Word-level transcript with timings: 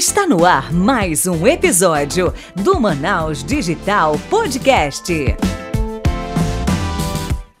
Está 0.00 0.26
no 0.26 0.46
ar 0.46 0.72
mais 0.72 1.26
um 1.26 1.46
episódio 1.46 2.32
do 2.56 2.80
Manaus 2.80 3.44
Digital 3.44 4.18
Podcast. 4.30 5.12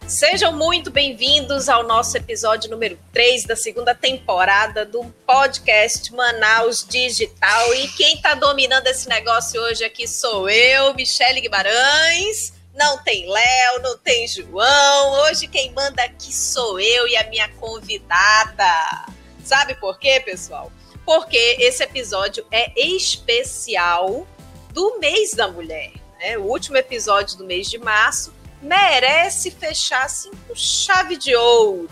Sejam 0.06 0.50
muito 0.50 0.90
bem-vindos 0.90 1.68
ao 1.68 1.86
nosso 1.86 2.16
episódio 2.16 2.70
número 2.70 2.98
3 3.12 3.44
da 3.44 3.54
segunda 3.54 3.94
temporada 3.94 4.86
do 4.86 5.04
podcast 5.26 6.10
Manaus 6.14 6.82
Digital. 6.88 7.74
E 7.74 7.88
quem 7.88 8.14
está 8.14 8.32
dominando 8.34 8.86
esse 8.86 9.06
negócio 9.06 9.60
hoje 9.60 9.84
aqui 9.84 10.08
sou 10.08 10.48
eu, 10.48 10.94
Michele 10.94 11.42
Guimarães. 11.42 12.54
Não 12.74 12.96
tem 13.04 13.28
Léo, 13.28 13.82
não 13.82 13.98
tem 13.98 14.26
João. 14.26 15.26
Hoje 15.26 15.46
quem 15.46 15.74
manda 15.74 16.02
aqui 16.02 16.34
sou 16.34 16.80
eu 16.80 17.06
e 17.06 17.18
a 17.18 17.28
minha 17.28 17.50
convidada. 17.56 19.04
Sabe 19.44 19.74
por 19.74 19.98
quê, 19.98 20.22
pessoal? 20.24 20.72
Porque 21.10 21.56
esse 21.58 21.82
episódio 21.82 22.46
é 22.52 22.72
especial 22.80 24.28
do 24.72 25.00
mês 25.00 25.34
da 25.34 25.48
mulher. 25.48 25.90
Né? 26.20 26.38
O 26.38 26.42
último 26.42 26.76
episódio 26.76 27.36
do 27.36 27.44
mês 27.44 27.68
de 27.68 27.78
março 27.78 28.32
merece 28.62 29.50
fechar 29.50 30.04
assim 30.04 30.30
com 30.46 30.54
chave 30.54 31.16
de 31.16 31.34
ouro. 31.34 31.90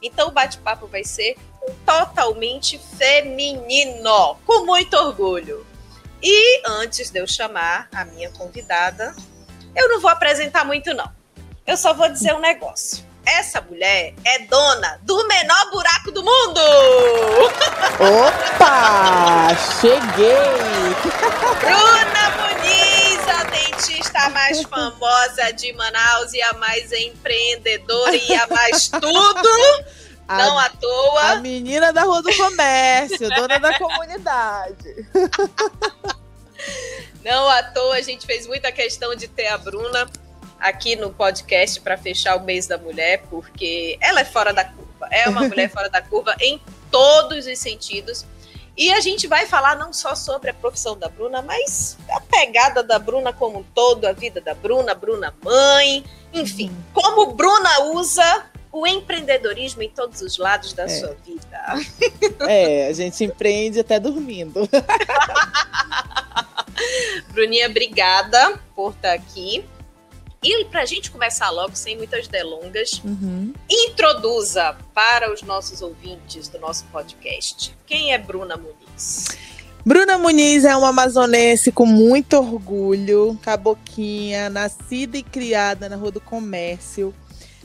Então 0.00 0.28
o 0.28 0.30
bate-papo 0.30 0.86
vai 0.86 1.02
ser 1.02 1.36
totalmente 1.84 2.80
feminino, 2.96 4.36
com 4.46 4.64
muito 4.64 4.94
orgulho. 4.96 5.66
E 6.22 6.62
antes 6.64 7.10
de 7.10 7.18
eu 7.18 7.26
chamar 7.26 7.88
a 7.92 8.04
minha 8.04 8.30
convidada, 8.30 9.16
eu 9.74 9.88
não 9.88 10.00
vou 10.00 10.12
apresentar 10.12 10.64
muito 10.64 10.94
não. 10.94 11.10
Eu 11.66 11.76
só 11.76 11.92
vou 11.92 12.08
dizer 12.08 12.36
um 12.36 12.40
negócio. 12.40 13.04
Essa 13.24 13.60
mulher 13.60 14.14
é 14.24 14.38
dona 14.40 14.98
do 15.02 15.26
menor 15.26 15.70
buraco 15.70 16.10
do 16.10 16.22
mundo! 16.22 16.60
Opa! 18.00 19.48
Cheguei! 19.80 20.36
Bruna 21.60 22.30
Muniz, 22.36 23.28
a 23.28 23.44
dentista 23.44 24.28
mais 24.30 24.62
famosa 24.68 25.52
de 25.52 25.72
Manaus 25.74 26.32
e 26.32 26.42
a 26.42 26.54
mais 26.54 26.90
empreendedora 26.92 28.16
e 28.16 28.34
a 28.34 28.46
mais 28.46 28.88
tudo. 29.00 29.84
A, 30.26 30.38
não 30.38 30.58
à 30.58 30.68
toa. 30.70 31.22
A 31.32 31.36
menina 31.36 31.92
da 31.92 32.02
Rua 32.02 32.22
do 32.22 32.34
Comércio, 32.36 33.28
dona 33.30 33.58
da 33.58 33.76
comunidade. 33.78 35.06
Não 37.24 37.48
à 37.48 37.62
toa, 37.64 37.96
a 37.96 38.00
gente 38.00 38.26
fez 38.26 38.46
muita 38.46 38.70
questão 38.70 39.14
de 39.14 39.28
ter 39.28 39.48
a 39.48 39.58
Bruna 39.58 40.08
aqui 40.60 40.94
no 40.94 41.10
podcast 41.10 41.80
para 41.80 41.96
fechar 41.96 42.36
o 42.36 42.44
mês 42.44 42.66
da 42.66 42.76
mulher, 42.76 43.22
porque 43.30 43.96
ela 44.00 44.20
é 44.20 44.24
fora 44.24 44.52
da 44.52 44.64
curva. 44.64 45.08
É 45.10 45.28
uma 45.28 45.48
mulher 45.48 45.68
fora 45.72 45.88
da 45.88 46.02
curva 46.02 46.36
em 46.40 46.60
todos 46.90 47.46
os 47.46 47.58
sentidos. 47.58 48.26
E 48.76 48.92
a 48.92 49.00
gente 49.00 49.26
vai 49.26 49.46
falar 49.46 49.76
não 49.76 49.92
só 49.92 50.14
sobre 50.14 50.50
a 50.50 50.54
profissão 50.54 50.96
da 50.96 51.08
Bruna, 51.08 51.42
mas 51.42 51.98
a 52.10 52.20
pegada 52.20 52.82
da 52.82 52.98
Bruna 52.98 53.32
como 53.32 53.58
um 53.58 53.62
todo, 53.62 54.06
a 54.06 54.12
vida 54.12 54.40
da 54.40 54.54
Bruna, 54.54 54.94
Bruna 54.94 55.34
mãe, 55.42 56.04
enfim, 56.32 56.70
uhum. 56.70 56.82
como 56.92 57.34
Bruna 57.34 57.82
usa 57.94 58.46
o 58.72 58.86
empreendedorismo 58.86 59.82
em 59.82 59.90
todos 59.90 60.22
os 60.22 60.38
lados 60.38 60.72
da 60.72 60.84
é. 60.84 60.88
sua 60.88 61.16
vida. 61.24 61.40
É, 62.48 62.86
a 62.86 62.92
gente 62.94 63.22
empreende 63.22 63.80
até 63.80 64.00
dormindo. 64.00 64.66
Bruninha, 67.32 67.68
obrigada 67.68 68.58
por 68.74 68.92
estar 68.92 69.12
aqui. 69.12 69.62
E 70.42 70.64
para 70.66 70.82
a 70.82 70.86
gente 70.86 71.10
começar 71.10 71.50
logo, 71.50 71.76
sem 71.76 71.98
muitas 71.98 72.26
delongas, 72.26 73.02
uhum. 73.04 73.52
introduza 73.68 74.74
para 74.94 75.32
os 75.32 75.42
nossos 75.42 75.82
ouvintes 75.82 76.48
do 76.48 76.58
nosso 76.58 76.86
podcast 76.86 77.76
quem 77.86 78.14
é 78.14 78.18
Bruna 78.18 78.56
Muniz. 78.56 79.28
Bruna 79.84 80.16
Muniz 80.16 80.64
é 80.64 80.74
uma 80.74 80.88
amazonense 80.88 81.70
com 81.70 81.84
muito 81.84 82.38
orgulho, 82.38 83.38
caboquinha, 83.42 84.48
nascida 84.48 85.18
e 85.18 85.22
criada 85.22 85.88
na 85.88 85.96
Rua 85.96 86.12
do 86.12 86.20
Comércio. 86.20 87.14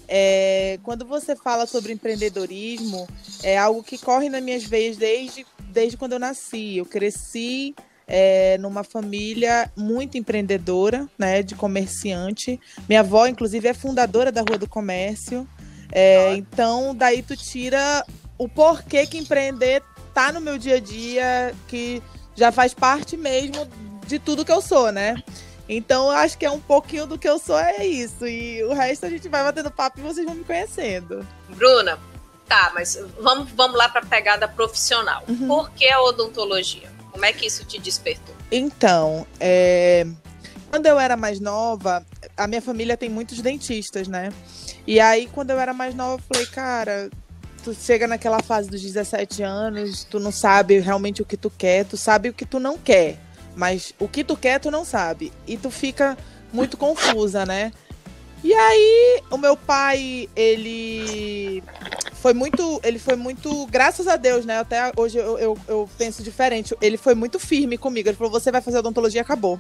É, 0.08 0.78
quando 0.84 1.06
você 1.06 1.36
fala 1.36 1.66
sobre 1.66 1.94
empreendedorismo, 1.94 3.08
é 3.42 3.58
algo 3.58 3.84
que 3.84 3.98
corre 3.98 4.30
nas 4.30 4.44
minhas 4.44 4.64
veias 4.64 4.98
desde, 4.98 5.46
desde 5.60 5.96
quando 5.96 6.14
eu 6.14 6.20
nasci. 6.20 6.78
Eu 6.78 6.86
cresci 6.86 7.74
é, 8.08 8.58
numa 8.60 8.84
família 8.84 9.72
muito 9.76 10.18
empreendedora, 10.18 11.08
né, 11.18 11.42
de 11.42 11.56
comerciante. 11.56 12.60
Minha 12.88 13.02
avó, 13.02 13.28
inclusive, 13.28 13.68
é 13.68 13.74
fundadora 13.74 14.32
da 14.32 14.42
Rua 14.42 14.58
do 14.58 14.68
Comércio. 14.68 15.48
É, 15.92 16.36
então, 16.36 16.96
daí 16.96 17.22
tu 17.22 17.36
tira 17.36 18.06
o 18.38 18.48
porquê 18.48 19.06
que 19.06 19.18
empreender 19.18 19.82
tá 20.14 20.32
no 20.32 20.40
meu 20.40 20.58
dia 20.58 20.76
a 20.76 20.80
dia, 20.80 21.54
que 21.68 22.02
já 22.36 22.52
faz 22.52 22.74
parte 22.74 23.18
mesmo 23.18 23.68
de 24.06 24.20
tudo 24.20 24.46
que 24.46 24.52
eu 24.52 24.62
sou, 24.62 24.92
né? 24.92 25.22
Então, 25.68 26.06
eu 26.06 26.12
acho 26.12 26.38
que 26.38 26.46
é 26.46 26.52
um 26.52 26.60
pouquinho 26.60 27.08
do 27.08 27.18
que 27.18 27.28
eu 27.28 27.40
sou, 27.40 27.58
é 27.58 27.86
isso. 27.86 28.28
E 28.28 28.64
o 28.64 28.74
resto 28.74 29.06
a 29.06 29.10
gente 29.10 29.28
vai 29.28 29.44
batendo 29.44 29.72
papo 29.72 30.00
e 30.00 30.04
vocês 30.04 30.26
vão 30.26 30.36
me 30.36 30.44
conhecendo. 30.44 31.28
Bruna, 31.50 32.00
tá, 32.48 32.72
mas 32.74 32.98
vamos, 33.20 33.52
vamos 33.52 33.76
lá 33.76 33.90
para 33.90 34.02
a 34.02 34.06
pegada 34.06 34.48
profissional. 34.48 35.24
Uhum. 35.28 35.48
Por 35.48 35.72
que 35.72 35.88
a 35.90 36.02
odontologia? 36.02 36.95
Como 37.16 37.24
é 37.24 37.32
que 37.32 37.46
isso 37.46 37.64
te 37.64 37.80
despertou? 37.80 38.36
Então, 38.52 39.26
é... 39.40 40.06
quando 40.70 40.86
eu 40.86 41.00
era 41.00 41.16
mais 41.16 41.40
nova, 41.40 42.06
a 42.36 42.46
minha 42.46 42.62
família 42.62 42.98
tem 42.98 43.10
muitos 43.10 43.40
dentistas, 43.40 44.10
né? 44.10 44.34
E 44.86 45.00
aí, 45.00 45.26
quando 45.28 45.52
eu 45.52 45.58
era 45.58 45.74
mais 45.74 45.96
nova, 45.96 46.16
eu 46.22 46.36
falei, 46.36 46.46
cara, 46.48 47.10
tu 47.64 47.74
chega 47.74 48.06
naquela 48.06 48.44
fase 48.44 48.70
dos 48.70 48.82
17 48.82 49.42
anos, 49.44 50.04
tu 50.04 50.20
não 50.20 50.30
sabe 50.30 50.78
realmente 50.80 51.22
o 51.22 51.26
que 51.26 51.38
tu 51.38 51.50
quer, 51.50 51.86
tu 51.86 51.96
sabe 51.96 52.28
o 52.28 52.34
que 52.34 52.46
tu 52.46 52.60
não 52.60 52.78
quer, 52.78 53.18
mas 53.56 53.94
o 53.98 54.10
que 54.10 54.22
tu 54.22 54.36
quer 54.36 54.60
tu 54.60 54.70
não 54.70 54.84
sabe. 54.84 55.32
E 55.48 55.56
tu 55.56 55.72
fica 55.72 56.18
muito 56.52 56.76
confusa, 56.76 57.46
né? 57.46 57.72
E 58.46 58.54
aí, 58.54 59.24
o 59.32 59.40
meu 59.40 59.58
pai, 59.58 60.30
ele 60.36 61.64
foi 62.14 62.32
muito. 62.32 62.80
Ele 62.84 63.00
foi 63.00 63.16
muito. 63.16 63.66
Graças 63.66 64.08
a 64.08 64.18
Deus, 64.18 64.46
né? 64.46 64.60
Até 64.60 64.92
hoje 64.96 65.18
eu, 65.18 65.40
eu, 65.40 65.58
eu 65.68 65.90
penso 65.98 66.22
diferente. 66.22 66.78
Ele 66.80 66.96
foi 66.96 67.16
muito 67.16 67.40
firme 67.40 67.76
comigo. 67.76 68.08
Ele 68.08 68.16
falou: 68.16 68.32
você 68.32 68.52
vai 68.52 68.62
fazer 68.62 68.78
odontologia 68.78 69.24
acabou. 69.24 69.60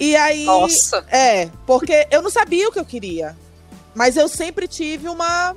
E 0.00 0.16
aí. 0.16 0.46
Nossa! 0.46 1.06
É, 1.12 1.48
porque 1.64 2.08
eu 2.10 2.22
não 2.22 2.28
sabia 2.28 2.68
o 2.68 2.72
que 2.72 2.80
eu 2.80 2.84
queria. 2.84 3.36
Mas 3.94 4.16
eu 4.16 4.28
sempre 4.28 4.66
tive 4.66 5.08
uma, 5.08 5.54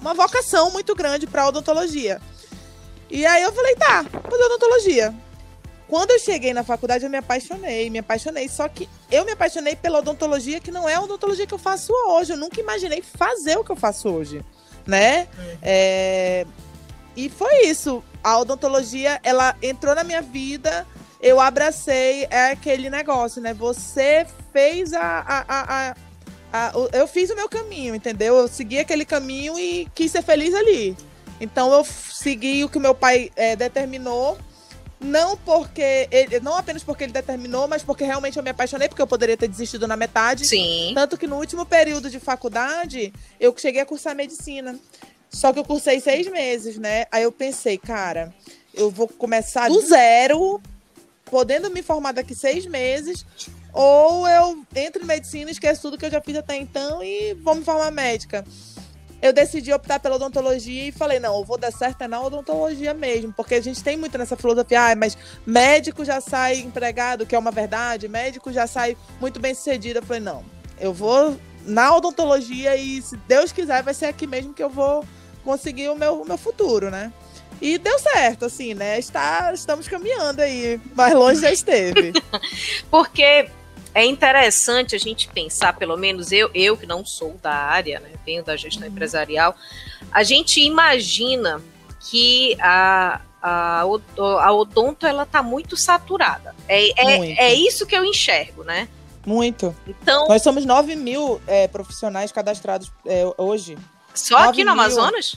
uma 0.00 0.14
vocação 0.14 0.70
muito 0.70 0.94
grande 0.94 1.26
para 1.26 1.48
odontologia. 1.48 2.22
E 3.10 3.26
aí 3.26 3.42
eu 3.42 3.52
falei: 3.52 3.74
tá, 3.74 4.02
vou 4.02 4.22
fazer 4.30 4.44
odontologia. 4.44 5.12
Quando 5.88 6.10
eu 6.10 6.18
cheguei 6.18 6.52
na 6.52 6.64
faculdade, 6.64 7.04
eu 7.04 7.10
me 7.10 7.18
apaixonei, 7.18 7.88
me 7.90 7.98
apaixonei. 7.98 8.48
Só 8.48 8.68
que 8.68 8.88
eu 9.10 9.24
me 9.24 9.32
apaixonei 9.32 9.76
pela 9.76 9.98
odontologia, 10.00 10.60
que 10.60 10.70
não 10.70 10.88
é 10.88 10.94
a 10.94 11.00
odontologia 11.00 11.46
que 11.46 11.54
eu 11.54 11.58
faço 11.58 11.92
hoje. 12.08 12.32
Eu 12.32 12.36
nunca 12.36 12.60
imaginei 12.60 13.02
fazer 13.02 13.56
o 13.56 13.64
que 13.64 13.70
eu 13.70 13.76
faço 13.76 14.08
hoje, 14.08 14.44
né? 14.86 15.28
Uhum. 15.38 15.58
É... 15.62 16.46
E 17.16 17.28
foi 17.28 17.66
isso. 17.66 18.02
A 18.22 18.38
odontologia, 18.38 19.20
ela 19.22 19.56
entrou 19.62 19.94
na 19.94 20.02
minha 20.02 20.20
vida, 20.20 20.84
eu 21.20 21.40
abracei 21.40 22.26
é 22.30 22.50
aquele 22.50 22.90
negócio, 22.90 23.40
né? 23.40 23.54
Você 23.54 24.26
fez 24.52 24.92
a, 24.92 25.00
a, 25.00 25.44
a, 25.48 25.90
a, 25.92 25.94
a 26.52 26.72
eu 26.92 27.06
fiz 27.06 27.30
o 27.30 27.36
meu 27.36 27.48
caminho, 27.48 27.94
entendeu? 27.94 28.36
Eu 28.36 28.48
segui 28.48 28.80
aquele 28.80 29.04
caminho 29.04 29.58
e 29.58 29.88
quis 29.94 30.10
ser 30.10 30.22
feliz 30.22 30.54
ali. 30.54 30.96
Então 31.40 31.72
eu 31.72 31.84
segui 31.84 32.64
o 32.64 32.68
que 32.68 32.78
meu 32.78 32.94
pai 32.94 33.30
é, 33.36 33.54
determinou 33.54 34.36
não 35.00 35.36
porque 35.36 36.08
ele, 36.10 36.40
não 36.40 36.56
apenas 36.56 36.82
porque 36.82 37.04
ele 37.04 37.12
determinou, 37.12 37.68
mas 37.68 37.82
porque 37.82 38.04
realmente 38.04 38.36
eu 38.36 38.42
me 38.42 38.50
apaixonei, 38.50 38.88
porque 38.88 39.02
eu 39.02 39.06
poderia 39.06 39.36
ter 39.36 39.48
desistido 39.48 39.86
na 39.86 39.96
metade. 39.96 40.46
Sim. 40.46 40.92
Tanto 40.94 41.18
que 41.18 41.26
no 41.26 41.36
último 41.36 41.66
período 41.66 42.08
de 42.08 42.18
faculdade, 42.18 43.12
eu 43.38 43.54
cheguei 43.56 43.82
a 43.82 43.86
cursar 43.86 44.14
medicina. 44.14 44.78
Só 45.30 45.52
que 45.52 45.58
eu 45.58 45.64
cursei 45.64 46.00
seis 46.00 46.26
meses, 46.28 46.78
né? 46.78 47.06
Aí 47.12 47.24
eu 47.24 47.32
pensei, 47.32 47.76
cara, 47.76 48.32
eu 48.72 48.90
vou 48.90 49.06
começar 49.06 49.68
do 49.68 49.80
zero, 49.82 50.60
podendo 51.26 51.70
me 51.70 51.82
formar 51.82 52.12
daqui 52.12 52.34
seis 52.34 52.64
meses, 52.64 53.26
ou 53.72 54.26
eu 54.26 54.64
entro 54.74 55.02
em 55.02 55.06
medicina, 55.06 55.50
esqueço 55.50 55.82
tudo 55.82 55.98
que 55.98 56.06
eu 56.06 56.10
já 56.10 56.22
fiz 56.22 56.36
até 56.36 56.56
então 56.56 57.02
e 57.02 57.34
vou 57.34 57.54
me 57.54 57.64
formar 57.64 57.90
médica 57.90 58.44
eu 59.20 59.32
decidi 59.32 59.72
optar 59.72 59.98
pela 59.98 60.16
odontologia 60.16 60.88
e 60.88 60.92
falei, 60.92 61.18
não, 61.18 61.36
eu 61.36 61.44
vou 61.44 61.58
dar 61.58 61.72
certo 61.72 62.02
é 62.02 62.08
na 62.08 62.20
odontologia 62.20 62.92
mesmo, 62.94 63.32
porque 63.32 63.54
a 63.54 63.60
gente 63.60 63.82
tem 63.82 63.96
muito 63.96 64.16
nessa 64.18 64.36
filosofia, 64.36 64.92
ah, 64.92 64.96
mas 64.96 65.16
médico 65.44 66.04
já 66.04 66.20
sai 66.20 66.58
empregado, 66.58 67.26
que 67.26 67.34
é 67.34 67.38
uma 67.38 67.50
verdade, 67.50 68.08
médico 68.08 68.52
já 68.52 68.66
sai 68.66 68.96
muito 69.20 69.40
bem 69.40 69.54
sucedido. 69.54 69.98
Eu 69.98 70.02
falei, 70.02 70.22
não, 70.22 70.44
eu 70.78 70.92
vou 70.92 71.36
na 71.64 71.94
odontologia 71.94 72.76
e 72.76 73.02
se 73.02 73.16
Deus 73.28 73.52
quiser 73.52 73.82
vai 73.82 73.94
ser 73.94 74.06
aqui 74.06 74.26
mesmo 74.26 74.54
que 74.54 74.62
eu 74.62 74.70
vou 74.70 75.04
conseguir 75.44 75.88
o 75.88 75.96
meu, 75.96 76.22
o 76.22 76.26
meu 76.26 76.36
futuro, 76.36 76.90
né? 76.90 77.12
E 77.60 77.78
deu 77.78 77.98
certo, 77.98 78.44
assim, 78.44 78.74
né? 78.74 78.98
Está, 78.98 79.50
estamos 79.54 79.88
caminhando 79.88 80.42
aí, 80.42 80.78
mais 80.94 81.14
longe 81.14 81.40
já 81.40 81.50
esteve. 81.50 82.12
porque 82.90 83.48
é 83.96 84.04
interessante 84.04 84.94
a 84.94 84.98
gente 84.98 85.26
pensar, 85.28 85.72
pelo 85.72 85.96
menos 85.96 86.30
eu, 86.30 86.50
eu 86.52 86.76
que 86.76 86.84
não 86.84 87.02
sou 87.02 87.32
da 87.42 87.54
área, 87.54 87.98
né, 87.98 88.10
venho 88.26 88.44
da 88.44 88.54
gestão 88.54 88.86
uhum. 88.86 88.92
empresarial, 88.92 89.56
a 90.12 90.22
gente 90.22 90.60
imagina 90.60 91.62
que 91.98 92.58
a, 92.60 93.22
a, 93.42 93.80
a 93.80 94.52
odonto 94.52 95.06
ela 95.06 95.24
tá 95.24 95.42
muito 95.42 95.78
saturada. 95.78 96.54
É, 96.68 97.14
é, 97.14 97.18
Muito. 97.18 97.40
é 97.40 97.54
isso 97.54 97.86
que 97.86 97.96
eu 97.96 98.04
enxergo, 98.04 98.62
né? 98.64 98.86
Muito. 99.24 99.74
Então, 99.86 100.28
Nós 100.28 100.42
somos 100.42 100.66
9 100.66 100.94
mil 100.94 101.40
é, 101.46 101.66
profissionais 101.66 102.30
cadastrados 102.30 102.92
é, 103.06 103.24
hoje. 103.38 103.78
só 104.14 104.36
aqui 104.36 104.62
no 104.62 104.74
9 104.74 104.88
mil. 104.90 105.00
Amazonas? 105.00 105.36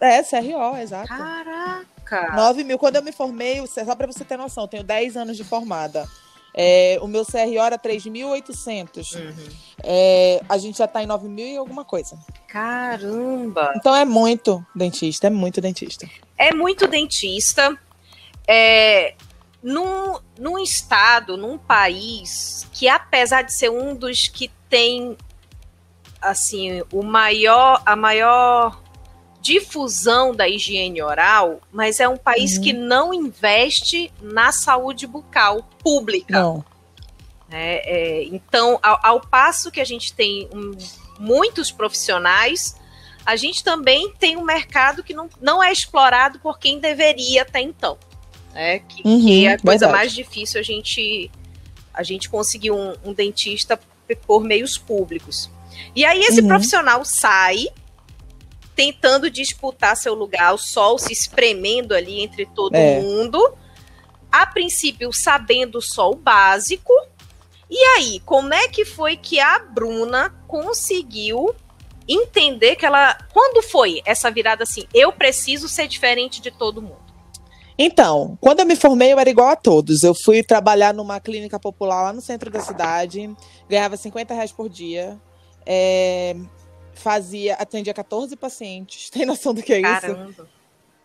É, 0.00 0.20
CRO, 0.24 0.76
exato. 0.78 1.06
Caraca! 1.06 2.34
9 2.34 2.64
mil. 2.64 2.76
Quando 2.76 2.96
eu 2.96 3.02
me 3.02 3.12
formei, 3.12 3.64
só 3.68 3.94
pra 3.94 4.08
você 4.08 4.24
ter 4.24 4.36
noção, 4.36 4.66
tenho 4.66 4.82
10 4.82 5.16
anos 5.16 5.36
de 5.36 5.44
formada. 5.44 6.08
É, 6.62 6.98
o 7.00 7.08
meu 7.08 7.24
CRO 7.24 7.58
era 7.58 7.78
3.800. 7.78 9.14
Uhum. 9.14 9.48
É, 9.82 10.42
a 10.46 10.58
gente 10.58 10.76
já 10.76 10.86
tá 10.86 11.02
em 11.02 11.06
9 11.06 11.26
mil 11.26 11.46
e 11.46 11.56
alguma 11.56 11.86
coisa. 11.86 12.18
Caramba! 12.46 13.72
Então 13.76 13.96
é 13.96 14.04
muito 14.04 14.62
dentista, 14.74 15.28
é 15.28 15.30
muito 15.30 15.58
dentista. 15.62 16.06
É 16.36 16.54
muito 16.54 16.86
dentista. 16.86 17.74
É, 18.46 19.14
num, 19.62 20.18
num 20.38 20.58
estado, 20.58 21.38
num 21.38 21.56
país 21.56 22.68
que, 22.74 22.86
apesar 22.90 23.40
de 23.40 23.54
ser 23.54 23.70
um 23.70 23.94
dos 23.94 24.28
que 24.28 24.50
tem 24.68 25.16
assim 26.20 26.82
o 26.92 27.02
maior, 27.02 27.82
a 27.86 27.96
maior 27.96 28.82
difusão 29.40 30.34
da 30.34 30.48
higiene 30.48 31.02
oral, 31.02 31.60
mas 31.72 31.98
é 32.00 32.08
um 32.08 32.16
país 32.16 32.56
Uhum. 32.56 32.62
que 32.62 32.72
não 32.72 33.14
investe 33.14 34.12
na 34.20 34.52
saúde 34.52 35.06
bucal 35.06 35.68
pública. 35.82 36.38
Não. 36.40 36.64
né? 37.48 37.78
É, 37.84 38.24
então, 38.26 38.78
ao, 38.82 39.00
ao 39.02 39.20
passo 39.20 39.70
que 39.72 39.80
a 39.80 39.84
gente 39.84 40.12
tem 40.12 40.48
um- 40.54 40.70
muitos 41.18 41.70
profissionais, 41.72 42.76
a 43.26 43.34
gente 43.34 43.64
também 43.64 44.12
tem 44.20 44.36
um 44.36 44.42
mercado 44.44 45.02
que 45.02 45.12
não, 45.12 45.28
não 45.40 45.60
é 45.62 45.72
explorado 45.72 46.38
por 46.38 46.58
quem 46.60 46.78
deveria 46.78 47.42
até 47.42 47.60
então. 47.60 47.98
Né? 48.54 48.78
Que, 48.80 49.02
Uhum, 49.04 49.20
que 49.20 49.46
é 49.46 49.52
a 49.54 49.58
coisa 49.58 49.86
verdade. 49.86 49.92
mais 49.92 50.12
difícil 50.12 50.60
a 50.60 50.62
gente, 50.62 51.30
a 51.92 52.02
gente 52.04 52.30
conseguir 52.30 52.70
um, 52.70 52.94
um 53.04 53.12
dentista 53.12 53.78
por 54.26 54.42
meios 54.44 54.78
públicos. 54.78 55.50
E 55.94 56.04
aí 56.04 56.20
esse 56.20 56.40
Uhum. 56.42 56.48
profissional 56.48 57.04
sai 57.04 57.66
tentando 58.74 59.30
disputar 59.30 59.96
seu 59.96 60.14
lugar, 60.14 60.54
o 60.54 60.58
sol 60.58 60.98
se 60.98 61.12
espremendo 61.12 61.94
ali 61.94 62.20
entre 62.20 62.46
todo 62.46 62.74
É. 62.74 63.00
mundo, 63.00 63.54
a 64.30 64.46
princípio 64.46 65.12
sabendo 65.12 65.80
só 65.82 66.10
o 66.10 66.14
básico, 66.14 66.92
e 67.70 67.78
aí, 67.96 68.20
como 68.20 68.52
é 68.52 68.66
que 68.68 68.84
foi 68.84 69.16
que 69.16 69.38
a 69.38 69.58
Bruna 69.60 70.30
conseguiu 70.48 71.54
entender 72.08 72.74
que 72.74 72.84
ela. 72.84 73.16
Quando 73.32 73.62
foi 73.62 74.02
essa 74.04 74.28
virada 74.30 74.64
assim? 74.64 74.84
Eu 74.92 75.12
preciso 75.12 75.68
ser 75.68 75.86
diferente 75.86 76.40
de 76.40 76.50
todo 76.50 76.82
mundo. 76.82 76.98
Então, 77.78 78.36
quando 78.40 78.60
eu 78.60 78.66
me 78.66 78.74
formei, 78.76 79.12
eu 79.12 79.18
era 79.18 79.30
igual 79.30 79.48
a 79.48 79.56
todos. 79.56 80.02
Eu 80.02 80.14
fui 80.24 80.42
trabalhar 80.42 80.92
numa 80.92 81.20
clínica 81.20 81.58
popular 81.58 82.02
lá 82.02 82.12
no 82.12 82.20
centro 82.20 82.50
da 82.50 82.60
cidade, 82.60 83.34
ganhava 83.68 83.96
50 83.96 84.34
reais 84.34 84.52
por 84.52 84.68
dia. 84.68 85.16
é, 85.64 86.34
fazia, 87.00 87.54
atendia 87.54 87.94
14 87.94 88.36
pacientes. 88.36 89.08
Tem 89.10 89.26
noção 89.26 89.52
do 89.54 89.62
que 89.62 89.72
é 89.72 89.80
isso? 89.80 90.00
Caramba. 90.00 90.48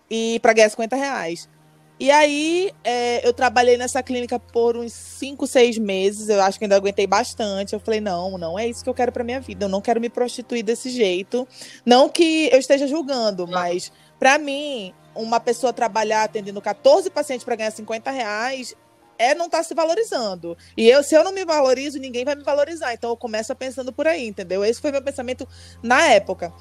e 0.10 0.40
para 0.42 0.54
ganhar 0.54 0.70
50 0.70 0.96
reais. 0.96 1.50
E 1.98 2.12
aí, 2.12 2.74
é, 2.84 3.26
eu 3.26 3.32
trabalhei 3.32 3.78
nessa 3.78 4.04
clínica 4.04 4.38
por 4.38 4.76
uns 4.76 4.92
5, 4.92 5.48
6 5.48 5.78
meses. 5.78 6.28
Eu 6.28 6.42
acho 6.42 6.60
que 6.60 6.66
ainda 6.66 6.76
aguentei 6.76 7.08
bastante. 7.08 7.74
Eu 7.74 7.80
falei, 7.80 8.02
não, 8.02 8.38
não 8.38 8.60
é 8.60 8.68
isso 8.68 8.84
que 8.84 8.90
eu 8.90 8.94
quero 8.94 9.14
para 9.14 9.24
minha 9.24 9.40
vida. 9.40 9.66
Eu 9.66 9.70
não 9.70 9.80
quero 9.80 10.02
me 10.02 10.10
prostituir 10.10 10.62
desse 10.62 10.90
jeito. 10.90 11.48
Não 11.86 12.10
que 12.10 12.50
eu 12.52 12.60
esteja 12.60 12.86
julgando, 12.86 13.48
mas 13.48 13.94
para 14.20 14.38
mim, 14.38 14.94
uma 15.16 15.40
pessoa 15.40 15.72
trabalhar 15.72 16.24
atendendo 16.24 16.62
14 16.62 17.10
pacientes 17.10 17.46
para 17.46 17.56
ganhar 17.56 17.72
50 17.72 18.12
reais 18.12 18.76
é 19.18 19.34
não 19.36 19.46
estar 19.46 19.64
se 19.64 19.74
valorizando. 19.74 20.58
E 20.76 20.90
eu, 20.90 21.04
se 21.04 21.16
eu 21.16 21.24
não 21.24 21.32
me 21.32 21.46
valorizo, 21.46 21.98
ninguém 22.00 22.26
vai 22.26 22.36
me 22.36 22.44
valorizar. 22.44 22.94
Então 22.94 23.10
eu 23.10 23.18
começo 23.18 23.56
pensando 23.56 23.92
por 23.94 24.08
aí, 24.08 24.28
entendeu? 24.28 24.64
Esse 24.64 24.82
foi 24.82 24.92
meu 24.92 25.02
pensamento 25.02 25.48
na 25.82 26.08
época. 26.08 26.54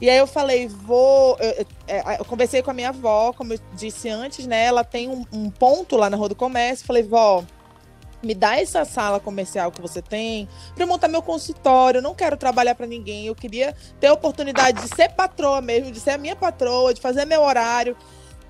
E 0.00 0.08
aí 0.08 0.16
eu 0.16 0.26
falei, 0.26 0.66
vou. 0.66 1.36
Eu, 1.38 1.50
eu- 1.50 1.66
é, 1.86 2.20
eu 2.20 2.24
conversei 2.24 2.62
com 2.62 2.70
a 2.70 2.74
minha 2.74 2.88
avó, 2.88 3.32
como 3.32 3.52
eu 3.52 3.58
disse 3.74 4.08
antes, 4.08 4.46
né? 4.46 4.64
Ela 4.64 4.82
tem 4.82 5.08
um, 5.08 5.24
um 5.32 5.50
ponto 5.50 5.96
lá 5.96 6.08
na 6.08 6.16
Rua 6.16 6.30
do 6.30 6.34
Comércio. 6.34 6.86
Falei, 6.86 7.02
vó, 7.02 7.44
me 8.22 8.34
dá 8.34 8.58
essa 8.58 8.84
sala 8.86 9.20
comercial 9.20 9.70
que 9.70 9.80
você 9.80 10.00
tem 10.00 10.48
para 10.74 10.86
montar 10.86 11.06
meu 11.08 11.20
consultório. 11.22 11.98
Eu 11.98 12.02
não 12.02 12.14
quero 12.14 12.36
trabalhar 12.38 12.74
para 12.74 12.86
ninguém. 12.86 13.26
Eu 13.26 13.34
queria 13.34 13.74
ter 14.00 14.06
a 14.06 14.12
oportunidade 14.14 14.80
de 14.82 14.94
ser 14.94 15.10
patroa 15.10 15.60
mesmo, 15.60 15.90
de 15.92 16.00
ser 16.00 16.10
a 16.12 16.18
minha 16.18 16.34
patroa, 16.36 16.94
de 16.94 17.00
fazer 17.00 17.26
meu 17.26 17.42
horário. 17.42 17.94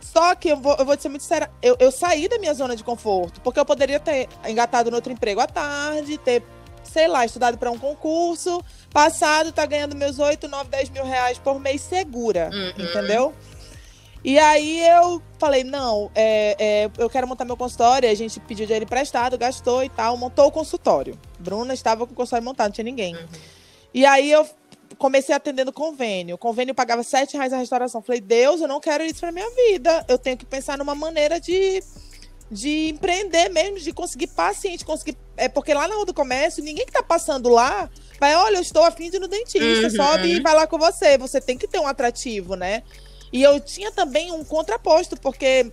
Só 0.00 0.34
que 0.34 0.48
eu 0.48 0.56
vou, 0.56 0.74
eu 0.78 0.84
vou 0.84 0.96
te 0.96 1.02
ser 1.02 1.08
muito 1.08 1.22
sincera, 1.22 1.50
eu, 1.62 1.76
eu 1.78 1.90
saí 1.92 2.26
da 2.28 2.38
minha 2.38 2.54
zona 2.54 2.74
de 2.74 2.82
conforto, 2.82 3.40
porque 3.42 3.60
eu 3.60 3.64
poderia 3.64 4.00
ter 4.00 4.28
engatado 4.48 4.90
no 4.90 4.96
outro 4.96 5.12
emprego 5.12 5.40
à 5.40 5.46
tarde, 5.46 6.16
ter, 6.18 6.42
sei 6.82 7.06
lá, 7.06 7.24
estudado 7.24 7.58
para 7.58 7.70
um 7.70 7.78
concurso, 7.78 8.62
passado, 8.92 9.52
tá 9.52 9.64
ganhando 9.66 9.94
meus 9.94 10.18
8, 10.18 10.48
9, 10.48 10.70
10 10.70 10.88
mil 10.90 11.04
reais 11.04 11.38
por 11.38 11.60
mês 11.60 11.82
segura, 11.82 12.50
Uhum. 12.52 12.84
entendeu? 12.84 13.34
E 14.22 14.38
aí 14.38 14.86
eu 14.86 15.22
falei, 15.38 15.64
não, 15.64 16.10
é, 16.14 16.56
é, 16.58 16.90
eu 16.98 17.08
quero 17.08 17.26
montar 17.26 17.44
meu 17.46 17.56
consultório, 17.56 18.08
a 18.10 18.14
gente 18.14 18.38
pediu 18.40 18.66
dinheiro 18.66 18.84
emprestado, 18.84 19.38
gastou 19.38 19.82
e 19.82 19.88
tal, 19.88 20.14
montou 20.16 20.46
o 20.48 20.52
consultório. 20.52 21.18
Bruna 21.38 21.72
estava 21.72 22.06
com 22.06 22.12
o 22.12 22.16
consultório 22.16 22.44
montado, 22.44 22.66
não 22.66 22.72
tinha 22.72 22.84
ninguém. 22.84 23.14
Uhum. 23.16 23.26
E 23.94 24.04
aí 24.04 24.30
eu 24.30 24.46
comecei 25.00 25.34
atendendo 25.34 25.72
convênio. 25.72 26.34
O 26.34 26.38
convênio 26.38 26.74
pagava 26.74 27.02
7 27.02 27.34
reais 27.34 27.54
a 27.54 27.56
restauração. 27.56 28.02
Falei, 28.02 28.20
Deus, 28.20 28.60
eu 28.60 28.68
não 28.68 28.78
quero 28.78 29.02
isso 29.02 29.18
pra 29.20 29.32
minha 29.32 29.48
vida. 29.50 30.04
Eu 30.06 30.18
tenho 30.18 30.36
que 30.36 30.44
pensar 30.44 30.76
numa 30.76 30.94
maneira 30.94 31.40
de, 31.40 31.82
de 32.50 32.90
empreender 32.90 33.48
mesmo, 33.48 33.78
de 33.80 33.92
conseguir 33.94 34.26
paciente, 34.28 34.84
conseguir. 34.84 35.16
É 35.38 35.48
porque 35.48 35.72
lá 35.72 35.88
na 35.88 35.94
rua 35.94 36.04
do 36.04 36.12
comércio, 36.12 36.62
ninguém 36.62 36.84
que 36.84 36.92
tá 36.92 37.02
passando 37.02 37.48
lá 37.48 37.88
vai, 38.20 38.36
olha, 38.36 38.56
eu 38.56 38.60
estou 38.62 38.84
afim 38.84 39.08
de 39.08 39.16
ir 39.16 39.20
no 39.20 39.26
dentista, 39.26 39.86
Uhum. 39.86 39.90
sobe 39.90 40.28
e 40.36 40.40
vai 40.42 40.54
lá 40.54 40.66
com 40.66 40.78
você. 40.78 41.16
Você 41.16 41.40
tem 41.40 41.56
que 41.56 41.66
ter 41.66 41.78
um 41.78 41.86
atrativo, 41.86 42.54
né? 42.54 42.82
E 43.32 43.42
eu 43.42 43.58
tinha 43.58 43.90
também 43.90 44.30
um 44.32 44.44
contraposto, 44.44 45.16
porque 45.18 45.72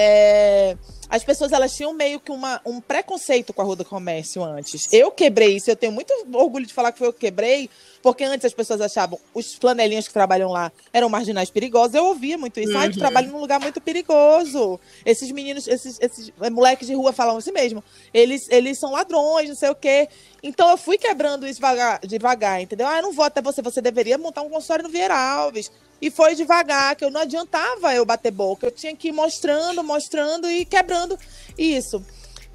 é, 0.00 0.76
as 1.10 1.24
pessoas 1.24 1.50
elas 1.50 1.74
tinham 1.74 1.92
meio 1.92 2.20
que 2.20 2.30
uma, 2.30 2.60
um 2.64 2.80
preconceito 2.80 3.52
com 3.52 3.60
a 3.60 3.64
Rua 3.64 3.74
do 3.74 3.84
Comércio 3.84 4.44
antes. 4.44 4.92
Eu 4.92 5.10
quebrei 5.10 5.56
isso, 5.56 5.68
eu 5.68 5.74
tenho 5.74 5.90
muito 5.90 6.12
orgulho 6.34 6.64
de 6.66 6.72
falar 6.72 6.92
que 6.92 6.98
foi 6.98 7.08
eu 7.08 7.12
que 7.12 7.18
quebrei, 7.18 7.68
porque 8.00 8.22
antes 8.22 8.44
as 8.44 8.52
pessoas 8.54 8.80
achavam 8.80 9.18
os 9.34 9.54
flanelinhos 9.54 10.06
que 10.06 10.14
trabalham 10.14 10.50
lá 10.52 10.70
eram 10.92 11.08
marginais 11.08 11.50
perigosos. 11.50 11.94
Eu 11.96 12.04
ouvia 12.06 12.38
muito 12.38 12.60
isso. 12.60 12.76
Ai, 12.78 12.88
tu 12.90 12.92
Uhum. 12.92 12.98
trabalha 13.00 13.26
num 13.26 13.40
lugar 13.40 13.58
muito 13.60 13.80
perigoso. 13.80 14.78
Esses 15.04 15.32
meninos, 15.32 15.66
esses, 15.66 15.98
esses 16.00 16.32
eh, 16.40 16.50
moleques 16.50 16.86
de 16.86 16.94
rua 16.94 17.12
falam 17.12 17.36
assim 17.38 17.50
mesmo. 17.50 17.82
Eles, 18.14 18.46
eles 18.50 18.78
são 18.78 18.92
ladrões, 18.92 19.48
não 19.48 19.56
sei 19.56 19.70
o 19.70 19.74
quê. 19.74 20.08
Então 20.42 20.70
eu 20.70 20.76
fui 20.78 20.96
quebrando 20.96 21.44
isso 21.44 21.56
devagar, 21.56 21.98
devagar, 22.06 22.62
entendeu? 22.62 22.86
Ah, 22.86 22.98
eu 22.98 23.02
não 23.02 23.12
vou 23.12 23.24
até 23.24 23.42
você, 23.42 23.60
você 23.60 23.80
deveria 23.82 24.16
montar 24.16 24.42
um 24.42 24.48
consultório 24.48 24.84
no 24.84 24.90
Vieira 24.90 25.16
Alves. 25.18 25.72
E 26.00 26.10
foi 26.10 26.34
devagar, 26.34 26.94
que 26.96 27.04
eu 27.04 27.10
não 27.10 27.20
adiantava 27.22 27.94
eu 27.94 28.04
bater 28.04 28.30
boca. 28.30 28.66
Eu 28.66 28.70
tinha 28.70 28.94
que 28.94 29.08
ir 29.08 29.12
mostrando, 29.12 29.82
mostrando 29.82 30.48
e 30.50 30.64
quebrando 30.64 31.18
isso. 31.56 32.02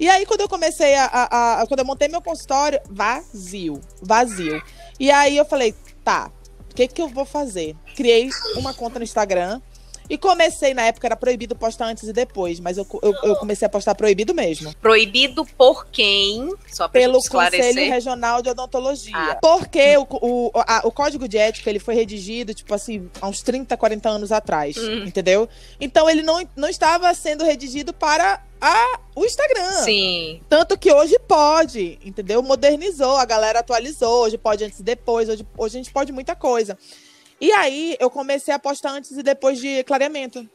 E 0.00 0.08
aí, 0.08 0.24
quando 0.26 0.40
eu 0.40 0.48
comecei 0.48 0.94
a, 0.94 1.04
a- 1.06 1.62
a- 1.62 1.66
Quando 1.66 1.80
eu 1.80 1.84
montei 1.86 2.08
meu 2.08 2.22
consultório, 2.22 2.80
vazio. 2.88 3.80
Vazio. 4.02 4.60
E 4.98 5.10
aí 5.10 5.36
eu 5.36 5.44
falei, 5.44 5.74
tá, 6.02 6.30
o 6.70 6.74
que, 6.74 6.88
que 6.88 7.00
eu 7.02 7.08
vou 7.08 7.24
fazer? 7.24 7.76
Criei 7.94 8.28
uma 8.56 8.72
conta 8.74 8.98
no 8.98 9.04
Instagram. 9.04 9.60
E 10.08 10.18
comecei, 10.18 10.74
na 10.74 10.82
época 10.82 11.06
era 11.06 11.16
proibido 11.16 11.56
postar 11.56 11.86
antes 11.86 12.04
e 12.08 12.12
depois, 12.12 12.60
mas 12.60 12.76
eu, 12.76 12.86
eu, 13.02 13.14
eu 13.22 13.36
comecei 13.36 13.64
a 13.64 13.68
postar 13.70 13.94
proibido 13.94 14.34
mesmo. 14.34 14.74
Proibido 14.76 15.46
por 15.56 15.86
quem? 15.86 16.54
Só 16.70 16.86
pra 16.88 17.00
Pelo. 17.00 17.18
Conselho 17.26 17.90
Regional 17.90 18.42
de 18.42 18.50
Odontologia. 18.50 19.12
Ah. 19.16 19.38
Porque 19.40 19.96
o, 19.96 20.06
o, 20.10 20.50
a- 20.54 20.82
o 20.84 20.90
código 20.92 21.26
de 21.26 21.38
ética 21.38 21.70
ele 21.70 21.78
foi 21.78 21.94
redigido, 21.94 22.52
tipo 22.52 22.74
assim, 22.74 23.10
há 23.20 23.26
uns 23.28 23.40
30, 23.42 23.76
40 23.76 24.08
anos 24.08 24.30
atrás. 24.30 24.76
Hum. 24.76 25.04
Entendeu? 25.06 25.48
Então 25.80 26.08
ele 26.08 26.22
não, 26.22 26.46
não 26.54 26.68
estava 26.68 27.12
sendo 27.14 27.42
redigido 27.44 27.92
para 27.94 28.42
a, 28.60 28.98
o 29.14 29.24
Instagram. 29.24 29.72
Sim. 29.84 30.40
Tanto 30.48 30.76
que 30.78 30.92
hoje 30.92 31.18
pode, 31.26 31.98
entendeu? 32.04 32.42
Modernizou, 32.42 33.16
a 33.16 33.24
galera 33.24 33.60
atualizou. 33.60 34.24
Hoje 34.24 34.36
pode 34.38 34.64
antes 34.64 34.80
e 34.80 34.82
depois. 34.82 35.28
Hoje, 35.28 35.46
hoje 35.56 35.76
a 35.76 35.82
gente 35.82 35.92
pode 35.92 36.12
muita 36.12 36.34
coisa. 36.36 36.78
E 37.40 37.52
aí 37.52 37.96
eu 38.00 38.10
comecei 38.10 38.52
a 38.52 38.58
postar 38.58 38.92
antes 38.92 39.10
e 39.12 39.22
depois 39.22 39.58
de 39.58 39.82
clareamento. 39.84 40.48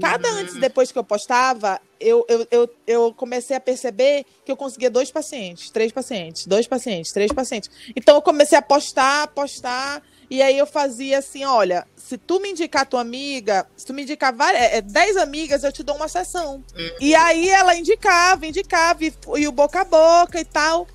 Cada 0.00 0.28
antes 0.30 0.54
e 0.54 0.60
depois 0.60 0.92
que 0.92 0.98
eu 0.98 1.04
postava, 1.04 1.80
eu, 1.98 2.24
eu, 2.28 2.46
eu, 2.50 2.70
eu 2.86 3.14
comecei 3.14 3.56
a 3.56 3.60
perceber 3.60 4.26
que 4.44 4.52
eu 4.52 4.56
conseguia 4.56 4.90
dois 4.90 5.10
pacientes, 5.10 5.70
três 5.70 5.90
pacientes, 5.90 6.46
dois 6.46 6.66
pacientes, 6.66 7.10
três 7.12 7.32
pacientes. 7.32 7.70
Então 7.96 8.16
eu 8.16 8.22
comecei 8.22 8.58
a 8.58 8.62
postar, 8.62 9.28
postar, 9.28 10.02
e 10.30 10.42
aí 10.42 10.58
eu 10.58 10.66
fazia 10.66 11.18
assim: 11.18 11.44
olha, 11.44 11.86
se 11.96 12.18
tu 12.18 12.38
me 12.38 12.50
indicar 12.50 12.86
tua 12.86 13.00
amiga, 13.00 13.66
se 13.76 13.86
tu 13.86 13.94
me 13.94 14.02
indicar 14.02 14.34
várias, 14.34 14.62
é, 14.62 14.76
é, 14.76 14.82
dez 14.82 15.16
amigas, 15.16 15.64
eu 15.64 15.72
te 15.72 15.82
dou 15.82 15.96
uma 15.96 16.08
sessão. 16.08 16.62
E 17.00 17.14
aí 17.14 17.48
ela 17.48 17.74
indicava, 17.74 18.46
indicava, 18.46 19.04
e, 19.04 19.12
e 19.38 19.48
o 19.48 19.52
boca 19.52 19.80
a 19.80 19.84
boca 19.84 20.38
e 20.38 20.44
tal. 20.44 20.86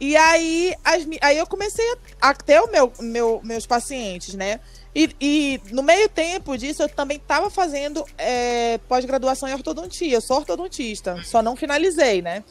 E 0.00 0.16
aí, 0.16 0.74
as 0.84 1.06
aí 1.20 1.38
eu 1.38 1.46
comecei 1.46 1.84
a, 2.20 2.30
a 2.30 2.34
ter 2.34 2.60
o 2.60 2.70
meu, 2.70 2.92
meu, 3.00 3.40
meus 3.44 3.66
pacientes, 3.66 4.34
né? 4.34 4.60
E, 4.94 5.10
e, 5.20 5.60
no 5.72 5.82
meio 5.82 6.08
tempo 6.08 6.56
disso, 6.56 6.82
eu 6.82 6.88
também 6.88 7.16
estava 7.16 7.50
fazendo 7.50 8.04
é, 8.16 8.78
pós-graduação 8.88 9.48
em 9.48 9.52
ortodontia. 9.52 10.14
Eu 10.14 10.20
sou 10.20 10.36
ortodontista, 10.38 11.20
só 11.24 11.42
não 11.42 11.56
finalizei, 11.56 12.22
né? 12.22 12.44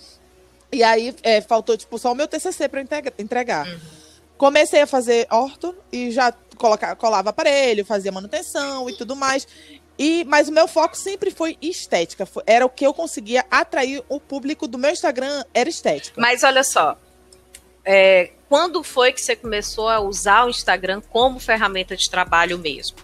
E 0.71 0.83
aí 0.83 1.15
é, 1.23 1.39
faltou, 1.39 1.77
tipo, 1.77 1.97
só 1.97 2.11
o 2.11 2.15
meu 2.15 2.27
TCC 2.27 2.67
para 2.67 2.83
entregar. 3.17 3.67
Uhum. 3.67 3.79
Comecei 4.37 4.81
a 4.81 4.87
fazer 4.87 5.27
orto 5.29 5.73
e 5.91 6.11
já 6.11 6.33
coloca, 6.57 6.95
colava 6.95 7.29
aparelho, 7.29 7.85
fazia 7.85 8.11
manutenção 8.11 8.89
e 8.89 8.97
tudo 8.97 9.15
mais. 9.15 9.47
E, 9.97 10.25
mas 10.25 10.49
o 10.49 10.51
meu 10.51 10.67
foco 10.67 10.97
sempre 10.97 11.31
foi 11.31 11.57
estética. 11.61 12.27
Era 12.45 12.65
o 12.65 12.69
que 12.69 12.85
eu 12.85 12.93
conseguia 12.93 13.45
atrair 13.49 14.03
o 14.09 14.19
público 14.19 14.67
do 14.67 14.77
meu 14.77 14.91
Instagram, 14.91 15.45
era 15.53 15.69
estética. 15.69 16.19
Mas 16.19 16.43
olha 16.43 16.63
só, 16.63 16.97
é, 17.85 18.31
quando 18.49 18.83
foi 18.83 19.11
que 19.11 19.21
você 19.21 19.35
começou 19.35 19.89
a 19.89 19.99
usar 19.99 20.45
o 20.45 20.49
Instagram 20.49 21.01
como 21.09 21.39
ferramenta 21.39 21.95
de 21.95 22.09
trabalho 22.09 22.57
mesmo? 22.57 22.97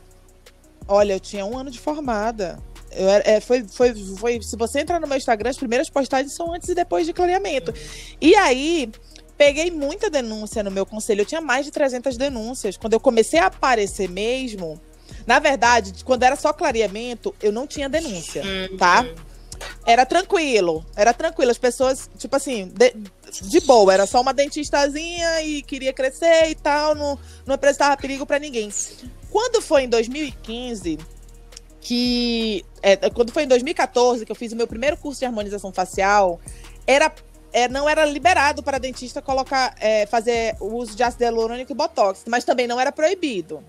Olha, 0.88 1.14
eu 1.14 1.20
tinha 1.20 1.46
um 1.46 1.58
ano 1.58 1.70
de 1.70 1.80
formada. 1.80 2.60
Eu, 2.92 3.10
é, 3.10 3.40
foi, 3.40 3.64
foi, 3.68 3.94
foi, 3.94 4.42
se 4.42 4.56
você 4.56 4.80
entrar 4.80 5.00
no 5.00 5.08
meu 5.08 5.18
Instagram, 5.18 5.50
as 5.50 5.58
primeiras 5.58 5.90
postagens 5.90 6.34
são 6.34 6.54
antes 6.54 6.70
e 6.70 6.76
depois 6.76 7.06
de 7.06 7.14
clareamento. 7.14 7.74
E 8.20 8.36
aí, 8.36 8.92
peguei 9.38 9.72
muita 9.72 10.10
denúncia 10.10 10.64
no 10.64 10.72
meu 10.72 10.86
conselho. 10.86 11.22
Eu 11.22 11.26
tinha 11.26 11.42
mais 11.42 11.66
de 11.66 11.72
300 11.72 12.18
denúncias. 12.18 12.76
Quando 12.78 12.94
eu 12.94 13.00
comecei 13.00 13.40
a 13.40 13.46
aparecer 13.46 14.10
mesmo, 14.10 14.80
na 15.26 15.40
verdade, 15.40 16.04
quando 16.04 16.24
era 16.24 16.36
só 16.36 16.52
clareamento, 16.52 17.34
eu 17.42 17.52
não 17.52 17.68
tinha 17.68 17.88
denúncia, 17.88 18.44
uhum. 18.44 18.78
tá? 18.78 19.06
Era 19.86 20.06
tranquilo, 20.06 20.86
era 20.96 21.14
tranquilo. 21.14 21.52
As 21.52 21.58
pessoas, 21.58 22.10
tipo 22.18 22.36
assim, 22.36 22.68
de, 22.68 22.94
de 23.30 23.60
boa, 23.62 23.94
era 23.94 24.06
só 24.06 24.22
uma 24.22 24.34
dentistazinha 24.34 25.42
e 25.42 25.62
queria 25.62 25.94
crescer 25.94 26.50
e 26.50 26.56
tal, 26.56 26.96
não, 26.96 27.18
não 27.46 27.56
apresentava 27.56 27.96
perigo 27.98 28.26
para 28.26 28.40
ninguém. 28.40 28.72
Quando 29.30 29.62
foi 29.62 29.84
em 29.84 29.90
2015, 29.90 30.98
que. 31.82 32.66
É, 32.82 32.96
quando 33.10 33.32
foi 33.32 33.44
em 33.44 33.48
2014 33.48 34.26
que 34.26 34.32
eu 34.32 34.36
fiz 34.36 34.52
o 34.52 34.56
meu 34.56 34.68
primeiro 34.68 34.98
curso 34.98 35.20
de 35.20 35.26
harmonização 35.26 35.72
facial, 35.72 36.40
era 36.88 37.14
é, 37.52 37.68
não 37.68 37.90
era 37.90 38.06
liberado 38.06 38.62
para 38.62 38.78
dentista 38.78 39.22
colocar, 39.22 39.76
é, 39.80 40.06
fazer 40.06 40.56
o 40.60 40.76
uso 40.76 40.96
de 40.96 41.04
ácido 41.04 41.24
hialurônico 41.24 41.72
e 41.72 41.76
botox, 41.76 42.24
mas 42.28 42.44
também 42.44 42.68
não 42.68 42.80
era 42.80 42.92
proibido. 42.92 43.64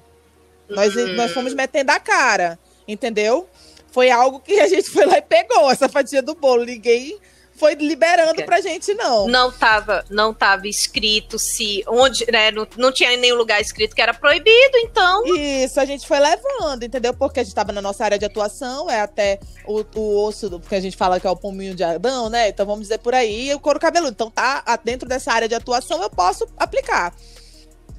Nós, 0.68 0.94
uhum. 0.94 1.14
nós 1.14 1.32
fomos 1.32 1.54
metendo 1.54 1.90
a 1.90 1.98
cara, 1.98 2.58
entendeu? 2.86 3.48
Foi 3.90 4.10
algo 4.10 4.38
que 4.38 4.60
a 4.60 4.68
gente 4.68 4.88
foi 4.88 5.04
lá 5.04 5.18
e 5.18 5.22
pegou 5.22 5.70
essa 5.70 5.88
fatia 5.88 6.22
do 6.22 6.34
bolo. 6.34 6.64
Ninguém 6.64 7.18
foi 7.60 7.74
liberando 7.74 8.42
pra 8.46 8.58
gente, 8.62 8.94
não. 8.94 9.28
Não 9.28 9.52
tava, 9.52 10.02
não 10.08 10.32
tava 10.32 10.66
escrito 10.66 11.38
se. 11.38 11.84
onde, 11.86 12.24
né? 12.32 12.50
Não, 12.50 12.66
não 12.78 12.90
tinha 12.90 13.12
em 13.12 13.18
nenhum 13.18 13.36
lugar 13.36 13.60
escrito 13.60 13.94
que 13.94 14.00
era 14.00 14.14
proibido, 14.14 14.78
então. 14.78 15.22
Isso, 15.36 15.78
a 15.78 15.84
gente 15.84 16.08
foi 16.08 16.18
levando, 16.18 16.84
entendeu? 16.84 17.12
Porque 17.12 17.40
a 17.40 17.42
gente 17.44 17.54
tava 17.54 17.70
na 17.70 17.82
nossa 17.82 18.02
área 18.02 18.18
de 18.18 18.24
atuação, 18.24 18.88
é 18.88 19.02
até 19.02 19.38
o, 19.66 19.84
o 19.94 20.24
osso, 20.26 20.48
do, 20.48 20.58
porque 20.58 20.74
a 20.74 20.80
gente 20.80 20.96
fala 20.96 21.20
que 21.20 21.26
é 21.26 21.30
o 21.30 21.36
pominho 21.36 21.74
de 21.74 21.84
Adão, 21.84 22.30
né? 22.30 22.48
Então 22.48 22.64
vamos 22.64 22.82
dizer 22.82 22.98
por 22.98 23.14
aí, 23.14 23.52
o 23.54 23.60
couro 23.60 23.78
cabeludo. 23.78 24.12
Então 24.12 24.30
tá 24.30 24.64
dentro 24.82 25.06
dessa 25.06 25.30
área 25.30 25.46
de 25.46 25.54
atuação, 25.54 26.02
eu 26.02 26.08
posso 26.08 26.48
aplicar. 26.56 27.14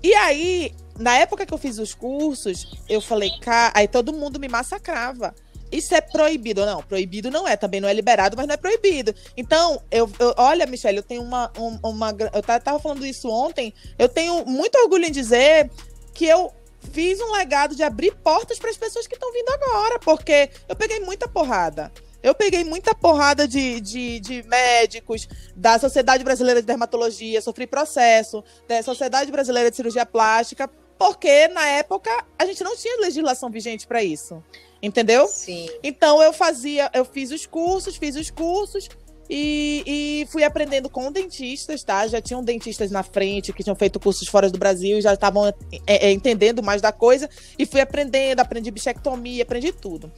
E 0.02 0.12
aí, 0.16 0.74
na 0.98 1.16
época 1.18 1.46
que 1.46 1.54
eu 1.54 1.60
fiz 1.60 1.78
os 1.78 1.94
cursos, 1.94 2.66
eu 2.90 3.00
falei, 3.00 3.30
cara, 3.40 3.72
aí 3.76 3.88
todo 3.88 4.12
mundo 4.12 4.40
me 4.40 4.48
massacrava 4.48 5.36
isso 5.72 5.96
é 5.96 6.02
proibido. 6.02 6.66
Não, 6.66 6.84
proibido 6.84 7.32
não 7.32 7.48
é. 7.48 7.56
Também 7.56 7.80
não 7.80 7.88
é 7.88 7.94
liberado, 7.94 8.36
mas 8.36 8.46
não 8.46 8.54
é 8.54 8.58
proibido. 8.58 9.16
Então, 9.38 9.82
eu, 9.90 10.10
eu 10.20 10.34
olha, 10.38 10.66
Michelle, 10.66 10.98
eu 10.98 11.04
tenho 11.04 11.22
uma, 11.22 11.52
uma. 11.84 12.16
Eu 12.34 12.42
tava 12.42 12.80
falando 12.80 13.06
isso 13.06 13.30
ontem. 13.30 13.74
Eu 13.98 14.10
tenho 14.10 14.46
muito 14.46 14.78
orgulho 14.78 15.06
em 15.06 15.12
dizer 15.12 15.70
que 16.14 16.26
eu 16.26 16.52
fiz 16.92 17.20
um 17.22 17.32
legado 17.32 17.76
de 17.76 17.84
abrir 17.84 18.14
portas 18.16 18.60
para 18.60 18.70
as 18.70 18.78
pessoas 18.78 19.08
que 19.08 19.14
estão 19.14 19.32
vindo 19.32 19.50
agora, 19.50 20.00
porque 20.00 20.50
eu 20.68 20.76
peguei 20.76 21.00
muita 21.00 21.28
porrada. 21.28 21.92
Eu 22.24 22.36
peguei 22.36 22.64
muita 22.64 22.94
porrada 22.94 23.48
de, 23.48 23.82
de, 23.82 24.20
de, 24.20 24.44
médicos, 24.44 25.28
da 25.56 25.80
Sociedade 25.80 26.24
Brasileira 26.24 26.62
de 26.62 26.68
Dermatologia, 26.68 27.42
sofri 27.42 27.66
processo, 27.66 28.44
da 28.68 28.84
Sociedade 28.84 29.32
Brasileira 29.32 29.72
de 29.72 29.76
Cirurgia 29.76 30.06
Plástica, 30.06 30.70
porque 31.00 31.48
na 31.48 31.66
época 31.68 32.12
a 32.38 32.46
gente 32.46 32.64
não 32.64 32.76
tinha 32.76 33.02
legislação 33.02 33.50
vigente 33.50 33.88
para 33.88 34.04
isso. 34.04 34.44
Entendeu? 34.82 35.28
Sim. 35.28 35.70
Então 35.84 36.22
eu 36.22 36.34
fazia, 36.34 36.90
eu 36.94 37.06
fiz 37.06 37.32
os 37.32 37.46
cursos, 37.46 37.96
fiz 37.98 38.16
os 38.16 38.32
cursos 38.32 38.90
e, 39.34 39.84
e, 39.86 40.28
fui 40.30 40.44
aprendendo 40.44 40.90
com 40.90 41.10
dentistas, 41.10 41.84
tá? 41.84 42.06
Já 42.06 42.20
tinham 42.20 42.44
dentistas 42.44 42.92
na 42.92 43.02
frente 43.02 43.54
que 43.54 43.64
tinham 43.64 43.76
feito 43.78 43.98
cursos 43.98 44.28
fora 44.28 44.50
do 44.50 44.60
Brasil 44.60 44.98
e 44.98 45.02
já 45.02 45.14
estavam 45.14 45.48
é, 45.48 45.54
é, 45.88 46.12
entendendo 46.12 46.62
mais 46.62 46.82
da 46.82 46.92
coisa. 46.92 47.30
E 47.58 47.66
fui 47.66 47.80
aprendendo, 47.80 48.42
aprendi 48.42 48.70
bichectomia, 48.72 49.44
aprendi 49.44 49.72
tudo. 49.72 50.12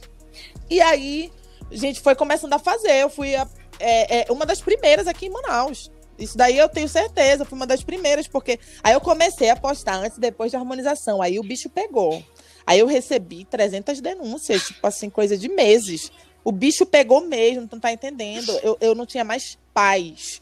E 0.68 0.80
aí, 0.80 1.30
a 1.70 1.76
gente 1.76 2.00
foi 2.00 2.16
começando 2.16 2.54
a 2.54 2.58
fazer. 2.58 2.90
Eu 3.02 3.08
fui 3.08 3.36
a, 3.36 3.46
é, 3.78 4.22
é, 4.22 4.32
uma 4.32 4.44
das 4.44 4.60
primeiras 4.60 5.06
aqui 5.06 5.26
em 5.26 5.30
Manaus. 5.30 5.92
Isso 6.18 6.36
daí 6.36 6.58
eu 6.58 6.68
tenho 6.68 6.88
certeza, 6.88 7.44
fui 7.44 7.56
uma 7.56 7.66
das 7.66 7.84
primeiras, 7.84 8.26
porque 8.26 8.58
aí 8.82 8.94
eu 8.94 9.00
comecei 9.00 9.50
a 9.50 9.56
postar 9.56 9.96
antes 9.96 10.16
e 10.16 10.20
depois 10.20 10.50
de 10.50 10.56
harmonização. 10.56 11.22
Aí 11.22 11.38
o 11.38 11.42
bicho 11.42 11.68
pegou. 11.68 12.20
Aí 12.66 12.78
eu 12.78 12.86
recebi 12.86 13.44
300 13.44 14.00
denúncias, 14.00 14.66
tipo 14.66 14.86
assim, 14.86 15.10
coisa 15.10 15.36
de 15.36 15.48
meses. 15.48 16.10
O 16.42 16.50
bicho 16.52 16.86
pegou 16.86 17.22
mesmo, 17.22 17.66
tu 17.66 17.76
não 17.76 17.80
tá 17.80 17.92
entendendo. 17.92 18.50
Eu, 18.62 18.76
eu 18.80 18.94
não 18.94 19.06
tinha 19.06 19.24
mais 19.24 19.58
paz. 19.72 20.40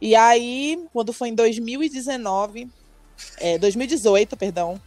E 0.00 0.16
aí, 0.16 0.84
quando 0.92 1.12
foi 1.12 1.28
em 1.28 1.34
2019, 1.34 2.68
é, 3.38 3.58
2018, 3.58 4.36
perdão, 4.36 4.80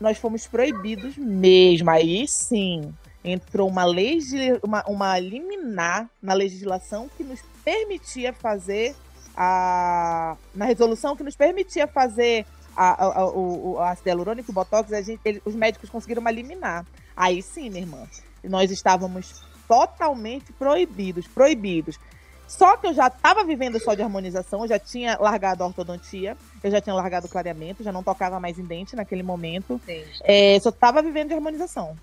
nós 0.00 0.18
fomos 0.18 0.46
proibidos 0.46 1.16
mesmo. 1.16 1.90
Aí 1.90 2.26
sim, 2.26 2.92
entrou 3.24 3.68
uma, 3.68 3.84
legis, 3.84 4.58
uma, 4.62 4.84
uma 4.88 5.18
liminar 5.18 6.10
na 6.20 6.34
legislação 6.34 7.08
que 7.16 7.22
nos 7.22 7.40
permitia 7.64 8.32
fazer 8.32 8.94
a. 9.36 10.36
Na 10.54 10.64
resolução 10.64 11.16
que 11.16 11.22
nos 11.22 11.36
permitia 11.36 11.86
fazer 11.86 12.46
a, 12.76 13.20
a, 13.20 13.26
o, 13.26 13.72
o 13.72 13.80
ácido 13.80 14.08
hialurônico, 14.08 14.50
o 14.50 14.54
botox, 14.54 14.92
a 14.92 15.00
gente, 15.00 15.20
ele, 15.24 15.40
os 15.44 15.54
médicos 15.54 15.88
conseguiram 15.88 16.20
uma 16.20 16.30
liminar. 16.30 16.84
Aí 17.16 17.42
sim, 17.42 17.70
minha 17.70 17.82
irmã, 17.82 18.06
nós 18.44 18.70
estávamos 18.70 19.42
totalmente 19.66 20.52
proibidos, 20.52 21.26
proibidos. 21.26 21.98
Só 22.46 22.76
que 22.76 22.86
eu 22.86 22.94
já 22.94 23.08
estava 23.08 23.42
vivendo 23.42 23.80
só 23.80 23.94
de 23.94 24.02
harmonização, 24.02 24.62
eu 24.62 24.68
já 24.68 24.78
tinha 24.78 25.18
largado 25.18 25.64
a 25.64 25.66
ortodontia, 25.66 26.36
eu 26.62 26.70
já 26.70 26.80
tinha 26.80 26.94
largado 26.94 27.26
o 27.26 27.28
clareamento, 27.28 27.82
já 27.82 27.90
não 27.90 28.04
tocava 28.04 28.38
mais 28.38 28.58
em 28.58 28.64
dente 28.64 28.94
naquele 28.94 29.22
momento. 29.22 29.80
É, 30.22 30.58
só 30.60 30.68
estava 30.68 31.02
vivendo 31.02 31.28
de 31.28 31.34
harmonização. 31.34 31.96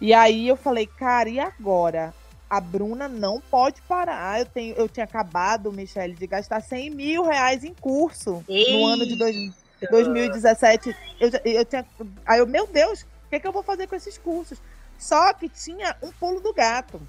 E 0.00 0.12
aí 0.12 0.48
eu 0.48 0.56
falei, 0.56 0.86
cara, 0.86 1.28
e 1.28 1.38
agora? 1.38 2.12
A 2.48 2.60
Bruna 2.60 3.06
não 3.06 3.40
pode 3.40 3.80
parar. 3.82 4.40
Eu, 4.40 4.46
tenho, 4.46 4.74
eu 4.74 4.88
tinha 4.88 5.04
acabado, 5.04 5.72
Michelle, 5.72 6.14
de 6.14 6.26
gastar 6.26 6.60
100 6.60 6.90
mil 6.90 7.22
reais 7.22 7.62
em 7.62 7.72
curso 7.72 8.44
Ei. 8.48 8.76
no 8.76 8.86
ano 8.86 9.06
de 9.06 9.14
2000. 9.16 9.52
2017, 9.88 10.96
eu, 11.20 11.30
eu 11.44 11.64
tinha. 11.64 11.86
Aí 12.26 12.38
eu, 12.38 12.46
meu 12.46 12.66
Deus, 12.66 13.02
o 13.02 13.28
que, 13.30 13.36
é 13.36 13.40
que 13.40 13.46
eu 13.46 13.52
vou 13.52 13.62
fazer 13.62 13.86
com 13.86 13.94
esses 13.94 14.18
cursos? 14.18 14.60
Só 14.98 15.32
que 15.32 15.48
tinha 15.48 15.96
um 16.02 16.12
pulo 16.12 16.40
do 16.40 16.52
gato. 16.52 17.00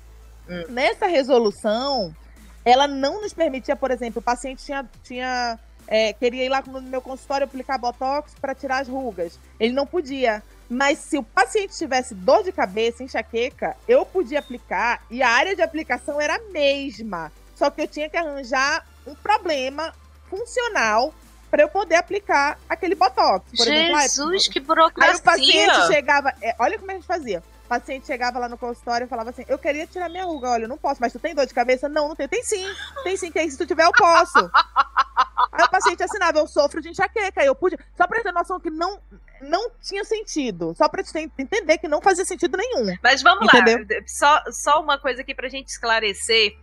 Hum. 0.50 0.63
Nessa 0.70 1.08
resolução, 1.08 2.16
ela 2.63 2.88
não 2.88 3.22
nos 3.22 3.34
permitia, 3.34 3.75
por 3.75 3.92
exemplo, 3.92 4.20
o 4.20 4.24
paciente 4.24 4.63
tinha, 4.63 4.90
tinha 5.04 5.60
é, 5.88 6.13
queria 6.13 6.46
ir 6.46 6.50
lá 6.50 6.63
no 6.66 6.82
meu 6.82 7.01
consultório 7.01 7.46
aplicar 7.46 7.78
botox 7.78 8.34
para 8.40 8.56
tirar 8.56 8.80
as 8.80 8.88
rugas. 8.88 9.38
Ele 9.60 9.74
não 9.74 9.86
podia. 9.86 10.42
Mas 10.70 11.00
se 11.00 11.18
o 11.18 11.24
paciente 11.24 11.78
tivesse 11.78 12.16
dor 12.16 12.44
de 12.44 12.51
cabeça, 12.54 13.04
enxaqueca, 13.04 13.75
eu 13.88 14.06
podia 14.06 14.40
aplicar 14.40 15.04
e 15.12 15.22
a 15.22 15.28
área 15.28 15.54
de 15.54 15.62
aplicação 15.62 16.22
era 16.22 16.36
a 16.36 16.51
mesma. 16.51 17.30
Só 17.56 17.70
que 17.70 17.82
eu 17.82 17.88
tinha 17.88 18.10
que 18.10 18.16
arranjar 18.16 18.88
um 19.06 19.13
problema 19.13 19.94
funcional 20.30 21.13
para 21.51 21.63
eu 21.63 21.70
poder 21.70 21.96
aplicar 21.96 22.58
aquele 22.70 22.96
botox. 22.96 23.46
Por 23.51 23.65
Jesus, 23.65 24.10
exemplo, 24.10 24.53
que 24.53 24.60
burocracia! 24.62 25.12
Aí 25.12 25.20
o 25.20 25.22
paciente 25.22 25.88
chegava, 25.88 26.34
é, 26.41 26.55
olha 26.58 26.79
como 26.79 26.89
a 26.89 26.93
gente 26.93 27.05
fazia. 27.05 27.43
O 27.65 27.67
paciente 27.67 28.08
chegava 28.08 28.39
lá 28.39 28.48
no 28.48 28.58
consultório 28.58 29.05
e 29.05 29.08
falava 29.08 29.29
assim: 29.29 29.46
Eu 29.48 29.58
queria 29.58 29.86
tirar 29.86 30.10
minha 30.10 30.24
ruga, 30.24 30.50
olha, 30.50 30.63
eu 30.63 30.70
não 30.70 30.77
posso, 30.77 31.01
mas 31.01 31.12
tu 31.12 31.20
tem 31.20 31.36
dor 31.36 31.46
de 31.46 31.53
cabeça? 31.53 31.89
Não, 31.89 32.08
não 32.08 32.15
tem. 32.15 32.27
Tem 32.27 32.43
sim, 32.43 32.65
tem 33.03 33.17
sim, 33.17 33.31
que 33.31 33.39
aí 33.39 33.51
se 33.51 33.58
tu 33.58 33.65
tiver, 33.65 33.86
eu 33.86 33.91
posso. 33.91 34.39
aí 35.51 35.63
o 35.63 35.70
paciente 35.70 36.01
assinava: 36.03 36.39
Eu 36.39 36.48
sofro 36.48 36.81
de 36.81 36.89
enxaqueca, 36.89 37.43
eu 37.43 37.53
pude. 37.53 37.77
Só 37.96 38.08
pra 38.08 38.22
ter 38.22 38.31
noção 38.31 38.60
que 38.60 38.70
não, 38.70 39.00
não 39.41 39.70
tinha 39.81 40.03
sentido. 40.05 40.74
Só 40.77 40.88
pra 40.88 41.03
te 41.03 41.17
entender 41.38 41.77
que 41.77 41.88
não 41.88 42.01
fazia 42.01 42.25
sentido 42.25 42.58
nenhum. 42.58 42.98
Mas 43.03 43.22
vamos 43.22 43.46
entendeu? 43.46 43.79
lá, 43.79 44.01
só, 44.05 44.41
só 44.51 44.81
uma 44.81 44.98
coisa 44.98 45.22
aqui 45.22 45.36
pra 45.36 45.50
gente 45.50 45.70
esclarecer 45.70 46.58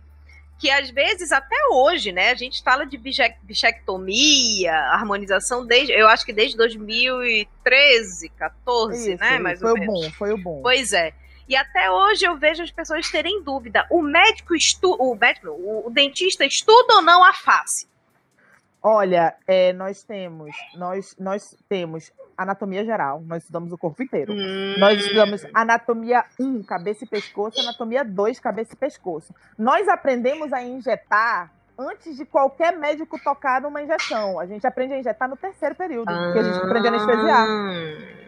que 0.59 0.69
às 0.69 0.89
vezes 0.89 1.31
até 1.31 1.55
hoje, 1.71 2.11
né, 2.11 2.31
a 2.31 2.35
gente 2.35 2.61
fala 2.61 2.85
de 2.85 2.97
bichectomia, 3.43 4.73
harmonização 4.91 5.65
desde, 5.65 5.93
eu 5.93 6.07
acho 6.09 6.25
que 6.25 6.33
desde 6.33 6.57
2013, 6.57 8.29
14, 8.37 9.13
Isso, 9.13 9.23
né, 9.23 9.39
mais 9.39 9.61
foi 9.61 9.71
ou 9.71 9.79
menos. 9.79 9.95
O 9.95 10.01
bom, 10.01 10.11
foi 10.11 10.33
o 10.33 10.37
bom. 10.37 10.61
Pois 10.61 10.91
é. 10.91 11.13
E 11.47 11.55
até 11.55 11.89
hoje 11.89 12.25
eu 12.25 12.37
vejo 12.37 12.61
as 12.61 12.69
pessoas 12.69 13.09
terem 13.09 13.41
dúvida. 13.41 13.87
O 13.89 14.01
médico 14.01 14.53
estu 14.53 14.91
o 14.99 15.15
médico, 15.15 15.47
o, 15.47 15.87
o 15.87 15.89
dentista 15.89 16.45
estuda 16.45 16.95
ou 16.95 17.01
não 17.01 17.23
a 17.23 17.33
face? 17.33 17.87
Olha, 18.83 19.35
é, 19.47 19.73
nós 19.73 20.03
temos, 20.03 20.55
nós, 20.75 21.15
nós 21.17 21.55
temos 21.67 22.11
anatomia 22.41 22.83
geral, 22.85 23.21
nós 23.25 23.43
estudamos 23.43 23.71
o 23.71 23.77
corpo 23.77 24.01
inteiro. 24.01 24.33
Hum. 24.33 24.75
Nós 24.77 24.99
estudamos 24.99 25.45
anatomia 25.53 26.23
1, 26.39 26.63
cabeça 26.63 27.03
e 27.03 27.07
pescoço, 27.07 27.59
anatomia 27.61 28.03
2, 28.05 28.39
cabeça 28.39 28.73
e 28.73 28.77
pescoço. 28.77 29.33
Nós 29.57 29.87
aprendemos 29.87 30.53
a 30.53 30.61
injetar 30.63 31.51
antes 31.77 32.15
de 32.17 32.25
qualquer 32.25 32.75
médico 32.77 33.17
tocar 33.23 33.61
numa 33.61 33.81
injeção. 33.81 34.39
A 34.39 34.45
gente 34.45 34.65
aprende 34.67 34.93
a 34.93 34.99
injetar 34.99 35.29
no 35.29 35.37
terceiro 35.37 35.75
período, 35.75 36.05
porque 36.13 36.39
a 36.39 36.43
gente 36.43 36.57
aprende 36.57 36.87
a 36.87 36.91
anestesiar. 36.91 37.47
Ah. 37.47 38.19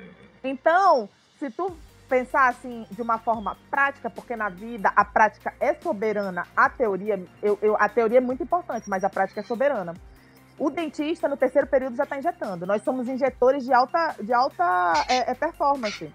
Então, 0.44 1.10
se 1.39 1.50
tu 1.50 1.72
pensar 2.10 2.50
assim 2.50 2.86
de 2.91 3.01
uma 3.01 3.18
forma 3.20 3.56
prática, 3.70 4.10
porque 4.10 4.36
na 4.36 4.50
vida 4.50 4.91
a 4.96 5.06
prática 5.06 5.53
é 5.60 5.74
soberana, 5.75 6.46
a 6.56 6.70
teoria, 6.70 7.24
eu, 7.41 7.58
eu- 7.62 7.77
a 7.80 7.88
teoria 7.88 8.18
é 8.18 8.22
muito 8.22 8.44
importante, 8.44 8.89
mas 8.89 9.03
a 9.03 9.10
prática 9.10 9.39
é 9.39 9.44
soberana. 9.44 9.94
O 10.62 10.70
dentista 10.70 11.27
no 11.27 11.36
terceiro 11.36 11.65
período 11.65 11.96
já 11.96 12.03
está 12.03 12.20
injetando. 12.20 12.68
Nós 12.68 12.84
somos 12.84 13.08
injetores 13.08 13.65
de 13.65 13.74
alta, 13.74 14.15
de 14.22 14.32
alta 14.32 14.94
é, 15.10 15.32
é, 15.32 15.34
performance 15.34 16.13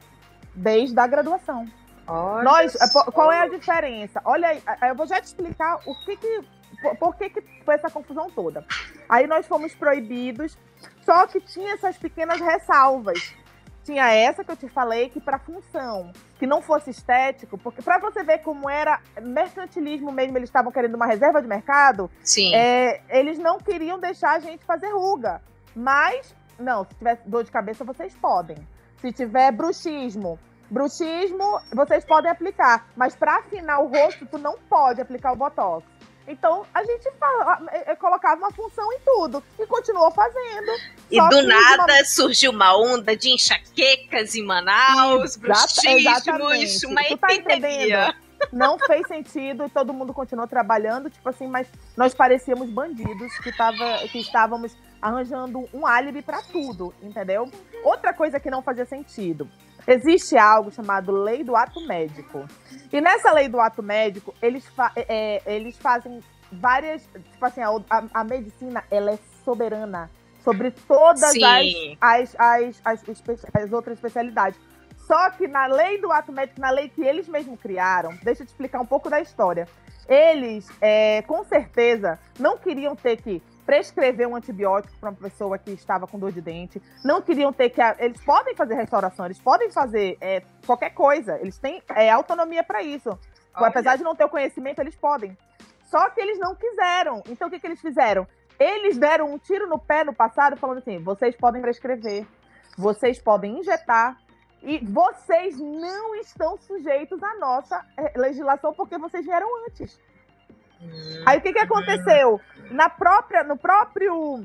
desde 0.55 0.97
a 1.01 1.05
graduação. 1.05 1.67
Olha 2.07 2.45
Nós, 2.45 2.77
é, 2.77 2.87
só. 2.87 3.03
qual 3.11 3.33
é 3.33 3.41
a 3.41 3.49
diferença? 3.49 4.21
Olha 4.25 4.47
aí, 4.47 4.63
eu 4.89 4.95
vou 4.95 5.05
já 5.05 5.21
te 5.21 5.25
explicar 5.25 5.81
o 5.85 5.93
que 6.05 6.17
que, 6.17 6.45
por, 6.81 6.97
por 6.97 7.17
que 7.17 7.29
que 7.29 7.43
foi 7.65 7.75
essa 7.75 7.91
confusão 7.91 8.31
toda. 8.31 8.65
Aí 9.09 9.27
nós 9.27 9.49
fomos 9.49 9.75
proibidos, 9.75 10.57
só 11.05 11.27
que 11.27 11.41
tinha 11.41 11.75
essas 11.75 11.99
pequenas 11.99 12.41
ressalvas. 12.41 13.35
Tinha 13.87 14.13
essa 14.13 14.43
que 14.43 14.51
eu 14.51 14.57
te 14.57 14.69
falei 14.69 15.09
que 15.09 15.21
para 15.21 15.39
função, 15.39 16.11
que 16.41 16.45
não 16.45 16.61
fosse 16.61 16.91
estético, 16.91 17.57
porque 17.57 17.81
para 17.81 18.01
você 18.01 18.25
ver 18.25 18.39
como 18.39 18.69
era 18.69 19.01
mercantilismo 19.23 20.11
mesmo, 20.11 20.37
eles 20.37 20.49
estavam 20.49 20.73
querendo 20.73 20.97
uma 20.97 21.07
reserva 21.07 21.41
de 21.41 21.47
mercado, 21.47 22.11
Sim. 22.21 22.53
é, 22.53 23.01
eles 23.09 23.39
não 23.39 23.59
queriam 23.59 23.97
deixar 23.97 24.33
a 24.33 24.41
gente 24.41 24.65
fazer 24.65 24.89
ruga. 24.89 25.41
Mas, 25.73 26.35
não, 26.59 26.83
se 26.83 26.97
tiver 26.97 27.23
dor 27.25 27.45
de 27.45 27.53
cabeça, 27.53 27.85
vocês 27.85 28.13
podem. 28.17 28.57
Se 28.97 29.13
tiver 29.13 29.53
bruxismo, 29.53 30.37
bruxismo, 30.69 31.61
vocês 31.73 32.05
podem 32.05 32.29
aplicar. 32.29 32.89
Mas 32.97 33.15
para 33.15 33.37
afinar 33.37 33.79
o 33.79 33.87
rosto, 33.87 34.27
tu 34.27 34.37
não 34.37 34.59
pode 34.69 35.01
aplicar 35.01 35.33
o 35.33 35.37
botox. 35.37 35.87
Então, 36.29 36.67
a 36.75 36.83
gente 36.85 37.09
fala- 37.19 37.63
é, 37.71 37.93
é, 37.93 37.97
colocava 37.97 38.37
uma 38.41 38.51
função 38.51 38.93
em 38.93 38.99
tudo 39.05 39.43
e 39.59 39.67
continuou 39.67 40.11
fazendo. 40.11 40.73
E 41.11 41.21
do 41.21 41.29
de 41.29 41.35
uma- 41.47 41.61
nada 41.77 42.05
surgiu 42.05 42.51
uma 42.51 42.77
onda 42.77 43.17
de 43.17 43.31
enxaquecas 43.31 44.35
em 44.35 44.43
Manaus, 44.43 45.37
bruxismos, 45.37 46.85
uma 46.85 47.03
Tu 47.05 47.17
tá 47.19 47.33
epidemia. 47.33 48.15
Não 48.53 48.79
fez 48.79 49.07
sentido 49.09 49.65
e 49.65 49.71
todo 49.71 49.95
mundo 49.95 50.13
continuou 50.13 50.47
trabalhando, 50.47 51.09
tipo 51.09 51.27
assim, 51.29 51.47
mas 51.47 51.67
nós 51.97 52.13
parecíamos 52.13 52.69
bandidos 52.69 53.33
que, 53.39 53.51
tava, 53.51 53.99
que 54.09 54.19
estávamos 54.21 54.77
arranjando 55.01 55.67
um 55.73 55.87
álibi 55.87 56.21
para 56.23 56.43
tudo, 56.43 56.93
entendeu? 57.03 57.51
Outra 57.83 58.13
coisa 58.13 58.39
que 58.41 58.51
não 58.51 58.63
fazia 58.63 58.85
sentido. 58.85 59.49
Existe 59.87 60.37
algo 60.37 60.71
chamado 60.71 61.13
lei 61.13 61.45
do 61.45 61.55
ato 61.55 61.81
médico. 61.87 62.45
E 62.93 63.01
nessa 63.01 63.33
lei 63.33 63.49
do 63.49 63.61
ato 63.61 63.83
médico, 63.83 64.35
eles, 64.43 64.67
fa- 64.69 64.93
é, 64.97 65.41
é, 65.47 65.55
eles 65.55 65.77
fazem 65.79 66.21
várias. 66.51 67.03
Tipo 67.33 67.45
assim, 67.47 67.61
a, 67.63 67.71
a- 68.15 68.25
medicina 68.25 68.83
ela 68.91 69.13
é 69.13 69.19
soberana 69.45 70.11
sobre 70.43 70.71
todas 70.71 71.23
as, 72.01 72.37
as, 72.37 72.37
as, 72.39 72.81
as, 72.85 73.05
as 73.55 73.73
outras 73.73 73.97
especialidades. 73.99 74.59
Só 75.07 75.31
que 75.31 75.47
na 75.47 75.67
lei 75.67 76.01
do 76.01 76.11
ato 76.11 76.33
médico, 76.33 76.61
na 76.61 76.71
lei 76.71 76.89
que 76.89 77.03
eles 77.03 77.29
mesmos 77.29 77.61
criaram, 77.61 78.11
deixa 78.25 78.43
eu 78.43 78.47
te 78.47 78.51
explicar 78.51 78.81
um 78.81 78.87
pouco 78.87 79.09
da 79.09 79.21
história. 79.21 79.69
Eles, 80.09 80.69
é, 80.81 81.23
com 81.23 81.45
certeza, 81.45 82.19
não 82.39 82.57
queriam 82.59 82.95
ter 82.97 83.21
que 83.21 83.41
prescrever 83.67 84.29
um 84.29 84.37
antibiótico 84.37 84.95
para 84.99 85.11
uma 85.11 85.19
pessoa 85.19 85.59
que 85.59 85.73
estava 85.73 86.07
com 86.07 86.19
dor 86.19 86.31
de 86.31 86.41
dente. 86.41 86.81
Não 87.05 87.21
queriam 87.21 87.53
ter 87.53 87.69
que. 87.71 87.81
Eles 87.99 88.23
podem 88.25 88.55
fazer 88.55 88.75
restauração, 88.75 89.27
eles 89.27 89.41
podem 89.41 89.71
fazer 89.71 90.17
é, 90.21 90.43
qualquer 90.65 90.91
coisa. 90.91 91.39
Eles 91.41 91.59
têm 91.59 91.83
é, 91.89 92.09
autonomia 92.09 92.63
para 92.63 92.83
isso. 92.83 93.11
Olha. 93.55 93.67
Apesar 93.67 93.97
de 93.97 94.05
não 94.05 94.15
ter 94.15 94.25
o 94.25 94.29
conhecimento, 94.29 94.81
eles 94.81 94.95
podem. 94.95 95.37
Só 95.85 96.09
que 96.11 96.21
eles 96.21 96.39
não 96.39 96.55
quiseram. 96.55 97.23
Então, 97.29 97.49
o 97.49 97.51
que, 97.51 97.59
que 97.59 97.67
eles 97.67 97.81
fizeram? 97.81 98.27
Eles 98.59 98.97
deram 98.97 99.35
um 99.35 99.39
tiro 99.39 99.69
no 99.69 99.79
pé 99.79 100.05
no 100.05 100.15
passado, 100.15 100.57
falando 100.57 100.79
assim: 100.79 101.03
vocês 101.03 101.37
podem 101.37 101.61
prescrever, 101.61 102.25
vocês 102.79 103.19
podem 103.19 103.59
injetar, 103.59 104.17
e 104.63 104.79
vocês 104.79 105.59
não 105.59 106.15
estão 106.17 106.57
sujeitos 106.59 107.23
à 107.23 107.35
nossa 107.37 107.85
eh, 107.97 108.13
legislação 108.17 108.73
porque 108.73 108.97
vocês 108.99 109.25
vieram 109.25 109.49
antes. 109.67 109.99
Aí 111.25 111.39
o 111.39 111.41
que, 111.41 111.53
que 111.53 111.59
aconteceu? 111.59 112.41
Na 112.71 112.89
própria, 112.89 113.43
no 113.45 113.57
próprio. 113.57 114.45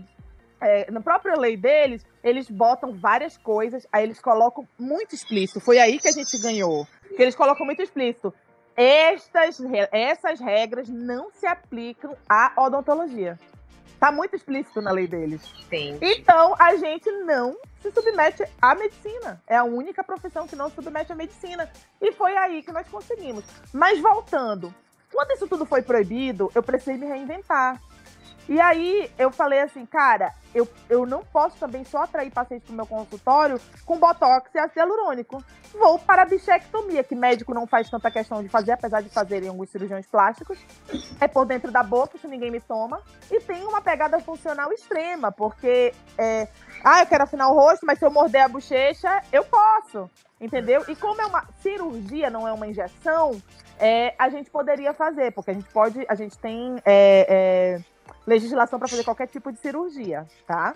É, 0.60 0.92
na 0.92 1.02
própria 1.02 1.36
lei 1.36 1.58
deles, 1.58 2.06
eles 2.24 2.48
botam 2.48 2.94
várias 2.94 3.36
coisas, 3.36 3.88
aí 3.92 4.04
eles 4.04 4.22
colocam 4.22 4.68
muito 4.78 5.16
explícito. 5.16 5.60
Foi 5.60 5.80
aí 5.80 6.00
que 6.00 6.08
a 6.08 6.12
gente 6.12 6.38
ganhou. 6.40 6.88
Que 7.16 7.24
eles 7.24 7.36
colocam 7.36 7.66
muito 7.66 7.82
explícito. 7.82 8.32
Estas, 8.76 9.60
essas 9.92 10.40
regras 10.40 10.88
não 10.88 11.32
se 11.32 11.48
aplicam 11.48 12.16
à 12.30 12.54
odontologia. 12.58 13.40
Tá 14.02 14.12
muito 14.12 14.36
explícito 14.36 14.82
na 14.82 14.92
lei 14.92 15.06
deles. 15.06 15.42
Então, 16.02 16.56
a 16.58 16.76
gente 16.76 17.12
não 17.24 17.56
se 17.80 17.92
submete 17.92 18.44
à 18.60 18.74
medicina. 18.74 19.40
É 19.46 19.56
a 19.56 19.64
única 19.64 20.04
profissão 20.04 20.48
que 20.48 20.56
não 20.56 20.70
se 20.70 20.76
submete 20.76 21.12
à 21.12 21.16
medicina. 21.16 21.72
E 22.02 22.12
foi 22.12 22.36
aí 22.36 22.64
que 22.64 22.72
nós 22.72 22.88
conseguimos. 22.88 23.46
Mas 23.72 24.00
voltando, 24.00 24.74
quando 25.12 25.32
isso 25.32 25.48
tudo 25.48 25.66
foi 25.66 25.82
proibido, 25.82 26.52
eu 26.56 26.64
precisei 26.64 26.98
me 26.98 27.06
reinventar. 27.06 27.80
E 28.50 28.60
aí 28.60 29.10
eu 29.18 29.32
falei 29.32 29.62
assim, 29.62 29.86
cara, 29.86 30.34
eu, 30.54 30.68
eu 30.90 31.06
não 31.06 31.24
posso 31.24 31.58
também 31.58 31.86
só 31.86 32.04
atrair 32.04 32.32
pacientes 32.32 32.66
para 32.66 32.74
o 32.74 32.76
meu 32.76 32.86
consultório 32.86 33.60
com 33.86 33.98
botox 33.98 34.50
e 34.54 34.60
ácido 34.60 34.80
hialurônico. 34.80 35.44
Vou 35.74 35.98
para 36.00 36.24
a 36.24 36.26
bichectomia, 36.26 37.04
que 37.04 37.16
médico 37.16 37.54
não 37.54 37.66
faz 37.66 37.90
tanta 37.90 38.12
questão 38.12 38.44
de 38.44 38.50
fazer, 38.50 38.74
apesar 38.74 39.02
de 39.02 39.10
fazerem 39.10 39.48
alguns 39.48 39.70
cirurgiões 39.70 40.06
plásticos. 40.06 40.58
É 41.20 41.28
por 41.28 41.46
dentro 41.46 41.72
da 41.72 41.82
boca, 41.82 42.18
isso 42.18 42.28
ninguém 42.28 42.52
me 42.52 42.60
toma. 42.60 43.02
E 43.30 43.40
tem 43.40 43.64
uma 43.66 43.80
pegada 43.80 44.20
funcional 44.20 44.74
extrema, 44.74 45.32
porque 45.32 45.94
é, 46.18 46.48
ah, 46.84 47.00
eu 47.00 47.06
quero 47.06 47.24
afinar 47.24 47.48
o 47.48 47.54
rosto, 47.54 47.86
mas 47.86 48.00
se 48.00 48.06
eu 48.06 48.12
morder 48.12 48.44
a 48.44 48.50
bochecha, 48.50 49.22
eu 49.32 49.46
posso. 49.46 50.10
Entendeu? 50.42 50.84
E 50.88 50.96
como 50.96 51.22
é 51.22 51.26
uma 51.28 51.46
cirurgia, 51.62 52.32
não 52.32 52.48
é 52.48 52.52
uma 52.52 52.66
injeção, 52.66 53.40
é, 53.80 54.16
a 54.18 54.28
gente 54.28 54.50
poderia 54.50 54.92
fazer, 54.92 55.32
porque 55.34 55.52
a 55.52 55.54
gente 55.54 55.70
pode, 55.72 56.04
a 56.10 56.16
gente 56.16 56.36
tem 56.40 56.78
é, 56.84 57.28
é, 57.30 57.82
legislação 58.26 58.80
para 58.80 58.88
fazer 58.88 59.04
qualquer 59.04 59.28
tipo 59.28 59.52
de 59.52 59.60
cirurgia, 59.60 60.26
tá? 60.48 60.74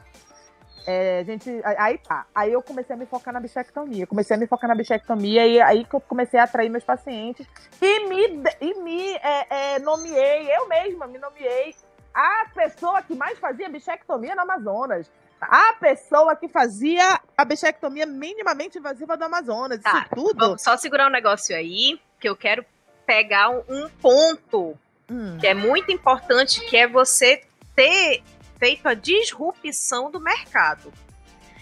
É, 0.88 1.24
gente, 1.24 1.50
aí 1.64 1.98
tá. 1.98 2.28
Aí 2.34 2.54
eu 2.54 2.62
comecei 2.62 2.96
a 2.96 3.00
me 3.00 3.08
focar 3.08 3.34
na 3.34 3.40
bichectomia. 3.40 4.06
Comecei 4.06 4.36
a 4.36 4.40
me 4.40 4.46
focar 4.46 4.70
na 4.70 4.76
bichectomia 4.76 5.48
e 5.48 5.60
aí 5.60 5.84
que 5.84 5.96
eu 5.96 6.02
comecei 6.02 6.40
a 6.40 6.44
atrair 6.44 6.70
meus 6.70 6.84
pacientes 6.84 7.48
e 7.82 8.08
me, 8.08 8.44
e 8.62 8.74
me 8.82 9.16
é, 9.16 9.76
é, 9.76 9.80
nomeei, 9.80 10.48
eu 10.56 10.68
mesma 10.68 11.08
me 11.08 11.18
nomeei 11.18 11.74
a 12.14 12.46
pessoa 12.54 13.02
que 13.02 13.16
mais 13.16 13.38
fazia 13.40 13.68
bichectomia 13.68 14.36
no 14.36 14.42
Amazonas. 14.42 15.12
A 15.50 15.74
pessoa 15.80 16.36
que 16.36 16.48
fazia 16.48 17.20
a 17.38 17.46
bichectomia 17.46 18.06
minimamente 18.06 18.78
invasiva 18.78 19.16
do 19.18 19.24
Amazonas. 19.24 19.82
Tá, 19.82 20.00
Isso 20.00 20.16
tudo. 20.16 20.40
Vamos 20.40 20.62
só 20.62 20.78
segurar 20.78 21.08
um 21.08 21.12
negócio 21.12 21.56
aí, 21.56 22.00
que 22.20 22.28
eu 22.28 22.36
quero 22.36 22.66
pegar 23.06 23.50
um, 23.50 23.90
ponto 24.02 24.78
Hum, 25.10 25.38
que 25.40 25.46
é 25.48 25.54
muito 25.54 25.92
importante, 25.92 26.62
que 26.62 26.76
é 26.76 26.88
você 26.88 27.44
ter 27.76 28.24
feito 28.58 28.88
a 28.88 28.94
disrupção 28.94 30.10
do 30.10 30.20
mercado. 30.20 30.92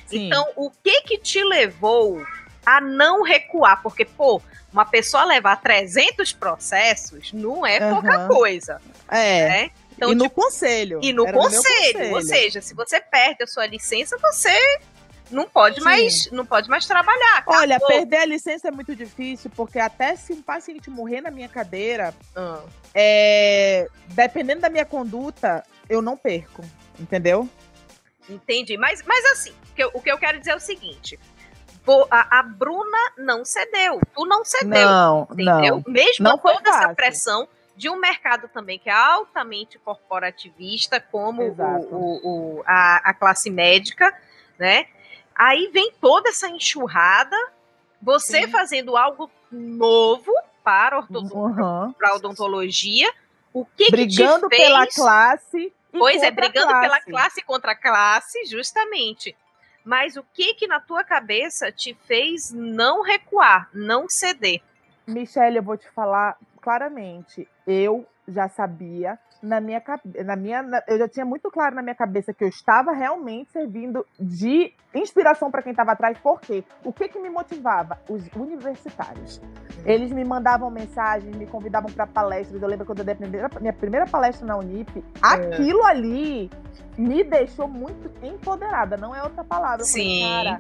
sim. 0.08 0.28
Então, 0.28 0.48
o 0.56 0.72
que 0.72 1.02
que 1.02 1.18
te 1.18 1.44
levou 1.44 2.26
a 2.66 2.80
não 2.80 3.22
recuar? 3.24 3.82
Porque, 3.82 4.06
pô, 4.06 4.42
uma 4.72 4.86
pessoa 4.86 5.26
levar 5.26 5.58
300 5.58 6.32
processos 6.34 7.34
não 7.34 7.66
é 7.66 7.80
pouca 7.92 8.16
Aham. 8.16 8.28
coisa, 8.28 8.82
é. 9.10 9.50
né? 9.50 9.72
Então, 10.04 10.12
e 10.12 10.16
no 10.16 10.24
tipo, 10.26 10.42
conselho. 10.42 11.00
e 11.02 11.14
no 11.14 11.24
meu 11.24 11.34
conselho, 11.34 12.14
ou 12.14 12.22
seja, 12.22 12.62
se 12.62 12.74
você 12.74 13.00
perde 13.00 13.44
a 13.44 13.48
sua 13.48 13.66
licença, 13.66 14.18
você 14.18 14.52
não 15.32 15.48
pode 15.48 15.78
Sim. 15.78 15.84
mais, 15.84 16.32
não 16.32 16.46
pode 16.46 16.70
mais 16.70 16.86
trabalhar. 16.86 17.44
Olha, 17.48 17.78
acabou. 17.78 17.96
perder 17.98 18.18
a 18.18 18.26
licença 18.26 18.68
é 18.68 18.72
muito 18.72 18.96
difícil, 18.96 19.52
porque 19.56 19.80
até 19.80 20.16
se 20.16 20.34
um 20.34 20.42
paciente 20.42 20.90
morrer 20.90 21.22
na 21.22 21.32
minha 21.32 21.50
cadeira, 21.50 22.14
Ah, 22.36 22.62
é, 22.94 23.88
dependendo 24.10 24.62
da 24.62 24.70
minha 24.70 24.86
conduta, 24.86 25.64
eu 25.90 26.02
não 26.02 26.16
perco. 26.16 26.64
Entendeu? 27.00 27.50
entendi. 28.30 28.78
Mas, 28.78 29.04
mas 29.06 29.26
assim, 29.26 29.52
o 29.94 30.00
que, 30.02 30.12
eu, 30.12 30.18
quero 30.18 30.40
dizer 30.40 30.52
é 30.52 30.56
o 30.56 30.60
seguinte: 30.60 31.20
a, 32.10 32.40
a 32.40 32.44
Bruna 32.44 32.98
não 33.18 33.44
cedeu, 33.44 34.00
tu 34.14 34.26
não 34.26 34.46
cedeu. 34.46 34.70
Não, 34.70 35.28
entendeu? 35.32 35.76
não. 35.78 35.84
Mesmo 35.88 36.24
Não 36.24 36.38
com 36.38 36.50
toda 36.50 36.70
essa 36.70 36.80
fácil. 36.82 36.96
pressão 36.96 37.48
de 37.76 37.90
um 37.90 37.96
mercado 38.00 38.48
também 38.48 38.78
que 38.80 38.90
é 38.90 38.94
altamente 38.94 39.80
corporativista, 39.80 41.00
como 41.02 41.42
o, 41.44 42.58
o- 42.60 42.64
a, 42.66 43.10
a 43.10 43.14
classe 43.14 43.50
médica, 43.50 44.16
né? 44.60 44.86
Aí 45.36 45.70
vem 45.74 45.92
toda 46.00 46.30
essa 46.30 46.48
enxurrada, 46.48 47.36
você 48.02 48.44
Sim. 48.44 48.52
fazendo 48.52 48.96
algo 48.96 49.30
novo 49.52 50.32
para 50.64 50.98
a 50.98 51.00
orto- 51.00 51.20
Uhum. 51.20 51.94
para 51.94 52.16
odontologia. 52.16 53.12
O 53.52 53.66
que 53.66 53.90
Brigando 53.92 54.50
que 54.50 54.56
te 54.56 54.62
fez... 54.62 54.68
pela 54.70 54.88
classe. 54.88 55.74
Pois 55.92 56.24
é, 56.24 56.32
brigando 56.32 56.80
pela 56.80 57.00
classe 57.02 57.42
contra 57.44 57.74
a 57.74 57.76
classe, 57.76 58.46
justamente. 58.46 59.36
mas 59.86 60.16
o 60.16 60.24
que 60.34 60.54
que 60.56 60.66
na 60.66 60.80
tua 60.80 61.04
cabeça 61.04 61.72
te 61.72 61.94
fez 62.08 62.52
não 62.52 63.02
recuar, 63.04 63.70
não 63.74 64.08
ceder? 64.10 64.62
Michelle, 65.06 65.58
eu 65.58 65.64
vou 65.64 65.76
te 65.78 65.88
falar 65.92 66.38
claramente. 66.64 67.48
Eu 67.68 68.08
já 68.26 68.48
sabia 68.48 69.20
na 69.42 69.60
minha 69.60 69.84
na 70.24 70.36
minha 70.38 70.64
na, 70.64 70.82
eu 70.88 70.98
já 70.98 71.10
tinha 71.10 71.26
muito 71.26 71.52
claro 71.52 71.76
na 71.76 71.82
minha 71.82 71.94
cabeça 71.94 72.34
que 72.34 72.42
eu 72.42 72.48
estava 72.48 72.94
realmente 72.94 73.52
servindo 73.52 74.06
de 74.18 74.74
inspiração 74.96 75.52
para 75.52 75.62
quem 75.62 75.72
estava 75.72 75.92
atrás, 75.92 76.18
porque 76.20 76.64
o 76.86 76.94
que 76.94 77.10
que 77.10 77.20
me 77.20 77.30
motivava? 77.30 78.00
Os 78.10 78.26
universitários. 78.34 79.42
Eles 79.86 80.14
me 80.14 80.24
mandavam 80.24 80.72
mensagens, 80.72 81.36
me 81.36 81.46
convidavam 81.46 81.92
para 81.92 82.08
palestras. 82.08 82.62
Eu 82.62 82.70
lembro 82.70 82.86
quando 82.86 83.00
eu 83.00 83.06
dei 83.06 83.14
a 83.14 83.18
primeira, 83.18 83.50
minha 83.60 83.74
primeira 83.74 84.08
palestra 84.08 84.48
na 84.48 84.56
Unip, 84.56 84.90
é. 84.98 85.04
aquilo 85.22 85.84
ali 85.84 86.50
me 86.98 87.24
deixou 87.26 87.68
muito 87.68 88.10
empoderada, 88.26 88.96
não 88.96 89.14
é 89.14 89.22
outra 89.22 89.44
palavra. 89.44 89.84
Sim. 89.84 90.22
Falei, 90.22 90.46
cara, 90.46 90.60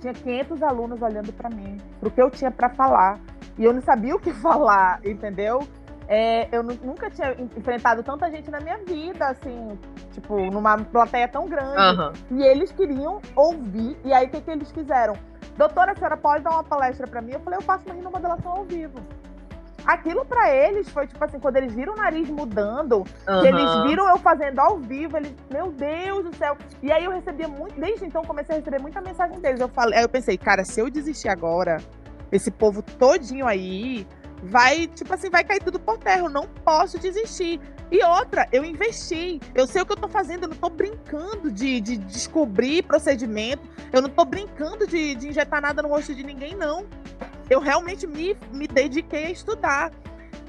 tinha 0.00 0.12
500 0.12 0.62
alunos 0.62 1.00
olhando 1.00 1.32
para 1.32 1.48
mim, 1.48 1.78
pro 1.98 2.10
que 2.10 2.20
eu 2.20 2.30
tinha 2.30 2.50
para 2.50 2.68
falar. 2.68 3.18
E 3.58 3.64
eu 3.64 3.72
não 3.72 3.82
sabia 3.82 4.14
o 4.14 4.20
que 4.20 4.32
falar, 4.40 5.00
entendeu? 5.04 5.66
É, 6.10 6.48
eu 6.50 6.62
nunca 6.62 7.10
tinha 7.10 7.36
enfrentado 7.54 8.02
tanta 8.02 8.30
gente 8.30 8.50
na 8.50 8.60
minha 8.60 8.78
vida, 8.78 9.26
assim, 9.26 9.78
tipo, 10.12 10.38
numa 10.50 10.78
plateia 10.78 11.28
tão 11.28 11.46
grande. 11.46 12.00
Uhum. 12.00 12.38
E 12.38 12.42
eles 12.42 12.72
queriam 12.72 13.20
ouvir. 13.36 13.94
E 14.02 14.12
aí, 14.14 14.26
o 14.26 14.30
que, 14.30 14.40
que 14.40 14.50
eles 14.50 14.70
fizeram? 14.70 15.14
Doutora, 15.58 15.92
a 15.92 15.94
senhora 15.94 16.16
pode 16.16 16.44
dar 16.44 16.52
uma 16.52 16.64
palestra 16.64 17.06
para 17.06 17.20
mim? 17.20 17.32
Eu 17.32 17.40
falei, 17.40 17.58
eu 17.58 17.62
faço 17.62 17.84
uma 17.84 17.94
rinomodelação 17.94 18.52
ao 18.52 18.64
vivo. 18.64 18.98
Aquilo 19.84 20.24
para 20.24 20.54
eles 20.54 20.88
foi 20.88 21.06
tipo 21.06 21.22
assim, 21.24 21.38
quando 21.38 21.56
eles 21.56 21.72
viram 21.72 21.94
o 21.94 21.96
nariz 21.96 22.28
mudando, 22.28 23.04
uhum. 23.26 23.46
eles 23.46 23.82
viram 23.84 24.08
eu 24.08 24.18
fazendo 24.18 24.58
ao 24.58 24.78
vivo, 24.78 25.16
eles, 25.16 25.34
meu 25.50 25.72
Deus 25.72 26.24
do 26.24 26.36
céu. 26.36 26.56
E 26.82 26.92
aí 26.92 27.04
eu 27.04 27.10
recebia 27.10 27.48
muito, 27.48 27.78
desde 27.78 28.04
então 28.04 28.22
comecei 28.22 28.56
a 28.56 28.58
receber 28.58 28.80
muita 28.80 29.00
mensagem 29.00 29.38
deles. 29.40 29.60
Eu 29.60 29.68
falei, 29.68 29.98
aí 29.98 30.04
eu 30.04 30.08
pensei, 30.08 30.36
cara, 30.36 30.64
se 30.64 30.80
eu 30.80 30.90
desistir 30.90 31.28
agora, 31.28 31.78
esse 32.30 32.50
povo 32.50 32.82
todinho 32.82 33.46
aí 33.46 34.06
vai, 34.42 34.86
tipo 34.86 35.12
assim, 35.12 35.30
vai 35.30 35.44
cair 35.44 35.60
tudo 35.62 35.78
por 35.78 35.98
terra. 35.98 36.20
Eu 36.20 36.30
não 36.30 36.46
posso 36.46 36.98
desistir. 36.98 37.60
E 37.90 38.04
outra, 38.04 38.46
eu 38.52 38.64
investi. 38.64 39.40
Eu 39.54 39.66
sei 39.66 39.82
o 39.82 39.86
que 39.86 39.92
eu 39.92 39.96
tô 39.96 40.08
fazendo. 40.08 40.44
Eu 40.44 40.48
não 40.48 40.56
tô 40.56 40.68
brincando 40.68 41.50
de, 41.50 41.80
de 41.80 41.96
descobrir 41.96 42.82
procedimento. 42.82 43.62
Eu 43.92 44.02
não 44.02 44.10
tô 44.10 44.24
brincando 44.24 44.86
de, 44.86 45.14
de 45.14 45.28
injetar 45.28 45.60
nada 45.60 45.82
no 45.82 45.88
rosto 45.88 46.14
de 46.14 46.22
ninguém, 46.22 46.54
não. 46.54 46.86
Eu 47.48 47.60
realmente 47.60 48.06
me, 48.06 48.36
me 48.52 48.68
dediquei 48.68 49.26
a 49.26 49.30
estudar. 49.30 49.90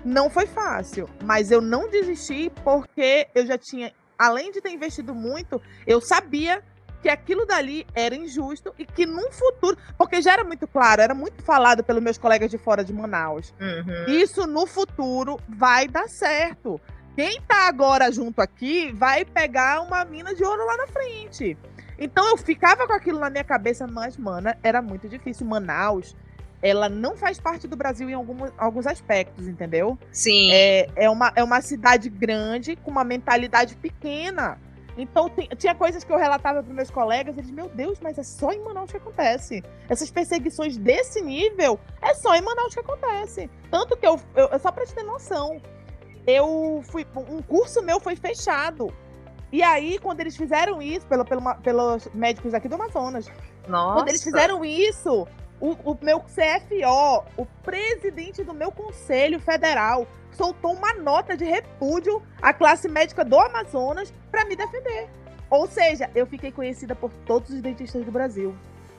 Não 0.03 0.29
foi 0.29 0.47
fácil, 0.47 1.09
mas 1.23 1.51
eu 1.51 1.59
não 1.59 1.89
desisti 1.89 2.49
porque 2.63 3.27
eu 3.35 3.45
já 3.45 3.57
tinha, 3.57 3.91
além 4.17 4.49
de 4.49 4.61
ter 4.61 4.69
investido 4.69 5.13
muito, 5.13 5.61
eu 5.85 5.99
sabia 5.99 6.63
que 7.01 7.09
aquilo 7.09 7.45
dali 7.45 7.85
era 7.93 8.15
injusto 8.15 8.73
e 8.77 8.85
que 8.85 9.05
num 9.05 9.31
futuro, 9.31 9.77
porque 9.97 10.21
já 10.21 10.33
era 10.33 10.43
muito 10.43 10.67
claro, 10.67 11.01
era 11.01 11.13
muito 11.13 11.41
falado 11.43 11.83
pelos 11.83 12.01
meus 12.01 12.17
colegas 12.17 12.51
de 12.51 12.57
fora 12.57 12.83
de 12.83 12.93
Manaus. 12.93 13.53
Uhum. 13.59 14.13
Isso 14.13 14.45
no 14.45 14.65
futuro 14.65 15.39
vai 15.47 15.87
dar 15.87 16.09
certo. 16.09 16.79
Quem 17.15 17.41
tá 17.41 17.67
agora 17.67 18.11
junto 18.11 18.41
aqui 18.41 18.91
vai 18.93 19.25
pegar 19.25 19.81
uma 19.81 20.05
mina 20.05 20.33
de 20.33 20.43
ouro 20.43 20.65
lá 20.65 20.77
na 20.77 20.87
frente. 20.87 21.57
Então 21.97 22.25
eu 22.29 22.37
ficava 22.37 22.87
com 22.87 22.93
aquilo 22.93 23.19
na 23.19 23.29
minha 23.29 23.43
cabeça, 23.43 23.85
mas, 23.85 24.15
mana, 24.15 24.57
era 24.63 24.81
muito 24.81 25.09
difícil. 25.09 25.45
Manaus, 25.45 26.15
ela 26.61 26.87
não 26.87 27.15
faz 27.15 27.39
parte 27.39 27.67
do 27.67 27.75
Brasil 27.75 28.09
em 28.09 28.13
algum, 28.13 28.37
alguns 28.57 28.87
aspectos, 28.87 29.47
entendeu? 29.47 29.97
Sim. 30.11 30.49
É, 30.51 30.87
é, 30.95 31.09
uma, 31.09 31.31
é 31.35 31.43
uma 31.43 31.61
cidade 31.61 32.09
grande 32.09 32.75
com 32.77 32.91
uma 32.91 33.03
mentalidade 33.03 33.75
pequena. 33.75 34.57
Então, 35.01 35.31
tinha 35.57 35.73
coisas 35.73 36.03
que 36.03 36.11
eu 36.11 36.17
relatava 36.17 36.61
para 36.61 36.73
meus 36.73 36.91
colegas, 36.91 37.37
eles, 37.37 37.49
meu 37.51 37.69
Deus, 37.69 37.99
mas 38.01 38.17
é 38.17 38.23
só 38.23 38.51
em 38.51 38.59
Manaus 38.59 38.91
que 38.91 38.97
acontece. 38.97 39.63
Essas 39.87 40.11
perseguições 40.11 40.77
desse 40.77 41.21
nível, 41.21 41.79
é 42.01 42.13
só 42.13 42.35
em 42.35 42.41
Manaus 42.41 42.73
que 42.73 42.81
acontece. 42.81 43.49
Tanto 43.71 43.95
que 43.95 44.05
eu, 44.05 44.19
eu 44.35 44.59
só 44.59 44.71
para 44.71 44.85
te 44.85 44.93
ter 44.93 45.03
noção, 45.03 45.61
eu 46.27 46.81
fui, 46.83 47.07
um 47.15 47.41
curso 47.41 47.81
meu 47.81 47.99
foi 47.99 48.15
fechado. 48.15 48.93
E 49.51 49.63
aí, 49.63 49.97
quando 49.99 50.19
eles 50.19 50.35
fizeram 50.35 50.81
isso, 50.81 51.07
pelo, 51.07 51.25
pelo, 51.25 51.55
pelos 51.55 52.07
médicos 52.13 52.53
aqui 52.53 52.67
do 52.67 52.75
Amazonas, 52.75 53.31
Nossa. 53.67 53.93
quando 53.95 54.09
eles 54.09 54.23
fizeram 54.23 54.63
isso, 54.63 55.25
o, 55.59 55.71
o 55.91 55.97
meu 56.01 56.19
CFO, 56.19 57.23
o 57.37 57.45
presidente 57.63 58.43
do 58.43 58.53
meu 58.53 58.71
conselho 58.71 59.39
federal, 59.39 60.05
soltou 60.39 60.71
uma 60.71 60.93
nota 60.93 61.35
de 61.35 61.43
repúdio 61.43 62.23
à 62.41 62.53
classe 62.53 62.87
médica 62.87 63.25
do 63.25 63.37
Amazonas 63.37 64.13
para 64.31 64.45
me 64.45 64.55
defender. 64.55 65.09
Ou 65.49 65.67
seja, 65.67 66.09
eu 66.15 66.25
fiquei 66.25 66.49
conhecida 66.49 66.95
por 66.95 67.11
todos 67.25 67.49
os 67.49 67.61
dentistas 67.61 68.05
do 68.05 68.11
Brasil. 68.11 68.55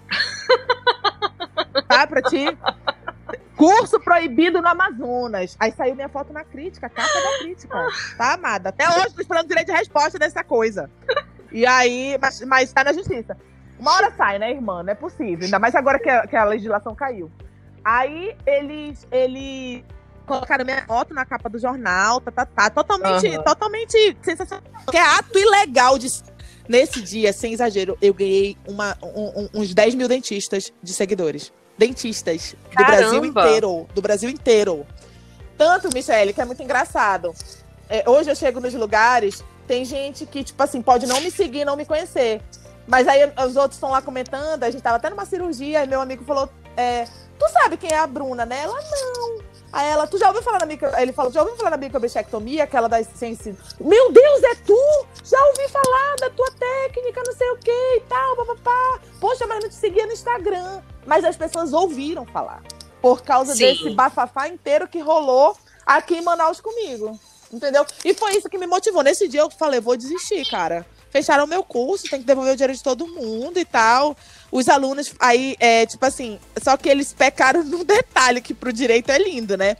tá, 1.88 2.06
pra 2.06 2.20
ti? 2.20 2.44
Curso 3.56 3.98
proibido 4.00 4.60
no 4.60 4.68
Amazonas. 4.68 5.56
Aí 5.58 5.72
saiu 5.72 5.94
minha 5.94 6.10
foto 6.10 6.30
na 6.30 6.44
crítica, 6.44 6.90
capa 6.90 7.08
da 7.08 7.38
crítica. 7.38 7.86
Tá, 8.18 8.34
amada? 8.34 8.68
Até 8.68 8.86
hoje 8.86 9.14
tô 9.14 9.22
esperando 9.22 9.48
direito 9.48 9.68
de 9.68 9.72
resposta 9.72 10.18
dessa 10.18 10.44
coisa. 10.44 10.90
E 11.50 11.64
aí, 11.64 12.18
mas, 12.20 12.40
mas 12.42 12.72
tá 12.72 12.84
na 12.84 12.92
justiça. 12.92 13.34
Uma 13.78 13.94
hora 13.94 14.12
sai, 14.14 14.38
né, 14.38 14.50
irmã? 14.50 14.82
Não 14.82 14.92
é 14.92 14.94
possível. 14.94 15.46
Ainda 15.46 15.58
mais 15.58 15.74
agora 15.74 15.98
que 15.98 16.10
a, 16.10 16.26
que 16.26 16.36
a 16.36 16.44
legislação 16.44 16.94
caiu. 16.94 17.30
Aí 17.82 18.36
eles, 18.46 19.06
eles 19.10 19.82
colocaram 20.30 20.64
minha 20.64 20.86
foto 20.86 21.12
na 21.12 21.24
capa 21.24 21.48
do 21.48 21.58
jornal, 21.58 22.20
tá, 22.20 22.30
tá, 22.30 22.46
tá. 22.46 22.70
Totalmente, 22.70 23.26
uhum. 23.26 23.42
totalmente 23.42 24.16
sensacional. 24.22 24.62
Que 24.88 24.96
é 24.96 25.02
ato 25.02 25.38
ilegal 25.38 25.98
de. 25.98 26.08
Nesse 26.68 27.02
dia, 27.02 27.32
sem 27.32 27.52
exagero, 27.52 27.98
eu 28.00 28.14
ganhei 28.14 28.56
uma, 28.68 28.96
um, 29.02 29.48
uns 29.54 29.74
10 29.74 29.96
mil 29.96 30.06
dentistas 30.06 30.72
de 30.80 30.92
seguidores. 30.92 31.52
Dentistas. 31.76 32.54
Do 32.70 32.76
Caramba. 32.76 32.96
Brasil 32.96 33.24
inteiro. 33.24 33.88
Do 33.92 34.00
Brasil 34.00 34.30
inteiro. 34.30 34.86
Tanto, 35.58 35.92
Michele, 35.92 36.32
que 36.32 36.40
é 36.40 36.44
muito 36.44 36.62
engraçado. 36.62 37.34
É, 37.88 38.08
hoje 38.08 38.30
eu 38.30 38.36
chego 38.36 38.60
nos 38.60 38.72
lugares, 38.72 39.42
tem 39.66 39.84
gente 39.84 40.24
que, 40.26 40.44
tipo 40.44 40.62
assim, 40.62 40.80
pode 40.80 41.06
não 41.08 41.20
me 41.20 41.30
seguir, 41.30 41.64
não 41.64 41.76
me 41.76 41.84
conhecer. 41.84 42.40
Mas 42.86 43.08
aí 43.08 43.20
os 43.44 43.56
outros 43.56 43.74
estão 43.74 43.90
lá 43.90 44.00
comentando, 44.00 44.62
a 44.62 44.70
gente 44.70 44.82
tava 44.82 44.96
até 44.96 45.10
numa 45.10 45.24
cirurgia, 45.24 45.82
e 45.82 45.88
meu 45.88 46.00
amigo 46.00 46.24
falou: 46.24 46.48
é, 46.76 47.04
Tu 47.40 47.48
sabe 47.48 47.78
quem 47.78 47.90
é 47.90 47.98
a 47.98 48.06
Bruna, 48.06 48.44
né? 48.44 48.60
Ela 48.64 48.78
não. 49.16 49.29
Aí 49.72 49.88
ela, 49.88 50.06
tu 50.06 50.18
já 50.18 50.28
ouviu 50.28 50.42
falar 50.42 50.60
na 50.60 50.66
micro... 50.66 50.88
Ele 50.98 51.12
falou, 51.12 51.30
já 51.30 51.42
ouviu 51.42 51.56
falar 51.56 51.70
na 51.70 51.76
microbichectomia, 51.76 52.64
aquela 52.64 52.88
da 52.88 53.02
ciência? 53.04 53.56
Meu 53.80 54.10
Deus, 54.10 54.42
é 54.42 54.54
tu? 54.56 55.06
Já 55.24 55.40
ouvi 55.46 55.68
falar 55.68 56.16
da 56.16 56.30
tua 56.30 56.50
técnica, 56.52 57.22
não 57.24 57.32
sei 57.32 57.50
o 57.50 57.56
que 57.58 57.70
e 57.70 58.00
tal, 58.08 58.36
papapá. 58.36 59.00
Poxa, 59.20 59.46
mas 59.46 59.62
não 59.62 59.68
te 59.68 59.76
seguia 59.76 60.06
no 60.06 60.12
Instagram. 60.12 60.82
Mas 61.06 61.24
as 61.24 61.36
pessoas 61.36 61.72
ouviram 61.72 62.26
falar. 62.26 62.62
Por 63.00 63.22
causa 63.22 63.54
Sim. 63.54 63.66
desse 63.66 63.90
bafafá 63.90 64.48
inteiro 64.48 64.88
que 64.88 64.98
rolou 64.98 65.56
aqui 65.86 66.16
em 66.16 66.22
Manaus 66.22 66.60
comigo. 66.60 67.18
Entendeu? 67.52 67.84
E 68.04 68.12
foi 68.12 68.36
isso 68.36 68.48
que 68.48 68.58
me 68.58 68.66
motivou. 68.66 69.02
Nesse 69.02 69.28
dia 69.28 69.40
eu 69.40 69.50
falei, 69.50 69.80
vou 69.80 69.96
desistir, 69.96 70.48
cara. 70.50 70.84
Fecharam 71.10 71.44
o 71.44 71.48
meu 71.48 71.64
curso, 71.64 72.08
tem 72.08 72.20
que 72.20 72.26
devolver 72.26 72.52
o 72.52 72.56
dinheiro 72.56 72.74
de 72.74 72.82
todo 72.82 73.06
mundo 73.06 73.58
e 73.58 73.64
tal 73.64 74.16
os 74.50 74.68
alunos 74.68 75.12
aí, 75.18 75.56
é, 75.60 75.86
tipo 75.86 76.04
assim, 76.04 76.38
só 76.62 76.76
que 76.76 76.88
eles 76.88 77.12
pecaram 77.12 77.62
num 77.64 77.84
detalhe 77.84 78.40
que 78.40 78.54
pro 78.54 78.72
direito 78.72 79.10
é 79.10 79.18
lindo, 79.18 79.56
né? 79.56 79.76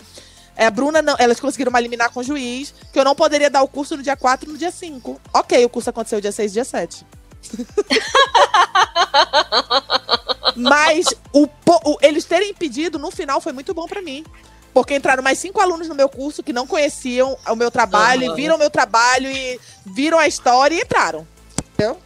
É, 0.57 0.67
a 0.67 0.71
Bruna, 0.71 1.01
não, 1.01 1.17
elas 1.19 1.41
conseguiram 1.41 1.71
uma 1.71 1.81
liminar 1.81 2.11
com 2.11 2.21
o 2.21 2.25
juiz, 2.25 2.75
que 2.93 2.99
eu 2.99 3.05
não 3.05 3.15
poderia 3.15 3.49
dar 3.49 3.63
o 3.63 3.69
curso 3.69 3.97
no 3.97 4.03
dia 4.03 4.17
4 4.17 4.49
e 4.49 4.53
no 4.53 4.59
dia 4.59 4.71
5. 4.71 5.21
Ok, 5.33 5.65
o 5.65 5.69
curso 5.69 5.89
aconteceu 5.89 6.21
dia 6.21 6.33
6 6.33 6.51
e 6.51 6.55
dia 6.55 6.65
7. 6.65 7.07
Mas 10.57 11.07
o, 11.33 11.49
o, 11.67 11.99
eles 12.03 12.27
terem 12.27 12.51
impedido 12.51 12.99
no 12.99 13.11
final 13.11 13.41
foi 13.41 13.53
muito 13.53 13.73
bom 13.73 13.87
para 13.87 14.03
mim. 14.03 14.25
Porque 14.73 14.95
entraram 14.95 15.23
mais 15.23 15.39
cinco 15.39 15.61
alunos 15.61 15.89
no 15.89 15.95
meu 15.95 16.09
curso 16.09 16.43
que 16.43 16.53
não 16.53 16.67
conheciam 16.67 17.37
o 17.49 17.57
meu 17.57 17.71
trabalho, 17.71 18.31
uhum. 18.31 18.37
viram 18.37 18.57
o 18.57 18.59
meu 18.59 18.71
trabalho 18.71 19.29
e 19.29 19.59
viram 19.85 20.19
a 20.19 20.29
história 20.29 20.75
e 20.75 20.81
entraram. 20.81 21.27
Entendeu? 21.73 21.99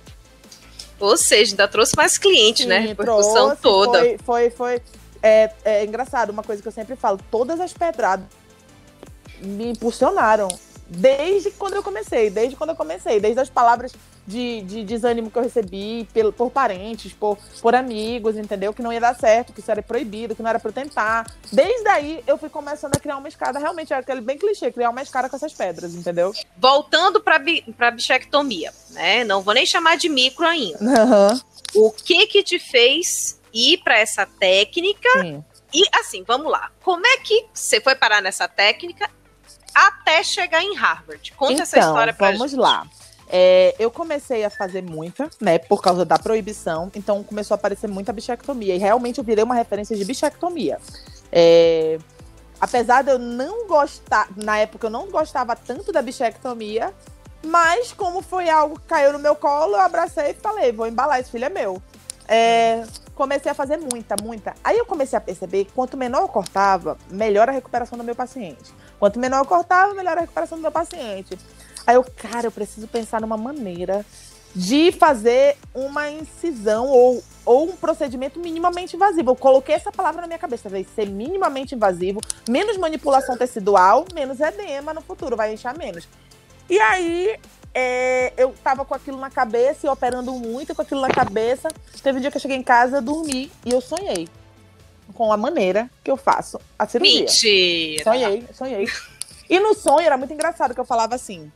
Ou 1.07 1.17
seja, 1.17 1.53
ainda 1.53 1.69
trouxe 1.69 1.97
mais 1.97 2.19
clientes, 2.19 2.67
né? 2.67 2.77
Sim, 2.77 2.83
né? 2.83 2.89
Repercussão 2.89 3.57
toda. 3.57 3.99
Foi, 3.99 4.19
foi, 4.19 4.51
foi. 4.51 4.83
É, 5.23 5.51
é 5.65 5.85
engraçado, 5.85 6.31
uma 6.31 6.43
coisa 6.43 6.61
que 6.61 6.69
eu 6.69 6.73
sempre 6.73 6.97
falo: 6.97 7.19
todas 7.31 7.61
as 7.61 7.73
pedradas 7.73 8.27
me 9.41 9.71
impulsionaram. 9.71 10.49
Desde 10.95 11.51
quando 11.51 11.75
eu 11.75 11.83
comecei, 11.83 12.31
desde 12.31 12.57
quando 12.57 12.71
eu 12.71 12.77
comecei, 12.77 13.21
desde 13.21 13.41
as 13.41 13.51
palavras 13.51 13.93
de, 14.27 14.63
de 14.63 14.85
desânimo 14.85 15.31
que 15.31 15.39
eu 15.39 15.43
recebi 15.43 16.09
por, 16.13 16.33
por 16.33 16.51
parentes, 16.51 17.13
por, 17.13 17.39
por 17.61 17.75
amigos, 17.75 18.37
entendeu? 18.37 18.73
Que 18.73 18.83
não 18.83 18.93
ia 18.93 19.01
dar 19.01 19.15
certo, 19.15 19.53
que 19.53 19.61
isso 19.61 19.71
era 19.71 19.83
proibido, 19.83 20.35
que 20.35 20.43
não 20.43 20.51
era 20.51 20.59
pra 20.59 20.71
eu 20.71 20.73
tentar. 20.73 21.31
Desde 21.53 21.87
aí 21.89 22.23
eu 22.27 22.39
fui 22.39 22.49
começando 22.49 22.97
a 22.97 23.01
criar 23.01 23.17
uma 23.17 23.29
escada. 23.29 23.59
Realmente 23.59 23.93
era 23.93 24.01
aquele 24.01 24.21
bem 24.21 24.39
clichê, 24.39 24.73
criar 24.73 24.91
uma 24.91 25.03
escada 25.03 25.29
com 25.29 25.37
essas 25.37 25.53
pedras, 25.53 25.95
entendeu? 25.95 26.33
Voltando 26.57 27.21
pra, 27.21 27.39
bi, 27.39 27.63
pra 27.77 27.91
bichectomia, 27.91 28.73
né? 28.91 29.25
Não 29.25 29.43
vou 29.43 29.55
nem 29.55 29.67
chamar 29.67 29.97
de 29.97 30.09
micro 30.09 30.47
ainda. 30.47 30.79
Uhum. 30.81 31.41
O 31.75 31.91
que 31.91 32.27
que 32.27 32.43
te 32.43 32.59
fez 32.59 33.41
ir 33.53 33.79
para 33.79 33.99
essa 33.99 34.27
técnica? 34.27 35.09
Sim. 35.21 35.45
E 35.73 35.83
assim, 35.93 36.23
vamos 36.25 36.51
lá. 36.51 36.71
Como 36.83 37.05
é 37.05 37.17
que 37.19 37.47
você 37.53 37.81
foi 37.81 37.97
parar 37.97 38.23
nessa 38.23 38.47
técnica 38.47 39.11
até 39.75 40.23
chegar 40.23 40.63
em 40.63 40.75
Harvard? 40.75 41.33
Conta 41.33 41.53
então, 41.53 41.63
essa 41.63 41.79
história 41.79 42.13
pra 42.13 42.31
vamos 42.31 42.53
gente. 42.53 42.61
lá. 42.61 42.87
É, 43.29 43.75
eu 43.79 43.91
comecei 43.91 44.45
a 44.45 44.51
fazer 44.51 44.83
muita, 44.83 45.29
né, 45.41 45.59
por 45.59 45.83
causa 45.83 46.05
da 46.05 46.19
proibição, 46.19 46.91
então 46.95 47.23
começou 47.25 47.55
a 47.55 47.57
aparecer 47.57 47.89
muita 47.89 48.13
bichectomia. 48.13 48.75
E 48.75 48.79
realmente 48.79 49.19
eu 49.19 49.25
virei 49.25 49.43
uma 49.43 49.55
referência 49.55 49.97
de 49.97 50.05
bichectomia. 50.05 50.79
É, 51.33 51.99
apesar 52.61 53.03
de 53.03 53.11
eu 53.11 53.19
não 53.19 53.67
gostar, 53.67 54.29
na 54.37 54.59
época 54.59 54.87
eu 54.87 54.91
não 54.91 55.11
gostava 55.11 55.57
tanto 55.57 55.91
da 55.91 56.03
bichectomia, 56.03 56.93
mas 57.45 57.93
como 57.93 58.23
foi 58.23 58.49
algo 58.49 58.79
que 58.79 58.87
caiu 58.87 59.13
no 59.13 59.19
meu 59.19 59.35
colo, 59.35 59.75
eu 59.75 59.81
abracei 59.81 60.31
e 60.31 60.35
falei, 60.35 60.73
vou 60.73 60.87
embalar, 60.87 61.21
esse 61.21 61.31
filho 61.31 61.45
é 61.47 61.51
meu. 61.51 61.83
É, 62.27 62.85
comecei 63.15 63.51
a 63.51 63.55
fazer 63.55 63.77
muita, 63.77 64.17
muita. 64.23 64.55
Aí 64.63 64.79
eu 64.79 64.87
comecei 64.87 65.17
a 65.17 65.21
perceber 65.21 65.65
que 65.65 65.73
quanto 65.73 65.97
menor 65.97 66.23
eu 66.23 66.29
cortava, 66.29 66.97
melhor 67.11 67.49
a 67.49 67.53
recuperação 67.53 67.99
do 67.99 68.05
meu 68.05 68.15
paciente. 68.15 68.73
Quanto 69.05 69.19
menor 69.19 69.41
eu 69.41 69.45
cortava, 69.45 69.93
melhor 69.93 70.17
a 70.17 70.23
recuperação 70.23 70.57
do 70.57 70.63
meu 70.63 70.73
paciente. 70.73 71.39
Aí 71.87 71.95
eu, 71.95 72.03
cara, 72.17 72.47
eu 72.47 72.51
preciso 72.51 72.89
pensar 72.89 73.21
numa 73.21 73.37
maneira 73.37 74.03
de 74.57 74.93
fazer 74.93 75.59
uma 75.75 76.09
incisão 76.09 76.87
ou, 76.87 77.23
ou 77.45 77.69
um 77.69 77.77
procedimento 77.77 78.41
minimamente 78.41 78.97
invasivo. 78.97 79.33
Eu 79.33 79.37
coloquei 79.37 79.75
essa 79.75 79.93
palavra 79.93 80.23
na 80.23 80.27
minha 80.27 80.39
cabeça, 80.39 80.71
vai 80.71 80.87
ser 80.95 81.07
minimamente 81.07 81.75
invasivo, 81.75 82.19
menos 82.49 82.79
manipulação 82.79 83.37
tecidual, 83.37 84.07
menos 84.15 84.41
edema 84.41 84.95
no 84.95 85.03
futuro, 85.03 85.37
vai 85.37 85.53
inchar 85.53 85.77
menos. 85.77 86.09
E 86.71 86.81
aí 86.81 87.39
é, 87.75 88.33
eu 88.39 88.55
tava 88.65 88.87
com 88.87 88.95
aquilo 88.95 89.19
na 89.19 89.29
cabeça 89.29 89.87
e 89.87 89.91
operando 89.91 90.33
muito 90.33 90.75
com 90.75 90.81
aquilo 90.81 91.03
na 91.03 91.11
cabeça. 91.11 91.69
Teve 92.03 92.17
um 92.17 92.21
dia 92.23 92.31
que 92.31 92.39
eu 92.39 92.41
cheguei 92.41 92.57
em 92.57 92.63
casa, 92.63 93.03
dormi 93.03 93.53
e 93.67 93.71
eu 93.71 93.83
sonhei 93.83 94.31
com 95.13 95.33
a 95.33 95.37
maneira 95.37 95.91
que 96.03 96.11
eu 96.11 96.17
faço 96.17 96.61
a 96.79 96.87
cirurgia. 96.87 97.21
Mentira! 97.21 98.05
Sonhei, 98.05 98.47
sonhei. 98.53 98.89
E 99.49 99.61
no 99.61 99.75
sonho 99.75 100.07
era 100.07 100.17
muito 100.17 100.33
engraçado 100.33 100.75
que 100.75 100.81
eu 100.81 100.85
falava 100.85 101.15
assim: 101.15 101.53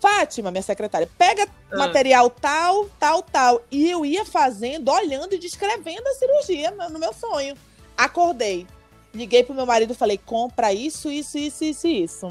Fátima, 0.00 0.50
minha 0.50 0.62
secretária, 0.62 1.08
pega 1.16 1.46
Ah. 1.70 1.78
material 1.78 2.28
tal, 2.30 2.86
tal, 2.98 3.22
tal. 3.22 3.62
E 3.70 3.90
eu 3.90 4.04
ia 4.04 4.24
fazendo, 4.24 4.90
olhando 4.90 5.34
e 5.34 5.38
descrevendo 5.38 6.06
a 6.08 6.14
cirurgia 6.14 6.70
no, 6.70 6.98
meu 6.98 7.12
sonho. 7.12 7.56
Acordei. 7.96 8.66
Liguei 9.14 9.44
pro 9.44 9.54
meu 9.54 9.66
marido 9.66 9.92
e 9.92 9.96
falei: 9.96 10.18
compra 10.18 10.72
isso, 10.72 11.10
isso, 11.10 11.38
isso, 11.38 11.64
isso, 11.64 11.86
isso. 11.86 12.26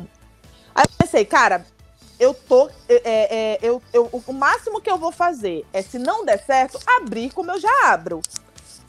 Aí 0.76 0.84
eu 0.84 0.96
pensei, 0.98 1.26
cara, 1.26 1.66
eu 2.20 2.34
tô. 2.34 2.70
é, 2.88 3.02
é, 3.04 3.60
eu, 3.62 3.82
eu, 3.92 4.10
o 4.28 4.34
máximo 4.34 4.82
que 4.82 4.90
eu 4.90 4.98
vou 4.98 5.12
fazer 5.12 5.66
é, 5.74 5.82
se 5.82 5.98
não 5.98 6.26
der 6.26 6.44
certo, 6.44 6.80
abrir 6.86 7.32
como 7.32 7.52
eu 7.52 7.60
já 7.60 7.92
abro. 7.92 8.22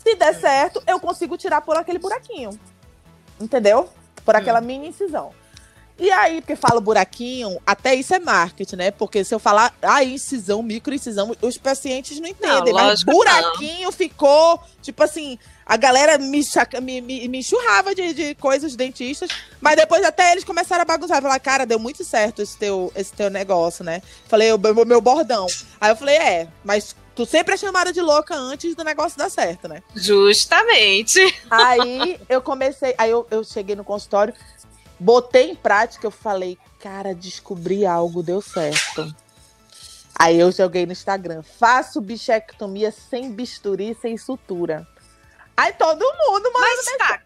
Se 0.04 0.14
der 0.14 0.38
certo, 0.38 0.82
eu 0.86 1.00
consigo 1.00 1.36
tirar 1.36 1.62
por 1.62 1.76
aquele 1.76 1.98
buraquinho. 1.98 2.50
Entendeu? 3.40 3.88
Por 4.24 4.36
aquela 4.36 4.60
mini 4.60 4.88
incisão. 4.88 5.32
E 5.96 6.10
aí, 6.10 6.40
porque 6.40 6.56
falo 6.56 6.80
buraquinho, 6.80 7.56
até 7.64 7.94
isso 7.94 8.12
é 8.12 8.18
marketing, 8.18 8.76
né? 8.76 8.90
Porque 8.90 9.24
se 9.24 9.32
eu 9.32 9.38
falar 9.38 9.72
a 9.80 10.02
incisão, 10.02 10.60
microincisão, 10.60 11.34
os 11.40 11.56
pacientes 11.56 12.18
não 12.18 12.28
entendem. 12.28 12.74
mas 12.74 13.04
lógico 13.04 13.10
que 13.10 13.16
buraquinho 13.16 13.92
ficou, 13.92 14.60
tipo 14.82 15.04
assim, 15.04 15.38
a 15.64 15.76
galera 15.76 16.18
me, 16.18 16.42
me, 16.82 17.00
me, 17.00 17.28
me 17.28 17.38
enxurrava 17.38 17.94
de, 17.94 18.12
de 18.12 18.34
coisas 18.34 18.74
dentistas, 18.74 19.30
mas 19.60 19.76
depois 19.76 20.04
até 20.04 20.32
eles 20.32 20.42
começaram 20.42 20.82
a 20.82 20.84
bagunçar. 20.84 21.22
Falar, 21.22 21.38
cara, 21.38 21.64
deu 21.64 21.78
muito 21.78 22.04
certo 22.04 22.42
esse 22.42 22.58
teu, 22.58 22.92
esse 22.96 23.12
teu 23.12 23.30
negócio, 23.30 23.84
né? 23.84 24.02
Falei, 24.26 24.52
o 24.52 24.58
meu, 24.58 24.84
meu 24.84 25.00
bordão. 25.00 25.46
Aí 25.80 25.92
eu 25.92 25.96
falei, 25.96 26.16
é, 26.16 26.48
mas 26.64 26.96
tu 27.14 27.24
sempre 27.24 27.54
é 27.54 27.56
chamada 27.56 27.92
de 27.92 28.00
louca 28.00 28.34
antes 28.34 28.74
do 28.74 28.84
negócio 28.84 29.18
dar 29.18 29.30
certo, 29.30 29.68
né? 29.68 29.82
Justamente. 29.94 31.20
Aí 31.50 32.20
eu 32.28 32.42
comecei, 32.42 32.94
aí 32.98 33.10
eu, 33.10 33.26
eu 33.30 33.44
cheguei 33.44 33.76
no 33.76 33.84
consultório, 33.84 34.34
botei 34.98 35.50
em 35.50 35.54
prática, 35.54 36.06
eu 36.06 36.10
falei, 36.10 36.58
cara, 36.80 37.14
descobri 37.14 37.86
algo, 37.86 38.22
deu 38.22 38.40
certo. 38.40 39.14
Aí 40.16 40.38
eu 40.38 40.52
joguei 40.52 40.86
no 40.86 40.92
Instagram, 40.92 41.42
faço 41.42 42.00
bichectomia 42.00 42.92
sem 42.92 43.32
bisturi, 43.32 43.96
sem 44.00 44.16
sutura. 44.16 44.86
Aí 45.56 45.72
todo 45.72 46.00
mundo, 46.00 46.52
mano. 46.52 46.66
Mas 46.76 46.96
tá. 46.98 47.20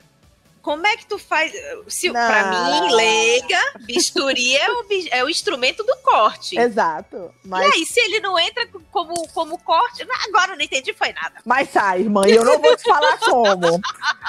Como 0.62 0.86
é 0.86 0.96
que 0.96 1.06
tu 1.06 1.18
faz? 1.18 1.52
Se, 1.86 2.08
Não, 2.10 2.14
pra 2.26 2.50
mim, 2.50 2.92
leiga, 2.94 3.58
bisturi 3.80 4.56
é 4.56 4.70
o, 4.70 4.84
é 5.12 5.24
o 5.24 5.30
instrumento 5.30 5.82
do 5.84 5.96
corte. 5.98 6.58
Exato. 6.58 7.32
E 7.44 7.48
Mas, 7.48 7.72
aí, 7.72 7.86
se 7.86 8.00
ele 8.00 8.20
não 8.20 8.38
entra 8.38 8.66
como, 8.90 9.14
como 9.28 9.58
corte, 9.58 10.06
agora 10.28 10.52
eu 10.52 10.56
não 10.56 10.64
entendi, 10.64 10.92
foi 10.92 11.12
nada. 11.12 11.36
mas 11.44 11.70
sai, 11.70 12.00
irmã, 12.00 12.22
e 12.26 12.32
eu 12.32 12.44
não 12.44 12.58
vou 12.60 12.76
te 12.76 12.82
falar 12.82 13.18
como. 13.18 13.80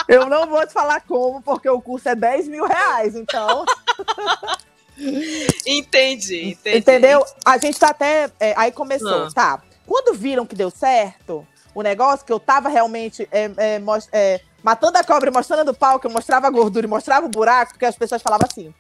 Eu 0.08 0.26
não 0.28 0.48
vou 0.48 0.66
te 0.66 0.74
falar 0.74 1.02
como, 1.02 1.42
porque 1.42 1.70
o 1.70 1.82
curso 1.82 2.08
é 2.10 2.16
10 2.16 2.48
mil 2.48 2.66
reais. 2.66 3.16
Então, 3.16 3.66
Entendi, 5.66 6.50
entendi. 6.52 6.78
Entendeu? 6.78 7.26
A 7.46 7.58
gente 7.58 7.80
tá 7.80 7.90
até. 7.90 8.30
é, 8.40 8.54
aí 8.58 8.72
começou, 8.72 9.26
Ah. 9.26 9.30
tá. 9.34 9.62
Quando 9.86 10.14
viram 10.14 10.46
que 10.46 10.56
deu 10.56 10.70
certo 10.70 11.48
o 11.74 11.82
negócio, 11.82 12.26
que 12.26 12.34
eu 12.34 12.40
tava 12.40 12.70
realmente 12.70 13.28
é, 13.32 13.46
é, 13.58 13.82
é, 14.12 14.42
matando 14.64 14.98
a 14.98 15.04
cobra 15.04 15.32
mostrando 15.32 15.70
o 15.70 15.76
pau, 15.76 16.00
que 16.00 16.08
eu 16.08 16.12
mostrava 16.12 16.48
a 16.48 16.50
gordura 16.50 16.86
e 16.86 16.90
mostrava 16.90 17.26
o 17.26 17.30
buraco, 17.30 17.74
porque 17.74 17.86
as 17.86 17.96
pessoas 17.96 18.22
falavam 18.22 18.48
assim. 18.50 18.74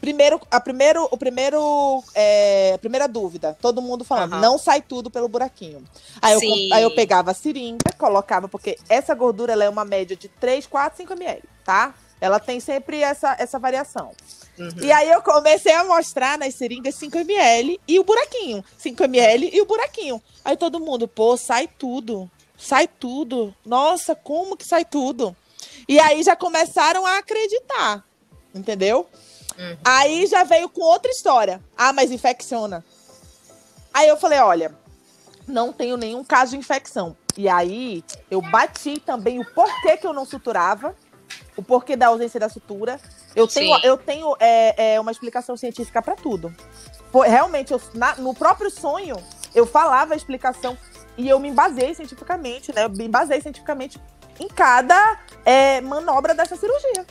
Primeiro, 0.00 0.40
a 0.50 0.60
primeiro, 0.60 1.08
o 1.10 1.16
primeiro, 1.16 2.04
é, 2.14 2.72
a 2.74 2.78
primeira 2.78 3.08
dúvida, 3.08 3.56
todo 3.60 3.80
mundo 3.80 4.04
falando, 4.04 4.34
Aham. 4.34 4.42
não 4.42 4.58
sai 4.58 4.82
tudo 4.82 5.10
pelo 5.10 5.26
buraquinho. 5.26 5.82
Aí 6.20 6.34
eu, 6.34 6.40
aí 6.76 6.82
eu 6.82 6.94
pegava 6.94 7.30
a 7.30 7.34
seringa, 7.34 7.78
colocava, 7.96 8.46
porque 8.46 8.78
essa 8.88 9.14
gordura 9.14 9.54
ela 9.54 9.64
é 9.64 9.68
uma 9.68 9.84
média 9.84 10.14
de 10.14 10.28
3, 10.28 10.66
4, 10.66 10.98
5 10.98 11.12
ml, 11.14 11.42
tá? 11.64 11.94
Ela 12.20 12.38
tem 12.38 12.60
sempre 12.60 13.00
essa, 13.02 13.36
essa 13.38 13.58
variação. 13.58 14.12
Uhum. 14.58 14.70
E 14.80 14.90
aí 14.90 15.10
eu 15.10 15.22
comecei 15.22 15.74
a 15.74 15.84
mostrar 15.84 16.38
nas 16.38 16.54
seringas 16.54 16.94
5ml 16.94 17.78
e 17.86 17.98
o 17.98 18.04
buraquinho. 18.04 18.64
5ml 18.82 19.50
e 19.52 19.60
o 19.60 19.66
buraquinho. 19.66 20.20
Aí 20.44 20.56
todo 20.56 20.80
mundo, 20.80 21.06
pô, 21.06 21.36
sai 21.36 21.68
tudo. 21.68 22.30
Sai 22.58 22.88
tudo. 22.88 23.54
Nossa, 23.64 24.14
como 24.14 24.56
que 24.56 24.64
sai 24.64 24.84
tudo? 24.84 25.36
E 25.88 25.98
aí 26.00 26.22
já 26.22 26.34
começaram 26.34 27.04
a 27.06 27.18
acreditar. 27.18 28.04
Entendeu? 28.54 29.06
Uhum. 29.58 29.76
Aí 29.84 30.26
já 30.26 30.44
veio 30.44 30.68
com 30.68 30.80
outra 30.82 31.10
história. 31.10 31.62
Ah, 31.76 31.92
mas 31.92 32.10
infecciona. 32.10 32.84
Aí 33.92 34.08
eu 34.08 34.16
falei, 34.16 34.38
olha, 34.40 34.74
não 35.46 35.72
tenho 35.72 35.96
nenhum 35.96 36.24
caso 36.24 36.52
de 36.52 36.56
infecção. 36.58 37.16
E 37.36 37.48
aí 37.48 38.02
eu 38.30 38.40
bati 38.40 38.98
também 39.00 39.38
o 39.38 39.44
porquê 39.54 39.96
que 39.96 40.06
eu 40.06 40.12
não 40.12 40.24
suturava, 40.24 40.94
o 41.56 41.62
porquê 41.62 41.96
da 41.96 42.08
ausência 42.08 42.40
da 42.40 42.48
sutura. 42.48 42.98
Eu 43.34 43.46
tenho, 43.46 43.78
eu 43.84 43.96
tenho 43.98 44.36
é, 44.40 44.94
é, 44.94 45.00
uma 45.00 45.10
explicação 45.12 45.56
científica 45.56 46.00
para 46.02 46.16
tudo. 46.16 46.54
Foi, 47.12 47.28
realmente, 47.28 47.72
eu- 47.72 47.80
na- 47.94 48.16
no 48.16 48.34
próprio 48.34 48.70
sonho, 48.70 49.16
eu 49.54 49.66
falava 49.66 50.14
a 50.14 50.16
explicação 50.16 50.76
e 51.16 51.28
eu 51.28 51.38
me 51.38 51.48
embasei 51.48 51.94
cientificamente, 51.94 52.74
né? 52.74 52.84
Eu 52.84 52.90
me 52.90 53.04
embasei 53.04 53.40
cientificamente 53.40 54.00
em 54.38 54.48
cada 54.48 55.18
é, 55.44 55.80
manobra 55.80 56.34
dessa 56.34 56.56
cirurgia. 56.56 57.06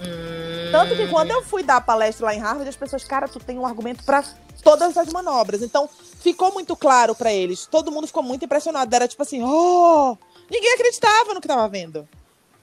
Hum. 0.00 0.72
Tanto 0.72 0.96
que 0.96 1.06
quando 1.08 1.30
eu 1.30 1.42
fui 1.42 1.62
dar 1.62 1.76
a 1.76 1.80
palestra 1.80 2.26
lá 2.26 2.34
em 2.34 2.40
Harvard, 2.40 2.68
as 2.68 2.76
pessoas, 2.76 3.04
cara, 3.04 3.28
tu 3.28 3.38
tem 3.38 3.58
um 3.58 3.66
argumento 3.66 4.02
pra 4.04 4.24
todas 4.62 4.96
as 4.96 5.08
manobras. 5.08 5.62
Então, 5.62 5.88
ficou 6.20 6.52
muito 6.52 6.74
claro 6.74 7.14
pra 7.14 7.32
eles. 7.32 7.66
Todo 7.66 7.92
mundo 7.92 8.06
ficou 8.06 8.22
muito 8.22 8.44
impressionado. 8.44 8.94
Era 8.94 9.06
tipo 9.06 9.22
assim, 9.22 9.42
oh! 9.42 10.16
Ninguém 10.50 10.74
acreditava 10.74 11.34
no 11.34 11.40
que 11.40 11.48
tava 11.48 11.68
vendo. 11.68 12.08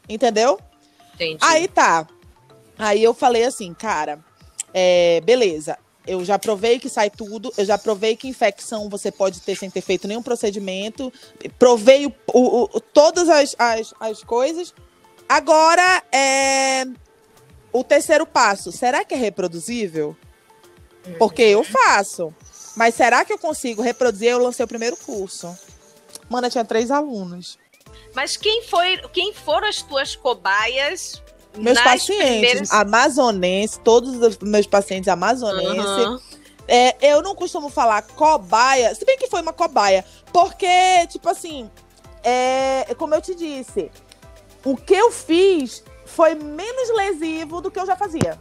Entendeu? 0.08 0.60
Entendi. 1.14 1.38
Aí 1.42 1.68
tá. 1.68 2.08
Aí 2.78 3.04
eu 3.04 3.14
falei 3.14 3.44
assim, 3.44 3.74
cara, 3.74 4.20
é, 4.74 5.22
beleza. 5.22 5.78
Eu 6.10 6.26
já 6.26 6.40
provei 6.40 6.80
que 6.80 6.90
sai 6.90 7.10
tudo, 7.10 7.54
eu 7.58 7.64
já 7.66 7.78
provei 7.78 8.16
que 8.16 8.28
infecção 8.28 8.90
você 8.90 9.12
pode 9.12 9.40
ter 9.42 9.56
sem 9.56 9.70
ter 9.70 9.82
feito 9.82 10.08
nenhum 10.08 10.24
procedimento, 10.24 11.12
provei 11.58 12.06
o- 12.08 12.14
o- 12.34 12.64
o- 12.64 12.80
todas 12.82 13.30
as, 13.30 13.56
as, 13.60 13.94
as 14.00 14.24
coisas. 14.24 14.74
Agora, 15.28 16.04
é, 16.12 16.86
o 17.72 17.84
terceiro 17.84 18.26
passo, 18.26 18.72
será 18.72 19.06
que 19.06 19.14
é 19.14 19.18
reproduzível? 19.18 20.16
Porque 21.18 21.44
eu 21.44 21.64
faço. 21.64 22.34
Mas 22.76 22.96
será 22.96 23.24
que 23.26 23.34
eu 23.34 23.38
consigo 23.38 23.82
reproduzir? 23.82 24.30
Eu 24.30 24.40
lancei 24.40 24.64
o 24.64 24.68
primeiro 24.68 24.98
curso. 24.98 25.56
Mano, 26.30 26.48
eu 26.48 26.52
tinha 26.52 26.66
três 26.66 26.92
alunos. 26.92 27.58
Mas 28.14 28.38
quem 28.38 28.64
foi, 28.64 28.98
quem 29.14 29.34
foram 29.34 29.68
as 29.68 29.82
tuas 29.82 30.16
cobaias 30.16 31.22
Meus 31.64 31.76
nas 31.76 31.84
pacientes 31.84 32.30
primeiras... 32.30 32.72
amazonenses, 32.72 33.80
todos 33.84 34.16
os 34.16 34.38
meus 34.40 34.68
pacientes 34.68 35.08
amazonenses. 35.08 35.86
Aham. 35.86 36.20
É, 36.68 36.96
eu 37.02 37.24
não 37.24 37.34
costumo 37.34 37.68
falar 37.68 38.04
cobaia, 38.04 38.94
se 38.94 39.04
bem 39.04 39.18
que 39.18 39.28
foi 39.28 39.42
uma 39.42 39.52
cobaia, 39.52 40.06
porque, 40.32 41.08
tipo 41.08 41.28
assim, 41.28 41.68
é, 42.24 42.94
como 42.96 43.16
eu 43.16 43.22
te 43.22 43.34
disse, 43.34 43.90
o 44.64 44.78
que 44.78 44.94
eu 44.94 45.12
fiz 45.12 45.84
foi 46.06 46.36
menos 46.36 46.96
lesivo 46.96 47.60
do 47.60 47.72
que 47.72 47.80
eu 47.80 47.88
já 47.88 47.96
fazia. 47.96 48.40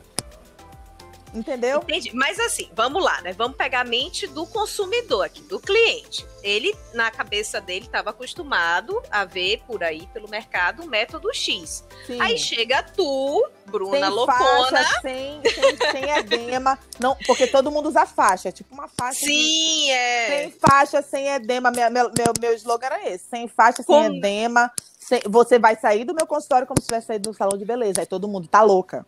Entendeu? 1.34 1.78
Entendi. 1.80 2.10
Mas 2.14 2.38
assim, 2.40 2.68
vamos 2.74 3.02
lá, 3.02 3.20
né? 3.20 3.32
Vamos 3.32 3.56
pegar 3.56 3.80
a 3.80 3.84
mente 3.84 4.26
do 4.26 4.46
consumidor 4.46 5.24
aqui, 5.24 5.40
do 5.42 5.60
cliente. 5.60 6.26
Ele, 6.42 6.74
na 6.94 7.10
cabeça 7.10 7.60
dele, 7.60 7.84
estava 7.86 8.10
acostumado 8.10 9.00
a 9.10 9.24
ver 9.24 9.62
por 9.66 9.82
aí, 9.84 10.06
pelo 10.12 10.28
mercado, 10.28 10.82
o 10.82 10.86
método 10.86 11.32
X. 11.34 11.84
Sim. 12.06 12.20
Aí 12.20 12.38
chega 12.38 12.82
tu, 12.82 13.46
Bruna 13.66 13.98
sem 13.98 14.08
Loucona. 14.08 14.38
faixa, 14.84 15.00
sem, 15.02 15.40
sem, 15.42 15.90
sem 15.92 16.10
edema. 16.16 16.78
Não, 16.98 17.16
porque 17.26 17.46
todo 17.46 17.70
mundo 17.70 17.88
usa 17.88 18.06
faixa, 18.06 18.48
é 18.48 18.52
tipo 18.52 18.72
uma 18.74 18.88
faixa. 18.88 19.20
de- 19.20 19.26
Sim, 19.26 19.90
é. 19.90 20.26
Sem 20.42 20.50
faixa, 20.52 21.02
sem 21.02 21.28
edema. 21.28 21.70
Meu, 21.70 21.90
meu, 21.90 22.10
meu, 22.40 22.54
slogan 22.54 22.86
era 22.86 23.08
esse. 23.10 23.24
Sem 23.28 23.46
faixa, 23.48 23.84
Como- 23.84 24.06
sem 24.08 24.18
edema. 24.18 24.72
sem- 24.98 25.22
você 25.26 25.58
vai 25.58 25.76
sair 25.76 26.04
do 26.04 26.14
meu 26.14 26.26
consultório 26.26 26.66
como 26.66 26.80
se 26.80 26.86
tivesse 26.86 27.06
saído 27.08 27.30
do 27.30 27.36
salão 27.36 27.58
de 27.58 27.64
beleza. 27.64 28.00
Aí 28.00 28.06
todo 28.06 28.26
mundo 28.28 28.46
tá 28.48 28.62
louca. 28.62 29.04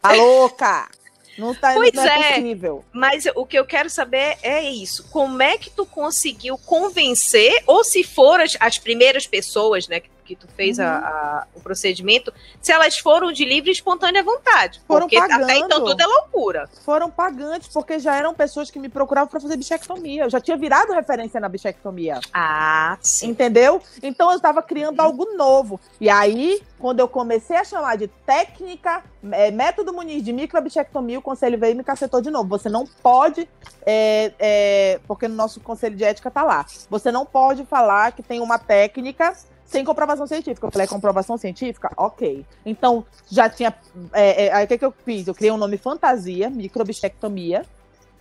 Tá 0.00 0.10
louca! 0.14 0.88
Não, 1.36 1.54
tá, 1.54 1.72
Pois 1.74 1.92
não 1.92 2.04
é, 2.04 2.30
é. 2.30 2.34
possível. 2.34 2.84
Mas 2.92 3.24
o 3.34 3.46
que 3.46 3.58
eu 3.58 3.64
quero 3.64 3.88
saber 3.88 4.36
é 4.42 4.62
isso. 4.62 5.08
Como 5.10 5.42
é 5.42 5.56
que 5.56 5.70
tu 5.70 5.86
conseguiu 5.86 6.58
convencer, 6.58 7.62
ou 7.66 7.82
se 7.84 8.04
foram 8.04 8.44
as, 8.44 8.56
as 8.60 8.78
primeiras 8.78 9.26
pessoas, 9.26 9.88
né, 9.88 10.00
que, 10.00 10.10
que 10.34 10.46
tu 10.46 10.48
fez 10.56 10.78
a- 10.80 10.84
Uhum. 10.84 11.04
a- 11.06 11.46
o 11.54 11.60
procedimento, 11.60 12.32
se 12.60 12.72
elas 12.72 12.98
foram 12.98 13.30
de 13.32 13.44
livre 13.44 13.70
e 13.70 13.72
espontânea 13.72 14.22
vontade. 14.22 14.80
Foram 14.86 15.02
porque 15.02 15.16
até 15.16 15.28
pagando. 15.38 15.50
então 15.52 15.84
tudo 15.84 16.00
é 16.00 16.06
loucura. 16.06 16.68
Foram 16.84 17.10
pagantes, 17.10 17.68
porque 17.68 17.98
já 17.98 18.16
eram 18.16 18.32
pessoas 18.34 18.70
que 18.70 18.78
me 18.78 18.88
procuravam 18.88 19.28
para 19.28 19.40
fazer 19.40 19.56
bichectomia. 19.56 20.24
Eu 20.24 20.30
já 20.30 20.40
tinha 20.40 20.56
virado 20.56 20.92
referência 20.92 21.38
na 21.40 21.48
bichectomia. 21.48 22.20
Ah, 22.32 22.96
sim. 23.00 23.28
Entendeu? 23.28 23.80
Então 24.02 24.30
eu 24.30 24.36
estava 24.36 24.62
criando 24.62 25.00
algo 25.00 25.24
novo. 25.36 25.78
E 26.00 26.08
aí, 26.08 26.60
quando 26.78 27.00
eu 27.00 27.08
comecei 27.08 27.56
a 27.56 27.64
chamar 27.64 27.96
de 27.96 28.08
técnica, 28.08 29.02
é, 29.30 29.50
método 29.50 29.92
Muniz 29.92 30.22
de 30.24 30.32
microbichectomia, 30.32 31.18
o 31.18 31.22
conselho 31.22 31.58
veio 31.58 31.72
e 31.72 31.74
me 31.76 31.84
cacetou 31.84 32.20
de 32.20 32.30
novo. 32.30 32.48
Você 32.48 32.68
não 32.68 32.86
pode, 32.86 33.48
é, 33.86 34.32
é, 34.38 35.00
porque 35.06 35.28
no 35.28 35.34
nosso 35.34 35.60
conselho 35.60 35.96
de 35.96 36.04
ética 36.04 36.30
tá 36.30 36.42
lá, 36.42 36.64
você 36.90 37.12
não 37.12 37.24
pode 37.26 37.64
falar 37.66 38.12
que 38.12 38.22
tem 38.22 38.40
uma 38.40 38.58
técnica 38.58 39.34
sem 39.72 39.84
comprovação 39.84 40.26
científica. 40.26 40.66
Eu 40.66 40.70
falei, 40.70 40.86
comprovação 40.86 41.36
científica? 41.38 41.90
Ok. 41.96 42.44
Então, 42.64 43.04
já 43.28 43.48
tinha. 43.48 43.74
é, 44.12 44.46
é, 44.46 44.52
aí 44.52 44.64
o 44.66 44.68
que, 44.68 44.78
que 44.78 44.84
eu 44.84 44.94
fiz? 45.04 45.26
Eu 45.26 45.34
criei 45.34 45.50
um 45.50 45.56
nome 45.56 45.78
fantasia, 45.78 46.50
microbichectomia. 46.50 47.64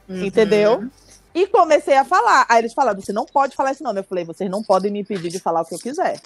Uhum. 0.07 0.25
Entendeu? 0.25 0.89
E 1.35 1.47
comecei 1.47 1.95
a 1.95 2.05
falar. 2.05 2.45
Aí 2.49 2.59
eles 2.59 2.73
falaram: 2.73 2.99
você 2.99 3.13
não 3.13 3.25
pode 3.25 3.55
falar 3.55 3.71
esse 3.71 3.83
nome. 3.83 3.99
Eu 3.99 4.03
falei: 4.03 4.23
vocês 4.23 4.49
não 4.49 4.63
podem 4.63 4.91
me 4.91 5.01
impedir 5.01 5.29
de 5.29 5.39
falar 5.39 5.61
o 5.61 5.65
que 5.65 5.75
eu 5.75 5.79
quiser. 5.79 6.19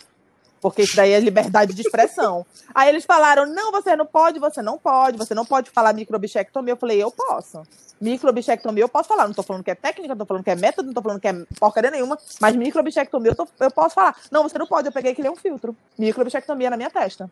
Porque 0.66 0.82
isso 0.82 0.96
daí 0.96 1.12
é 1.12 1.20
liberdade 1.20 1.76
de 1.76 1.82
expressão. 1.84 2.44
Aí 2.74 2.90
eles 2.90 3.06
falaram: 3.06 3.46
não, 3.46 3.72
você 3.72 3.96
não 3.96 4.04
pode, 4.04 4.40
você 4.40 4.64
não 4.64 4.80
pode, 4.80 5.16
você 5.16 5.36
não 5.36 5.46
pode 5.46 5.70
falar 5.70 5.94
microbichectomia. 5.94 6.72
Eu 6.74 6.76
falei: 6.78 7.04
eu 7.04 7.12
posso. 7.12 7.62
Microbichectomia 8.02 8.84
eu 8.84 8.90
posso 8.90 9.08
falar. 9.08 9.28
Não 9.28 9.34
tô 9.36 9.44
falando 9.44 9.64
que 9.64 9.70
é 9.70 9.76
técnica, 9.76 10.16
não 10.16 10.18
tô 10.18 10.26
falando 10.26 10.44
que 10.44 10.50
é 10.50 10.56
método, 10.56 10.88
não 10.88 10.94
tô 10.96 11.04
falando 11.04 11.20
que 11.22 11.28
é 11.28 11.34
porcaria 11.60 11.92
nenhuma. 11.92 12.18
Mas 12.42 12.56
microbichectomia 12.56 13.34
eu, 13.34 13.36
tô- 13.36 13.48
eu 13.60 13.70
posso 13.70 13.94
falar. 13.94 14.16
Não, 14.32 14.42
você 14.42 14.58
não 14.58 14.66
pode. 14.66 14.88
Eu 14.88 14.92
peguei 14.92 15.14
que 15.14 15.22
nem 15.22 15.30
um 15.32 15.36
filtro. 15.36 15.78
Microbichectomia 16.00 16.72
na 16.72 16.78
minha 16.78 16.90
testa. 16.90 17.30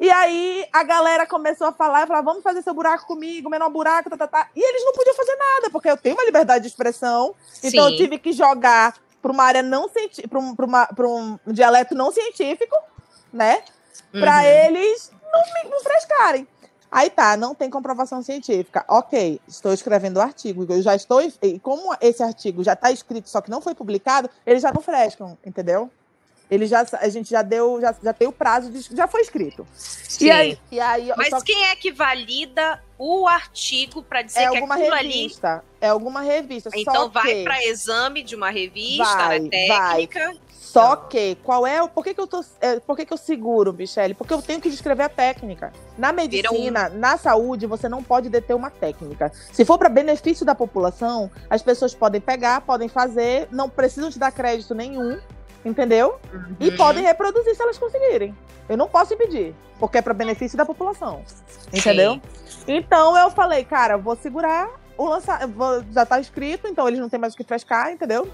E 0.00 0.10
aí 0.10 0.66
a 0.72 0.82
galera 0.82 1.26
começou 1.28 1.68
a 1.68 1.72
falar, 1.72 2.04
falar, 2.08 2.22
vamos 2.22 2.42
fazer 2.42 2.62
seu 2.62 2.74
buraco 2.74 3.06
comigo, 3.06 3.48
menor 3.48 3.70
buraco, 3.70 4.10
tá, 4.10 4.16
tá, 4.16 4.26
tá. 4.26 4.48
E 4.56 4.60
eles 4.60 4.84
não 4.84 4.92
podiam 4.92 5.14
fazer 5.14 5.36
nada, 5.36 5.70
porque 5.70 5.88
eu 5.88 5.96
tenho 5.96 6.16
uma 6.16 6.24
liberdade 6.24 6.62
de 6.62 6.68
expressão. 6.68 7.32
Então 7.62 7.86
Sim. 7.86 7.92
eu 7.92 7.96
tive 7.96 8.18
que 8.18 8.32
jogar 8.32 8.96
para 9.20 9.32
uma 9.32 9.44
área 9.44 9.62
não 9.62 9.88
científica, 9.88 10.28
para 10.28 11.06
um, 11.08 11.38
um 11.46 11.52
dialeto 11.52 11.94
não 11.94 12.10
científico, 12.12 12.76
né? 13.32 13.62
Para 14.12 14.36
Uhum. 14.38 14.42
eles 14.44 15.12
não 15.32 15.70
me 15.70 15.82
frescarem. 15.82 16.48
Aí 16.90 17.08
tá, 17.08 17.36
não 17.36 17.54
tem 17.54 17.70
comprovação 17.70 18.20
científica. 18.22 18.84
Ok, 18.88 19.40
estou 19.46 19.72
escrevendo 19.72 20.16
o 20.16 20.20
artigo. 20.20 20.66
Eu 20.68 20.82
já 20.82 20.94
estou. 20.96 21.20
E 21.22 21.58
como 21.60 21.94
esse 22.00 22.20
artigo 22.20 22.64
já 22.64 22.72
está 22.72 22.90
escrito, 22.90 23.28
só 23.28 23.40
que 23.40 23.48
não 23.50 23.60
foi 23.60 23.74
publicado, 23.76 24.28
eles 24.44 24.60
já 24.62 24.72
não 24.72 24.82
frescam, 24.82 25.38
entendeu? 25.46 25.88
Ele 26.50 26.66
já, 26.66 26.84
a 27.00 27.08
gente 27.08 27.30
já 27.30 27.42
deu, 27.42 27.80
já, 27.80 27.94
já 28.02 28.12
tem 28.12 28.26
o 28.26 28.32
prazo, 28.32 28.72
de, 28.72 28.80
já 28.96 29.06
foi 29.06 29.20
escrito. 29.20 29.64
Sim. 29.72 30.24
E 30.26 30.30
aí, 30.32 30.58
e 30.72 30.80
aí 30.80 31.12
Mas 31.16 31.28
só- 31.30 31.40
quem 31.42 31.64
é 31.66 31.76
que 31.76 31.92
valida 31.92 32.82
o 33.02 33.26
artigo 33.26 34.02
para 34.02 34.20
dizer 34.20 34.40
é 34.40 34.50
que 34.50 34.56
alguma 34.58 34.74
aquilo 34.74 34.94
ali. 34.94 35.08
revista. 35.12 35.64
É 35.80 35.88
alguma 35.88 36.20
revista. 36.20 36.68
Então 36.74 36.94
só 36.94 37.08
vai 37.08 37.34
que, 37.34 37.44
para 37.44 37.64
exame 37.64 38.22
de 38.22 38.36
uma 38.36 38.50
revista, 38.50 39.02
Vai, 39.04 39.38
né, 39.40 39.48
técnica. 39.48 40.34
Só 40.50 40.94
que, 40.94 41.34
qual 41.42 41.66
é 41.66 41.82
o. 41.82 41.88
Por 41.88 42.04
que, 42.04 42.12
que 42.12 42.20
eu 42.20 42.26
tô. 42.26 42.44
é, 42.60 42.78
por 42.78 42.94
que, 42.96 43.06
que 43.06 43.12
eu 43.12 43.16
seguro, 43.16 43.72
Michele? 43.72 44.12
Porque 44.12 44.34
eu 44.34 44.42
tenho 44.42 44.60
que 44.60 44.68
descrever 44.70 45.04
a 45.04 45.08
técnica. 45.08 45.72
Na 45.96 46.12
medicina, 46.12 46.90
na 46.90 47.16
saúde, 47.16 47.66
você 47.66 47.88
não 47.88 48.02
pode 48.04 48.28
deter 48.28 48.54
uma 48.54 48.70
técnica. 48.70 49.32
Se 49.50 49.64
for 49.64 49.78
para 49.78 49.88
benefício 49.88 50.44
da 50.44 50.54
população, 50.54 51.30
as 51.48 51.62
pessoas 51.62 51.94
podem 51.94 52.20
pegar, 52.20 52.60
podem 52.60 52.88
fazer, 52.88 53.48
não 53.50 53.68
precisam 53.70 54.10
te 54.10 54.18
dar 54.18 54.30
crédito 54.30 54.74
nenhum, 54.74 55.18
entendeu? 55.64 56.20
E 56.60 56.68
Uhum. 56.68 56.76
podem 56.76 57.02
reproduzir 57.02 57.54
se 57.56 57.62
elas 57.62 57.78
conseguirem. 57.78 58.36
Eu 58.68 58.76
não 58.76 58.86
posso 58.88 59.14
impedir, 59.14 59.52
porque 59.80 59.98
é 59.98 60.02
para 60.02 60.14
benefício 60.14 60.56
da 60.56 60.64
população. 60.66 61.24
Entendeu? 61.72 62.20
Então 62.66 63.16
eu 63.16 63.30
falei, 63.30 63.64
cara, 63.64 63.96
vou 63.96 64.16
segurar 64.16 64.68
o 64.96 65.06
lançar, 65.06 65.46
vou- 65.46 65.82
já 65.92 66.04
tá 66.04 66.20
escrito, 66.20 66.68
então 66.68 66.86
eles 66.86 67.00
não 67.00 67.08
têm 67.08 67.18
mais 67.18 67.34
o 67.34 67.36
que 67.36 67.44
frescar, 67.44 67.90
entendeu? 67.90 68.24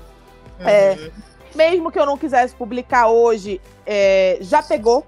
Uhum. 0.61 0.67
É. 0.69 1.11
Mesmo 1.55 1.91
que 1.91 1.99
eu 1.99 2.05
não 2.07 2.19
quisesse 2.19 2.55
publicar 2.55 3.09
hoje, 3.09 3.61
é, 3.87 4.39
já 4.41 4.63
pegou, 4.63 5.07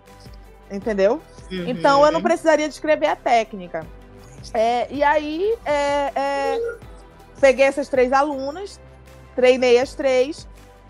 entendeu? 0.71 1.21
Uhum. 1.51 1.69
Então 1.69 2.05
eu 2.05 2.13
não 2.13 2.23
precisaria 2.23 2.69
descrever 2.69 3.07
a 3.09 3.17
técnica. 3.17 3.87
É, 4.55 4.87
e 4.91 5.03
aí 5.03 5.55
é, 5.65 6.13
é, 6.15 6.77
peguei 7.41 7.67
essas 7.67 7.89
três 7.89 8.13
alunas, 8.13 8.81
treinei 9.35 9.79
as 9.79 9.95
três 9.95 10.47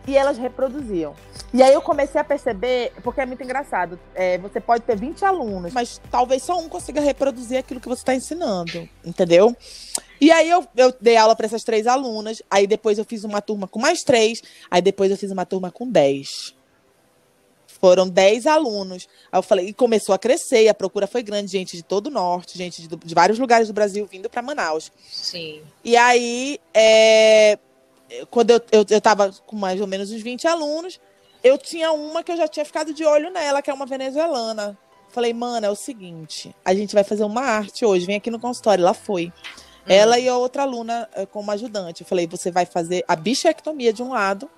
e 0.07 0.17
elas 0.17 0.39
reproduziam. 0.39 1.15
E 1.53 1.63
aí 1.63 1.73
eu 1.73 1.81
comecei 1.81 2.21
a 2.21 2.25
perceber, 2.25 2.93
porque 3.03 3.21
é 3.21 3.27
muito 3.27 3.43
engraçado, 3.43 3.99
é, 4.15 4.37
você 4.39 4.61
pode 4.61 4.85
ter 4.85 4.97
20 4.97 5.25
alunos, 5.25 5.73
mas 5.73 6.01
talvez 6.11 6.43
só 6.43 6.59
um 6.59 6.69
consiga 6.69 7.01
reproduzir 7.01 7.59
aquilo 7.59 7.81
que 7.81 7.89
você 7.89 8.03
está 8.03 8.15
ensinando, 8.15 8.89
entendeu? 9.05 9.57
E 10.21 10.31
aí 10.31 10.51
eu, 10.51 10.67
eu 10.77 10.95
dei 11.01 11.17
aula 11.17 11.35
para 11.35 11.47
essas 11.47 11.63
três 11.65 11.87
alunas, 11.87 12.43
aí 12.51 12.67
depois 12.67 12.99
eu 12.99 13.05
fiz 13.05 13.25
uma 13.25 13.41
turma 13.41 13.67
com 13.67 13.79
mais 13.79 14.03
três, 14.03 14.43
aí 14.71 14.83
depois 14.83 15.11
eu 15.11 15.17
fiz 15.17 15.31
uma 15.31 15.47
turma 15.47 15.71
com 15.71 15.89
10. 15.89 16.59
Foram 17.81 18.09
10 18.09 18.47
alunos. 18.47 19.09
Aí 19.31 19.39
eu 19.39 19.43
falei, 19.43 19.69
e 19.69 19.73
começou 19.73 20.13
a 20.15 20.19
crescer, 20.19 20.65
e 20.65 20.69
a 20.69 20.75
procura 20.75 21.07
foi 21.07 21.23
grande, 21.23 21.53
gente 21.53 21.77
de 21.77 21.83
todo 21.83 22.09
o 22.09 22.11
norte, 22.11 22.59
gente 22.59 22.83
de, 22.83 22.89
de 22.89 23.15
vários 23.15 23.39
lugares 23.39 23.69
do 23.69 23.75
Brasil 23.75 24.05
vindo 24.07 24.29
para 24.29 24.43
Manaus. 24.43 24.91
Sim. 25.09 25.63
E 25.85 25.97
aí, 25.97 26.59
é, 26.75 27.57
quando 28.31 28.51
eu, 28.51 28.61
eu, 28.73 28.85
eu 28.89 29.01
tava 29.01 29.33
com 29.47 29.57
mais 29.57 29.81
ou 29.81 29.87
menos 29.87 30.11
uns 30.11 30.23
20 30.23 30.47
alunos, 30.47 31.01
eu 31.43 31.57
tinha 31.57 31.93
uma 31.93 32.23
que 32.23 32.33
eu 32.33 32.37
já 32.37 32.49
tinha 32.49 32.65
ficado 32.65 32.93
de 32.93 33.05
olho 33.05 33.31
nela, 33.31 33.63
que 33.63 33.71
é 33.71 33.75
uma 33.75 33.87
venezuelana. 33.87 34.77
Falei, 35.11 35.33
mano, 35.33 35.67
é 35.67 35.71
o 35.71 35.75
seguinte, 35.75 36.55
a 36.65 36.75
gente 36.75 36.95
vai 36.95 37.03
fazer 37.03 37.25
uma 37.25 37.41
arte 37.41 37.85
hoje, 37.85 38.07
vem 38.07 38.17
aqui 38.17 38.31
no 38.31 38.39
consultório. 38.39 38.83
Ela 38.83 38.95
foi. 38.95 39.33
Ela 39.87 40.19
e 40.19 40.29
a 40.29 40.37
outra 40.37 40.63
aluna 40.63 41.09
eh, 41.15 41.25
como 41.25 41.51
ajudante. 41.51 42.03
Eu 42.03 42.07
falei, 42.07 42.27
você 42.27 42.51
vai 42.51 42.67
fazer 42.67 43.03
a 43.09 43.17
bichectomia 43.17 43.91
de 43.91 44.03
um 44.03 44.11
lado 44.11 44.49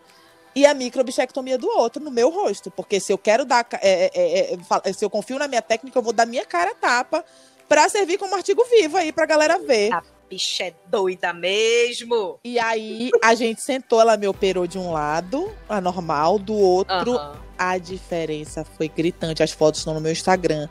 e 0.56 0.66
a 0.66 0.74
microbichectomia 0.74 1.56
do 1.56 1.68
outro 1.68 2.02
no 2.02 2.10
meu 2.10 2.30
rosto. 2.30 2.68
Porque 2.68 2.98
se 2.98 3.12
eu 3.12 3.18
quero 3.18 3.44
dar. 3.44 3.64
é, 3.80 4.10
é, 4.12 4.58
é, 4.84 4.92
se 4.92 5.04
eu 5.04 5.08
confio 5.08 5.38
na 5.38 5.46
minha 5.46 5.62
técnica, 5.62 5.96
eu 5.96 6.02
vou 6.02 6.12
dar 6.12 6.26
minha 6.26 6.44
cara 6.44 6.74
tapa 6.74 7.24
pra 7.68 7.88
servir 7.88 8.18
como 8.18 8.34
artigo 8.34 8.64
vivo 8.64 8.96
aí 8.96 9.12
pra 9.12 9.24
galera 9.24 9.56
ver. 9.60 9.92
A 9.92 10.02
bicha 10.30 10.64
é 10.64 10.74
doida 10.86 11.32
mesmo. 11.32 12.38
E 12.44 12.58
aí 12.58 13.10
a 13.22 13.34
gente 13.34 13.60
sentou, 13.60 14.00
ela 14.00 14.16
me 14.16 14.28
operou 14.28 14.66
de 14.66 14.78
um 14.78 14.92
lado, 14.92 15.52
a 15.68 15.80
normal, 15.80 16.38
do 16.38 16.54
outro. 16.54 17.16
Aham. 17.16 17.50
A 17.58 17.76
diferença 17.76 18.64
foi 18.64 18.88
gritante. 18.88 19.42
As 19.42 19.50
fotos 19.50 19.80
estão 19.80 19.92
no 19.92 20.00
meu 20.00 20.12
Instagram. 20.12 20.66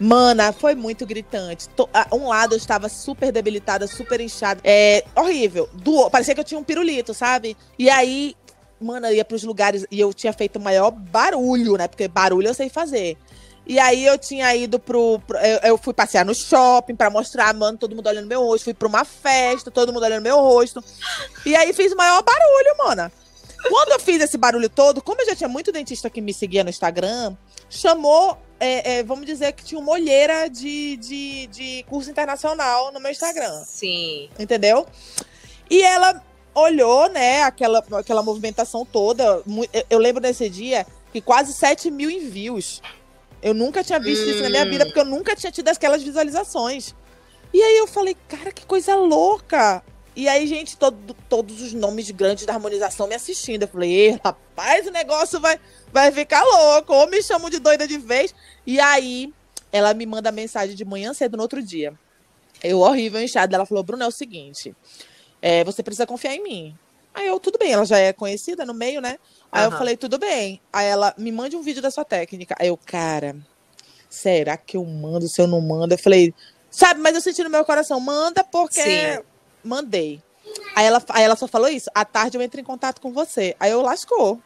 Mana, 0.00 0.50
foi 0.50 0.74
muito 0.74 1.04
gritante. 1.04 1.68
Ah, 1.92 2.06
Um 2.10 2.28
lado 2.28 2.54
eu 2.54 2.56
estava 2.56 2.88
super 2.88 3.30
debilitada, 3.30 3.86
super 3.86 4.18
inchada. 4.18 4.58
É 4.64 5.04
horrível. 5.14 5.68
Do, 5.74 6.08
parecia 6.08 6.34
que 6.34 6.40
eu 6.40 6.44
tinha 6.44 6.58
um 6.58 6.64
pirulito, 6.64 7.12
sabe? 7.12 7.54
E 7.78 7.90
aí, 7.90 8.34
mana, 8.80 9.10
eu 9.10 9.16
ia 9.16 9.24
pros 9.26 9.42
lugares 9.42 9.86
e 9.90 10.00
eu 10.00 10.14
tinha 10.14 10.32
feito 10.32 10.56
o 10.56 10.60
maior 10.60 10.90
barulho, 10.90 11.76
né? 11.76 11.86
Porque 11.86 12.08
barulho 12.08 12.48
eu 12.48 12.54
sei 12.54 12.70
fazer. 12.70 13.18
E 13.66 13.78
aí 13.78 14.04
eu 14.04 14.18
tinha 14.18 14.54
ido 14.56 14.78
pro. 14.78 15.20
pro- 15.26 15.38
eu, 15.38 15.58
eu 15.70 15.78
fui 15.78 15.94
passear 15.94 16.24
no 16.24 16.34
shopping 16.34 16.96
pra 16.96 17.08
mostrar, 17.10 17.54
mano, 17.54 17.78
todo 17.78 17.94
mundo 17.94 18.06
olhando 18.08 18.26
meu 18.26 18.42
rosto. 18.42 18.64
Fui 18.64 18.74
pra 18.74 18.88
uma 18.88 19.04
festa, 19.04 19.70
todo 19.70 19.92
mundo 19.92 20.02
olhando 20.04 20.22
meu 20.22 20.40
rosto. 20.40 20.82
E 21.46 21.54
aí 21.54 21.72
fiz 21.72 21.92
o 21.92 21.96
maior 21.96 22.22
barulho, 22.22 22.76
mana. 22.78 23.12
Quando 23.68 23.92
eu 23.92 24.00
fiz 24.00 24.20
esse 24.20 24.36
barulho 24.36 24.68
todo, 24.68 25.00
como 25.00 25.20
eu 25.22 25.26
já 25.26 25.36
tinha 25.36 25.48
muito 25.48 25.70
dentista 25.70 26.10
que 26.10 26.20
me 26.20 26.34
seguia 26.34 26.64
no 26.64 26.70
Instagram, 26.70 27.36
chamou, 27.70 28.36
é, 28.58 28.94
é, 28.98 29.02
vamos 29.04 29.24
dizer 29.24 29.52
que 29.52 29.64
tinha 29.64 29.80
uma 29.80 29.92
olheira 29.92 30.48
de, 30.50 30.96
de, 30.96 31.46
de 31.46 31.84
curso 31.88 32.10
internacional 32.10 32.90
no 32.92 32.98
meu 32.98 33.12
Instagram, 33.12 33.62
Sim. 33.64 34.28
entendeu? 34.36 34.84
E 35.70 35.80
ela 35.80 36.20
olhou, 36.52 37.08
né, 37.10 37.44
aquela, 37.44 37.78
aquela 37.92 38.22
movimentação 38.24 38.84
toda. 38.84 39.22
eu- 39.72 39.84
Eu 39.88 39.98
lembro 40.00 40.20
desse 40.20 40.50
dia 40.50 40.84
que 41.12 41.20
quase 41.20 41.52
7 41.52 41.88
mil 41.88 42.10
envios. 42.10 42.82
Eu 43.42 43.52
nunca 43.52 43.82
tinha 43.82 43.98
visto 43.98 44.24
isso 44.28 44.42
na 44.42 44.48
minha 44.48 44.64
Hum. 44.64 44.70
vida, 44.70 44.86
porque 44.86 45.00
eu 45.00 45.04
nunca 45.04 45.34
tinha 45.34 45.50
tido 45.50 45.68
aquelas 45.68 46.02
visualizações. 46.02 46.94
E 47.52 47.60
aí 47.60 47.76
eu 47.76 47.86
falei, 47.86 48.16
cara, 48.28 48.52
que 48.52 48.64
coisa 48.64 48.94
louca. 48.94 49.82
E 50.14 50.28
aí, 50.28 50.46
gente, 50.46 50.76
todo, 50.76 51.14
todos 51.28 51.60
os 51.60 51.72
nomes 51.72 52.10
grandes 52.10 52.46
da 52.46 52.52
harmonização 52.52 53.06
me 53.08 53.14
assistindo. 53.14 53.62
Eu 53.62 53.68
falei, 53.68 54.18
rapaz, 54.24 54.86
o 54.86 54.90
negócio 54.90 55.40
vai, 55.40 55.58
vai 55.92 56.12
ficar 56.12 56.42
louco. 56.44 56.92
Ou 56.94 57.08
me 57.08 57.22
chamam 57.22 57.50
de 57.50 57.58
doida 57.58 57.86
de 57.88 57.98
vez. 57.98 58.34
E 58.66 58.78
aí, 58.78 59.32
ela 59.72 59.92
me 59.94 60.06
manda 60.06 60.30
mensagem 60.30 60.76
de 60.76 60.84
manhã 60.84 61.12
cedo 61.12 61.36
no 61.36 61.42
outro 61.42 61.62
dia. 61.62 61.92
Eu, 62.62 62.80
horrível, 62.80 63.20
inchada. 63.22 63.56
Ela 63.56 63.66
falou, 63.66 63.82
Bruno, 63.82 64.04
é 64.04 64.06
o 64.06 64.10
seguinte. 64.10 64.74
É, 65.40 65.64
você 65.64 65.82
precisa 65.82 66.06
confiar 66.06 66.34
em 66.34 66.42
mim. 66.42 66.78
Aí 67.14 67.26
eu, 67.26 67.38
tudo 67.38 67.58
bem, 67.58 67.72
ela 67.72 67.84
já 67.84 67.98
é 67.98 68.12
conhecida 68.12 68.64
no 68.64 68.72
meio, 68.72 69.00
né? 69.00 69.18
Aí 69.50 69.66
uhum. 69.66 69.72
eu 69.72 69.78
falei, 69.78 69.96
tudo 69.96 70.18
bem. 70.18 70.60
Aí 70.72 70.86
ela, 70.86 71.14
me 71.18 71.30
mande 71.30 71.56
um 71.56 71.62
vídeo 71.62 71.82
da 71.82 71.90
sua 71.90 72.04
técnica. 72.04 72.54
Aí 72.58 72.68
eu, 72.68 72.76
cara, 72.76 73.36
será 74.08 74.56
que 74.56 74.76
eu 74.76 74.84
mando? 74.84 75.28
Se 75.28 75.40
eu 75.40 75.46
não 75.46 75.60
mando? 75.60 75.92
Eu 75.94 75.98
falei, 75.98 76.34
sabe, 76.70 77.00
mas 77.00 77.14
eu 77.14 77.20
senti 77.20 77.42
no 77.42 77.50
meu 77.50 77.64
coração, 77.64 78.00
manda 78.00 78.42
porque. 78.42 78.82
Sim. 78.82 79.22
Mandei. 79.62 80.20
Aí 80.74 80.86
ela, 80.86 81.02
aí 81.10 81.22
ela 81.22 81.36
só 81.36 81.46
falou 81.46 81.68
isso. 81.68 81.90
À 81.94 82.04
tarde 82.04 82.36
eu 82.36 82.42
entro 82.42 82.60
em 82.60 82.64
contato 82.64 83.00
com 83.00 83.12
você. 83.12 83.54
Aí 83.60 83.70
eu 83.70 83.82
lascou. 83.82 84.40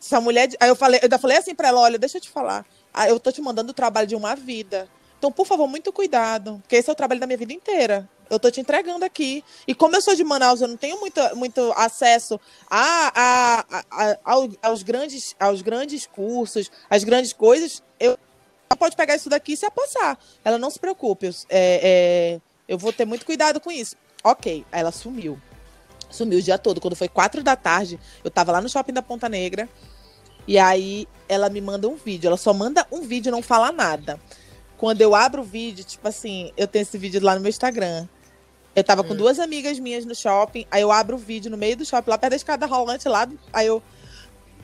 Essa 0.00 0.20
mulher. 0.20 0.48
Aí 0.60 0.68
eu 0.68 0.76
falei, 0.76 1.00
eu 1.00 1.04
ainda 1.04 1.18
falei 1.18 1.36
assim 1.36 1.54
pra 1.54 1.68
ela: 1.68 1.80
olha, 1.80 1.98
deixa 1.98 2.18
eu 2.18 2.20
te 2.20 2.30
falar. 2.30 2.64
Eu 3.08 3.18
tô 3.18 3.32
te 3.32 3.40
mandando 3.40 3.70
o 3.70 3.74
trabalho 3.74 4.06
de 4.06 4.14
uma 4.14 4.34
vida. 4.34 4.88
Então, 5.18 5.30
por 5.30 5.46
favor, 5.46 5.66
muito 5.66 5.92
cuidado. 5.92 6.58
Porque 6.62 6.76
esse 6.76 6.88
é 6.88 6.92
o 6.92 6.96
trabalho 6.96 7.20
da 7.20 7.26
minha 7.26 7.36
vida 7.36 7.52
inteira. 7.52 8.08
Eu 8.30 8.38
tô 8.38 8.48
te 8.48 8.60
entregando 8.60 9.04
aqui. 9.04 9.44
E 9.66 9.74
como 9.74 9.96
eu 9.96 10.00
sou 10.00 10.14
de 10.14 10.22
Manaus, 10.22 10.60
eu 10.60 10.68
não 10.68 10.76
tenho 10.76 11.00
muito, 11.00 11.20
muito 11.34 11.72
acesso 11.76 12.38
a, 12.70 13.12
a, 13.14 13.84
a, 13.90 14.16
aos, 14.62 14.84
grandes, 14.84 15.34
aos 15.38 15.60
grandes 15.60 16.06
cursos, 16.06 16.70
às 16.88 17.02
grandes 17.02 17.32
coisas. 17.32 17.82
Eu 17.98 18.16
pode 18.78 18.94
pegar 18.94 19.16
isso 19.16 19.28
daqui 19.28 19.54
e 19.54 19.56
se 19.56 19.68
passar. 19.70 20.16
Ela 20.44 20.58
não 20.58 20.70
se 20.70 20.78
preocupe. 20.78 21.26
É, 21.26 21.32
é, 21.50 22.40
eu 22.68 22.78
vou 22.78 22.92
ter 22.92 23.04
muito 23.04 23.26
cuidado 23.26 23.60
com 23.60 23.70
isso. 23.70 23.96
Ok. 24.22 24.64
Ela 24.70 24.92
sumiu. 24.92 25.36
Sumiu 26.08 26.38
o 26.38 26.42
dia 26.42 26.56
todo. 26.56 26.80
Quando 26.80 26.94
foi 26.94 27.08
quatro 27.08 27.42
da 27.42 27.56
tarde, 27.56 27.98
eu 28.22 28.30
tava 28.30 28.52
lá 28.52 28.60
no 28.60 28.68
shopping 28.68 28.92
da 28.92 29.02
Ponta 29.02 29.28
Negra. 29.28 29.68
E 30.46 30.56
aí 30.56 31.08
ela 31.28 31.48
me 31.48 31.60
manda 31.60 31.88
um 31.88 31.96
vídeo. 31.96 32.28
Ela 32.28 32.36
só 32.36 32.54
manda 32.54 32.86
um 32.92 33.02
vídeo, 33.02 33.32
não 33.32 33.42
fala 33.42 33.72
nada. 33.72 34.20
Quando 34.76 35.00
eu 35.02 35.14
abro 35.14 35.42
o 35.42 35.44
vídeo, 35.44 35.84
tipo 35.84 36.06
assim, 36.08 36.52
eu 36.56 36.66
tenho 36.66 36.82
esse 36.82 36.96
vídeo 36.96 37.20
lá 37.22 37.34
no 37.34 37.40
meu 37.40 37.50
Instagram. 37.50 38.08
Eu 38.74 38.84
tava 38.84 39.02
hum. 39.02 39.08
com 39.08 39.16
duas 39.16 39.38
amigas 39.38 39.78
minhas 39.78 40.04
no 40.04 40.14
shopping, 40.14 40.66
aí 40.70 40.82
eu 40.82 40.92
abro 40.92 41.16
o 41.16 41.18
vídeo 41.18 41.50
no 41.50 41.56
meio 41.56 41.76
do 41.76 41.84
shopping, 41.84 42.10
lá 42.10 42.18
perto 42.18 42.30
da 42.30 42.36
escada 42.36 42.66
rolante, 42.66 43.08
lá. 43.08 43.28
Aí 43.52 43.66
eu. 43.66 43.82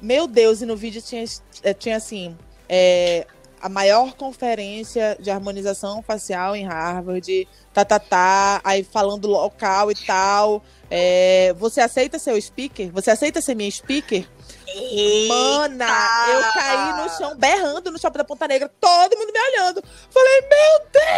Meu 0.01 0.27
Deus, 0.27 0.61
e 0.61 0.67
no 0.67 0.77
vídeo 0.77 1.01
tinha, 1.01 1.25
eh, 1.63 1.75
tinha 1.75 1.97
assim. 1.97 2.37
É, 2.69 3.27
a 3.61 3.69
maior 3.69 4.15
conferência 4.15 5.17
de 5.19 5.31
harmonização 5.31 6.03
facial 6.03 6.55
em 6.55 6.67
Harvard, 6.67 7.49
tá, 7.73 7.85
tá, 7.85 7.99
tá, 7.99 8.61
aí 8.63 8.85
falando 8.85 9.27
local 9.27 9.91
e 9.91 9.95
tal. 9.95 10.63
É, 10.91 11.55
você 11.59 11.81
aceita 11.81 12.19
ser 12.19 12.33
o 12.33 12.41
speaker? 12.41 12.91
Você 12.93 13.11
aceita 13.11 13.41
ser 13.41 13.55
minha 13.55 13.71
speaker? 13.71 14.29
Eita. 14.69 15.35
Mana, 15.35 15.87
eu 16.33 16.43
caí 16.53 17.03
no 17.03 17.09
chão 17.17 17.37
berrando 17.37 17.91
no 17.91 17.99
shopping 17.99 18.19
da 18.19 18.25
Ponta 18.25 18.47
Negra, 18.47 18.71
todo 18.81 19.17
mundo 19.17 19.33
me 19.33 19.41
olhando. 19.41 19.83
Falei, 20.11 20.41
meu 20.43 20.87
Deus, 20.93 21.16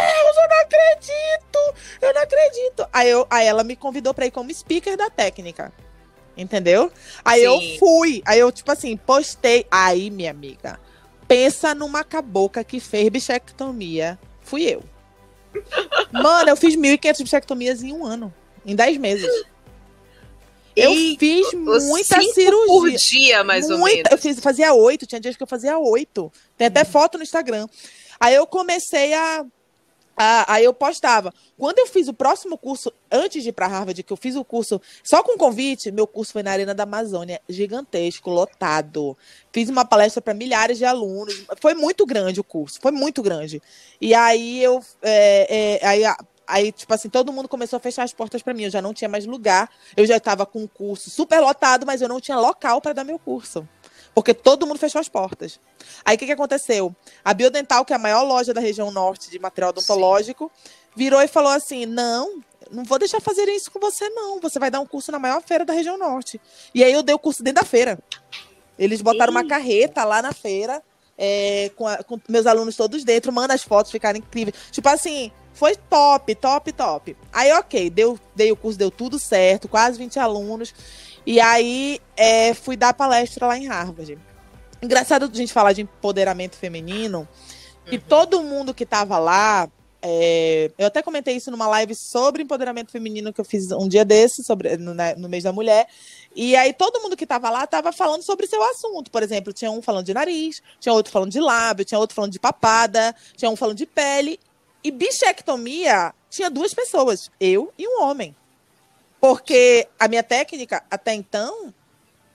Aí, 2.99 3.09
eu, 3.09 3.25
aí 3.29 3.47
ela 3.47 3.63
me 3.63 3.77
convidou 3.77 4.13
para 4.13 4.25
ir 4.25 4.31
como 4.31 4.53
speaker 4.53 4.97
da 4.97 5.09
técnica. 5.09 5.71
Entendeu? 6.35 6.91
Aí 7.23 7.41
Sim. 7.41 7.45
eu 7.45 7.79
fui. 7.79 8.21
Aí 8.25 8.39
eu, 8.39 8.51
tipo 8.51 8.69
assim, 8.69 8.97
postei. 8.97 9.65
Aí, 9.71 10.09
minha 10.09 10.31
amiga, 10.31 10.77
pensa 11.25 11.73
numa 11.73 12.03
cabocla 12.03 12.61
que 12.61 12.81
fez 12.81 13.07
bichectomia. 13.07 14.19
Fui 14.41 14.63
eu. 14.63 14.83
Mano, 16.11 16.49
eu 16.49 16.57
fiz 16.57 16.75
1.500 16.75 17.23
bichectomias 17.23 17.83
em 17.83 17.93
um 17.93 18.05
ano. 18.05 18.33
Em 18.65 18.75
10 18.75 18.97
meses. 18.97 19.45
Eu 20.75 20.91
e 20.91 21.17
fiz 21.17 21.53
muita 21.53 22.21
cirurgia. 22.21 22.67
por 22.67 22.91
dia, 22.91 23.43
mais 23.45 23.67
muita, 23.67 23.81
ou 23.81 23.85
menos. 23.85 24.11
Eu 24.11 24.17
fiz, 24.17 24.39
fazia 24.41 24.73
oito, 24.73 25.05
tinha 25.05 25.21
dias 25.21 25.37
que 25.37 25.43
eu 25.43 25.47
fazia 25.47 25.77
oito. 25.77 26.29
Tem 26.57 26.67
até 26.67 26.81
uhum. 26.81 26.85
foto 26.85 27.17
no 27.17 27.23
Instagram. 27.23 27.65
Aí 28.19 28.35
eu 28.35 28.45
comecei 28.45 29.13
a, 29.13 29.45
a, 30.21 30.53
Aí 30.53 30.65
eu 30.65 30.73
postava. 30.73 31.33
Quando 31.57 31.79
eu 31.79 31.87
fiz 31.87 32.09
o 32.09 32.13
próximo 32.13 32.57
curso, 32.57 32.91
antes 33.09 33.41
de 33.41 33.49
ir 33.49 33.53
para 33.53 33.67
Harvard, 33.67 34.03
que 34.03 34.11
eu 34.11 34.17
fiz 34.17 34.35
o 34.35 34.43
curso 34.43 34.81
só 35.01 35.23
com 35.23 35.37
convite, 35.37 35.91
meu 35.91 36.05
curso 36.05 36.33
foi 36.33 36.43
na 36.43 36.51
Arena 36.51 36.75
da 36.75 36.83
Amazônia, 36.83 37.41
gigantesco, 37.47 38.29
lotado. 38.29 39.17
Fiz 39.53 39.69
uma 39.69 39.85
palestra 39.85 40.21
para 40.21 40.33
milhares 40.33 40.77
de 40.77 40.83
alunos. 40.83 41.45
Foi 41.61 41.73
muito 41.73 42.05
grande 42.05 42.41
o 42.41 42.43
curso, 42.43 42.79
foi 42.81 42.91
muito 42.91 43.21
grande. 43.21 43.61
E 44.01 44.13
aí 44.13 44.61
eu. 44.61 44.81
É, 45.01 45.79
é, 45.81 45.87
aí 45.87 46.03
Aí, 46.49 46.71
tipo 46.71 46.91
assim, 46.91 47.09
todo 47.09 47.31
mundo 47.31 47.47
começou 47.47 47.77
a 47.77 47.79
fechar 47.79 48.01
as 48.01 48.11
portas 48.11 48.41
para 48.41 48.55
mim. 48.55 48.63
Eu 48.63 48.71
já 48.71 48.81
não 48.81 48.91
tinha 48.91 49.07
mais 49.07 49.23
lugar. 49.23 49.69
Eu 49.95 50.03
já 50.07 50.17
estava 50.17 50.47
com 50.47 50.63
um 50.63 50.67
curso 50.67 51.07
super 51.11 51.39
lotado, 51.39 51.85
mas 51.85 52.01
eu 52.01 52.09
não 52.09 52.19
tinha 52.19 52.39
local 52.39 52.81
para 52.81 52.91
dar 52.91 53.03
meu 53.03 53.19
curso. 53.19 53.69
Porque 54.19 54.33
todo 54.33 54.67
mundo 54.67 54.77
fechou 54.77 54.99
as 54.99 55.07
portas. 55.07 55.59
Aí 56.03 56.15
o 56.15 56.19
que, 56.19 56.25
que 56.25 56.31
aconteceu? 56.33 56.93
A 57.23 57.33
Biodental, 57.33 57.85
que 57.85 57.93
é 57.93 57.95
a 57.95 57.99
maior 57.99 58.23
loja 58.23 58.53
da 58.53 58.59
região 58.59 58.91
norte 58.91 59.29
de 59.29 59.39
material 59.39 59.69
odontológico, 59.69 60.51
Sim. 60.53 60.71
virou 60.95 61.21
e 61.21 61.27
falou 61.27 61.51
assim: 61.51 61.85
não, 61.85 62.41
não 62.69 62.83
vou 62.83 62.99
deixar 62.99 63.21
fazer 63.21 63.47
isso 63.47 63.71
com 63.71 63.79
você, 63.79 64.09
não. 64.09 64.39
Você 64.41 64.59
vai 64.59 64.69
dar 64.69 64.81
um 64.81 64.85
curso 64.85 65.09
na 65.09 65.19
maior 65.19 65.41
feira 65.41 65.63
da 65.63 65.71
região 65.71 65.97
norte. 65.97 66.39
E 66.75 66.83
aí 66.83 66.91
eu 66.91 67.01
dei 67.01 67.15
o 67.15 67.19
curso 67.19 67.41
dentro 67.41 67.61
da 67.61 67.67
feira. 67.67 67.97
Eles 68.77 69.01
botaram 69.01 69.31
uma 69.31 69.47
carreta 69.47 70.03
lá 70.03 70.21
na 70.21 70.33
feira, 70.33 70.83
é, 71.17 71.71
com, 71.77 71.87
a, 71.87 72.03
com 72.03 72.19
meus 72.27 72.45
alunos 72.45 72.75
todos 72.75 73.03
dentro, 73.05 73.31
manda 73.31 73.53
as 73.53 73.63
fotos 73.63 73.89
ficaram 73.91 74.19
incríveis. 74.19 74.55
Tipo 74.71 74.89
assim, 74.89 75.31
foi 75.53 75.75
top, 75.75 76.35
top, 76.35 76.71
top. 76.71 77.17
Aí, 77.31 77.51
ok, 77.53 77.89
deu, 77.89 78.19
dei 78.35 78.51
o 78.51 78.55
curso, 78.55 78.77
deu 78.77 78.91
tudo 78.91 79.19
certo, 79.19 79.67
quase 79.67 79.97
20 79.97 80.19
alunos. 80.19 80.73
E 81.25 81.39
aí, 81.39 81.99
é, 82.15 82.53
fui 82.53 82.75
dar 82.75 82.93
palestra 82.93 83.47
lá 83.47 83.57
em 83.57 83.67
Harvard. 83.67 84.17
Engraçado 84.81 85.25
a 85.25 85.35
gente 85.35 85.51
falar 85.51 85.73
de 85.73 85.81
empoderamento 85.81 86.55
feminino. 86.55 87.19
Uhum. 87.19 87.93
E 87.93 87.99
todo 87.99 88.41
mundo 88.43 88.73
que 88.73 88.85
tava 88.85 89.17
lá, 89.17 89.69
é, 90.01 90.71
eu 90.77 90.87
até 90.87 91.01
comentei 91.01 91.35
isso 91.35 91.51
numa 91.51 91.67
live 91.67 91.93
sobre 91.93 92.41
empoderamento 92.41 92.91
feminino 92.91 93.33
que 93.33 93.41
eu 93.41 93.45
fiz 93.45 93.71
um 93.71 93.87
dia 93.87 94.05
desse, 94.05 94.43
sobre, 94.43 94.77
no, 94.77 94.93
né, 94.93 95.13
no 95.15 95.27
mês 95.27 95.43
da 95.43 95.51
mulher. 95.51 95.87
E 96.35 96.55
aí 96.55 96.73
todo 96.73 97.01
mundo 97.01 97.17
que 97.17 97.25
estava 97.25 97.49
lá 97.49 97.65
estava 97.65 97.91
falando 97.91 98.23
sobre 98.23 98.47
seu 98.47 98.63
assunto. 98.63 99.11
Por 99.11 99.21
exemplo, 99.21 99.51
tinha 99.51 99.71
um 99.71 99.81
falando 99.81 100.05
de 100.05 100.13
nariz, 100.13 100.61
tinha 100.79 100.93
outro 100.93 101.11
falando 101.11 101.31
de 101.31 101.39
lábio, 101.39 101.83
tinha 101.83 101.99
outro 101.99 102.15
falando 102.15 102.31
de 102.31 102.39
papada, 102.39 103.13
tinha 103.35 103.51
um 103.51 103.55
falando 103.55 103.77
de 103.77 103.85
pele. 103.85 104.39
E 104.81 104.91
bichectomia 104.91 106.13
tinha 106.29 106.49
duas 106.49 106.73
pessoas, 106.73 107.29
eu 107.39 107.73
e 107.77 107.85
um 107.85 108.03
homem. 108.03 108.33
Porque 109.19 109.87
a 109.99 110.07
minha 110.07 110.23
técnica, 110.23 110.83
até 110.89 111.13
então, 111.13 111.73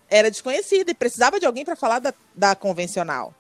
era 0.09 0.31
desconhecida 0.31 0.91
e 0.91 0.95
precisava 0.95 1.41
de 1.41 1.47
alguém 1.47 1.65
para 1.65 1.77
falar 1.77 1.99
da, 1.99 2.13
da, 2.35 2.55
convencional. 2.55 3.35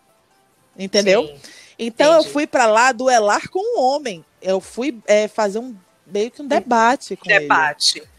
Entendeu? 0.76 1.26
Sim, 1.26 1.40
então 1.78 2.12
entendi. 2.14 2.26
eu 2.26 2.32
fui 2.32 2.46
para 2.46 2.66
lá 2.66 2.92
duelar 2.92 3.48
com 3.50 3.60
um 3.60 3.80
homem. 3.80 4.24
Eu 4.40 4.60
fui 4.60 4.98
é, 5.06 5.28
fazer 5.28 5.58
um 5.58 5.76
meio 6.06 6.30
que 6.30 6.42
um 6.42 6.46
debate 6.46 7.16
com 7.16 7.28
debate. 7.28 7.98
ele. 7.98 8.14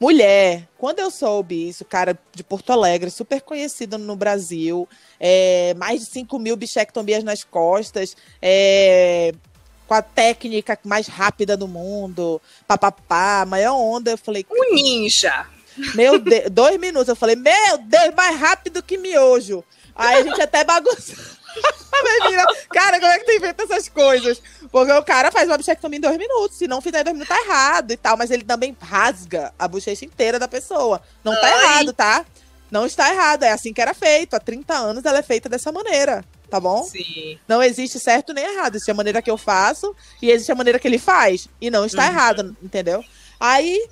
Mulher, 0.00 0.68
quando 0.78 1.00
eu 1.00 1.10
soube 1.10 1.68
isso, 1.68 1.84
cara 1.84 2.16
de 2.32 2.44
Porto 2.44 2.70
Alegre, 2.70 3.10
super 3.10 3.40
conhecido 3.40 3.98
no 3.98 4.14
Brasil, 4.14 4.88
é, 5.18 5.74
mais 5.74 6.00
de 6.00 6.06
5 6.06 6.38
mil 6.38 6.56
bichectomias 6.56 7.24
nas 7.24 7.42
costas, 7.42 8.16
é, 8.40 9.32
com 9.88 9.94
a 9.94 10.02
técnica 10.02 10.78
mais 10.84 11.08
rápida 11.08 11.56
do 11.56 11.66
mundo, 11.66 12.40
papapá, 12.66 13.46
maior 13.46 13.74
onda. 13.74 14.10
Eu 14.10 14.18
falei. 14.18 14.44
Um 14.50 14.74
ninja! 14.74 15.46
Meu 15.94 16.18
Deus, 16.18 16.50
dois 16.50 16.78
minutos. 16.78 17.08
Eu 17.08 17.16
falei, 17.16 17.34
meu 17.34 17.78
Deus, 17.78 18.14
mais 18.14 18.38
rápido 18.38 18.82
que 18.82 18.98
miojo. 18.98 19.64
Aí 19.96 20.18
a 20.18 20.22
gente 20.22 20.40
até 20.40 20.62
bagunçou. 20.62 21.16
cara, 22.70 23.00
como 23.00 23.10
é 23.10 23.18
que 23.18 23.24
tu 23.24 23.32
inventa 23.32 23.62
essas 23.62 23.88
coisas? 23.88 24.42
Porque 24.70 24.92
o 24.92 25.02
cara 25.02 25.32
faz 25.32 25.48
uma 25.48 25.56
bichectomia 25.56 25.96
em 25.96 26.00
dois 26.00 26.18
minutos. 26.18 26.58
Se 26.58 26.68
não 26.68 26.80
fizer 26.80 27.00
em 27.00 27.04
dois 27.04 27.14
minutos, 27.16 27.34
tá 27.34 27.42
errado 27.42 27.92
e 27.92 27.96
tal. 27.96 28.16
Mas 28.16 28.30
ele 28.30 28.44
também 28.44 28.76
rasga 28.80 29.52
a 29.58 29.66
bochecha 29.66 30.04
inteira 30.04 30.38
da 30.38 30.46
pessoa. 30.46 31.00
Não 31.24 31.32
tá 31.32 31.46
Ai. 31.46 31.64
errado, 31.64 31.92
tá? 31.92 32.26
Não 32.70 32.84
está 32.84 33.10
errado. 33.10 33.44
É 33.44 33.52
assim 33.52 33.72
que 33.72 33.80
era 33.80 33.94
feito. 33.94 34.34
Há 34.34 34.40
30 34.40 34.74
anos 34.74 35.04
ela 35.04 35.18
é 35.18 35.22
feita 35.22 35.48
dessa 35.48 35.72
maneira 35.72 36.24
tá 36.48 36.58
bom? 36.58 36.82
Sim. 36.82 37.38
Não 37.46 37.62
existe 37.62 37.98
certo 37.98 38.32
nem 38.32 38.44
errado. 38.44 38.74
Existe 38.74 38.90
a 38.90 38.94
maneira 38.94 39.22
que 39.22 39.30
eu 39.30 39.36
faço 39.36 39.94
e 40.20 40.30
existe 40.30 40.50
a 40.52 40.54
maneira 40.54 40.78
que 40.78 40.88
ele 40.88 40.98
faz. 40.98 41.48
E 41.60 41.70
não 41.70 41.84
está 41.84 42.04
uhum. 42.04 42.08
errado, 42.08 42.56
entendeu? 42.62 43.04
Aí 43.38 43.88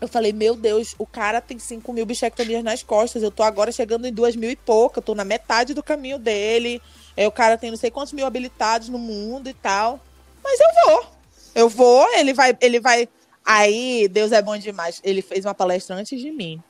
eu 0.00 0.06
falei, 0.06 0.32
meu 0.32 0.54
Deus, 0.54 0.94
o 0.98 1.06
cara 1.06 1.40
tem 1.40 1.58
5 1.58 1.92
mil 1.92 2.06
bichectomias 2.06 2.62
nas 2.62 2.82
costas. 2.82 3.22
Eu 3.22 3.30
tô 3.30 3.42
agora 3.42 3.72
chegando 3.72 4.06
em 4.06 4.12
duas 4.12 4.36
mil 4.36 4.50
e 4.50 4.56
pouco. 4.56 4.98
Eu 4.98 5.02
tô 5.02 5.14
na 5.14 5.24
metade 5.24 5.74
do 5.74 5.82
caminho 5.82 6.18
dele. 6.18 6.80
Aí 7.16 7.26
o 7.26 7.32
cara 7.32 7.58
tem 7.58 7.70
não 7.70 7.76
sei 7.76 7.90
quantos 7.90 8.12
mil 8.12 8.26
habilitados 8.26 8.88
no 8.88 8.98
mundo 8.98 9.48
e 9.48 9.54
tal. 9.54 10.00
Mas 10.42 10.60
eu 10.60 10.68
vou. 10.84 11.06
Eu 11.54 11.68
vou, 11.68 12.06
ele 12.14 12.32
vai, 12.32 12.56
ele 12.60 12.78
vai. 12.78 13.08
Aí, 13.44 14.06
Deus 14.08 14.30
é 14.30 14.40
bom 14.40 14.56
demais. 14.56 15.00
Ele 15.02 15.22
fez 15.22 15.44
uma 15.44 15.54
palestra 15.54 15.96
antes 15.96 16.20
de 16.20 16.30
mim. 16.30 16.62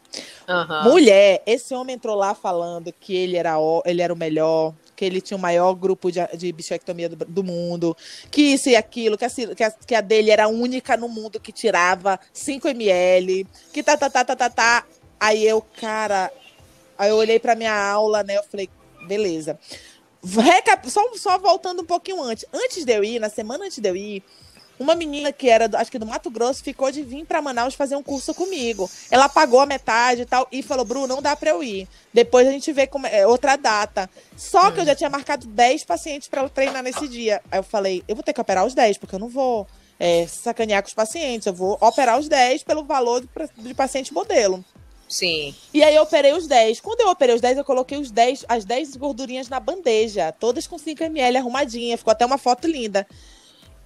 Uhum. 0.48 0.84
Mulher, 0.84 1.42
esse 1.44 1.74
homem 1.74 1.96
entrou 1.96 2.16
lá 2.16 2.34
falando 2.34 2.92
que 2.92 3.14
ele 3.14 3.36
era, 3.36 3.56
ele 3.84 4.00
era 4.00 4.12
o 4.12 4.16
melhor, 4.16 4.72
que 4.98 5.04
ele 5.04 5.20
tinha 5.20 5.38
o 5.38 5.40
maior 5.40 5.74
grupo 5.74 6.10
de, 6.10 6.18
de 6.36 6.52
bichectomia 6.52 7.08
do, 7.08 7.24
do, 7.24 7.44
mundo, 7.44 7.96
que 8.32 8.42
isso 8.42 8.68
e 8.68 8.74
aquilo, 8.74 9.16
que 9.16 9.24
a, 9.24 9.70
que, 9.70 9.94
a, 9.94 10.00
dele 10.00 10.32
era 10.32 10.46
a 10.46 10.48
única 10.48 10.96
no 10.96 11.08
mundo 11.08 11.38
que 11.38 11.52
tirava 11.52 12.18
5 12.32 12.66
ml, 12.66 13.46
que 13.72 13.80
tá, 13.80 13.96
tá, 13.96 14.10
tá, 14.10 14.24
tá, 14.24 14.34
tá, 14.34 14.50
tá. 14.50 14.84
Aí 15.20 15.46
eu, 15.46 15.62
cara, 15.62 16.32
aí 16.98 17.10
eu 17.10 17.14
olhei 17.14 17.38
pra 17.38 17.54
minha 17.54 17.72
aula, 17.72 18.24
né? 18.24 18.38
Eu 18.38 18.42
falei, 18.42 18.68
beleza. 19.06 19.56
Só, 20.88 21.14
só 21.14 21.38
voltando 21.38 21.82
um 21.82 21.86
pouquinho 21.86 22.20
antes. 22.20 22.44
Antes 22.52 22.84
de 22.84 22.92
eu 22.92 23.04
ir, 23.04 23.20
na 23.20 23.28
semana 23.28 23.66
antes 23.66 23.78
de 23.78 23.88
eu 23.88 23.94
ir, 23.94 24.24
uma 24.78 24.94
menina 24.94 25.32
que 25.32 25.48
era, 25.48 25.68
acho 25.78 25.90
que 25.90 25.98
do 25.98 26.06
Mato 26.06 26.30
Grosso, 26.30 26.62
ficou 26.62 26.90
de 26.90 27.02
vir 27.02 27.24
para 27.24 27.42
Manaus 27.42 27.74
fazer 27.74 27.96
um 27.96 28.02
curso 28.02 28.34
comigo. 28.34 28.90
Ela 29.10 29.28
pagou 29.28 29.60
a 29.60 29.66
metade 29.66 30.22
e 30.22 30.26
tal, 30.26 30.46
e 30.50 30.62
falou: 30.62 30.84
Bruno, 30.84 31.06
não 31.06 31.22
dá 31.22 31.34
para 31.34 31.50
eu 31.50 31.62
ir. 31.62 31.88
Depois 32.12 32.46
a 32.46 32.50
gente 32.50 32.72
vê 32.72 32.86
como 32.86 33.06
é, 33.06 33.26
outra 33.26 33.56
data. 33.56 34.08
Só 34.36 34.70
que 34.70 34.80
eu 34.80 34.84
já 34.84 34.94
tinha 34.94 35.10
marcado 35.10 35.46
10 35.46 35.84
pacientes 35.84 36.28
para 36.28 36.40
ela 36.40 36.48
treinar 36.48 36.82
nesse 36.82 37.08
dia. 37.08 37.40
Aí 37.50 37.58
eu 37.58 37.62
falei: 37.62 38.02
eu 38.06 38.14
vou 38.14 38.22
ter 38.22 38.32
que 38.32 38.40
operar 38.40 38.64
os 38.64 38.74
10, 38.74 38.98
porque 38.98 39.14
eu 39.14 39.18
não 39.20 39.28
vou 39.28 39.66
é, 39.98 40.26
sacanear 40.26 40.82
com 40.82 40.88
os 40.88 40.94
pacientes. 40.94 41.46
Eu 41.46 41.54
vou 41.54 41.76
operar 41.80 42.18
os 42.18 42.28
10 42.28 42.62
pelo 42.62 42.84
valor 42.84 43.20
de, 43.20 43.28
de 43.56 43.74
paciente 43.74 44.12
modelo. 44.12 44.64
Sim. 45.08 45.54
E 45.72 45.82
aí 45.82 45.96
eu 45.96 46.02
operei 46.02 46.32
os 46.32 46.46
10. 46.46 46.80
Quando 46.80 47.00
eu 47.00 47.08
operei 47.08 47.34
os 47.34 47.40
10, 47.40 47.58
eu 47.58 47.64
coloquei 47.64 47.98
os 47.98 48.10
10, 48.10 48.44
as 48.48 48.64
10 48.64 48.96
gordurinhas 48.96 49.48
na 49.48 49.58
bandeja, 49.58 50.32
todas 50.32 50.66
com 50.66 50.76
5 50.76 51.02
ml 51.02 51.38
arrumadinha, 51.38 51.96
ficou 51.96 52.12
até 52.12 52.26
uma 52.26 52.36
foto 52.36 52.68
linda. 52.68 53.06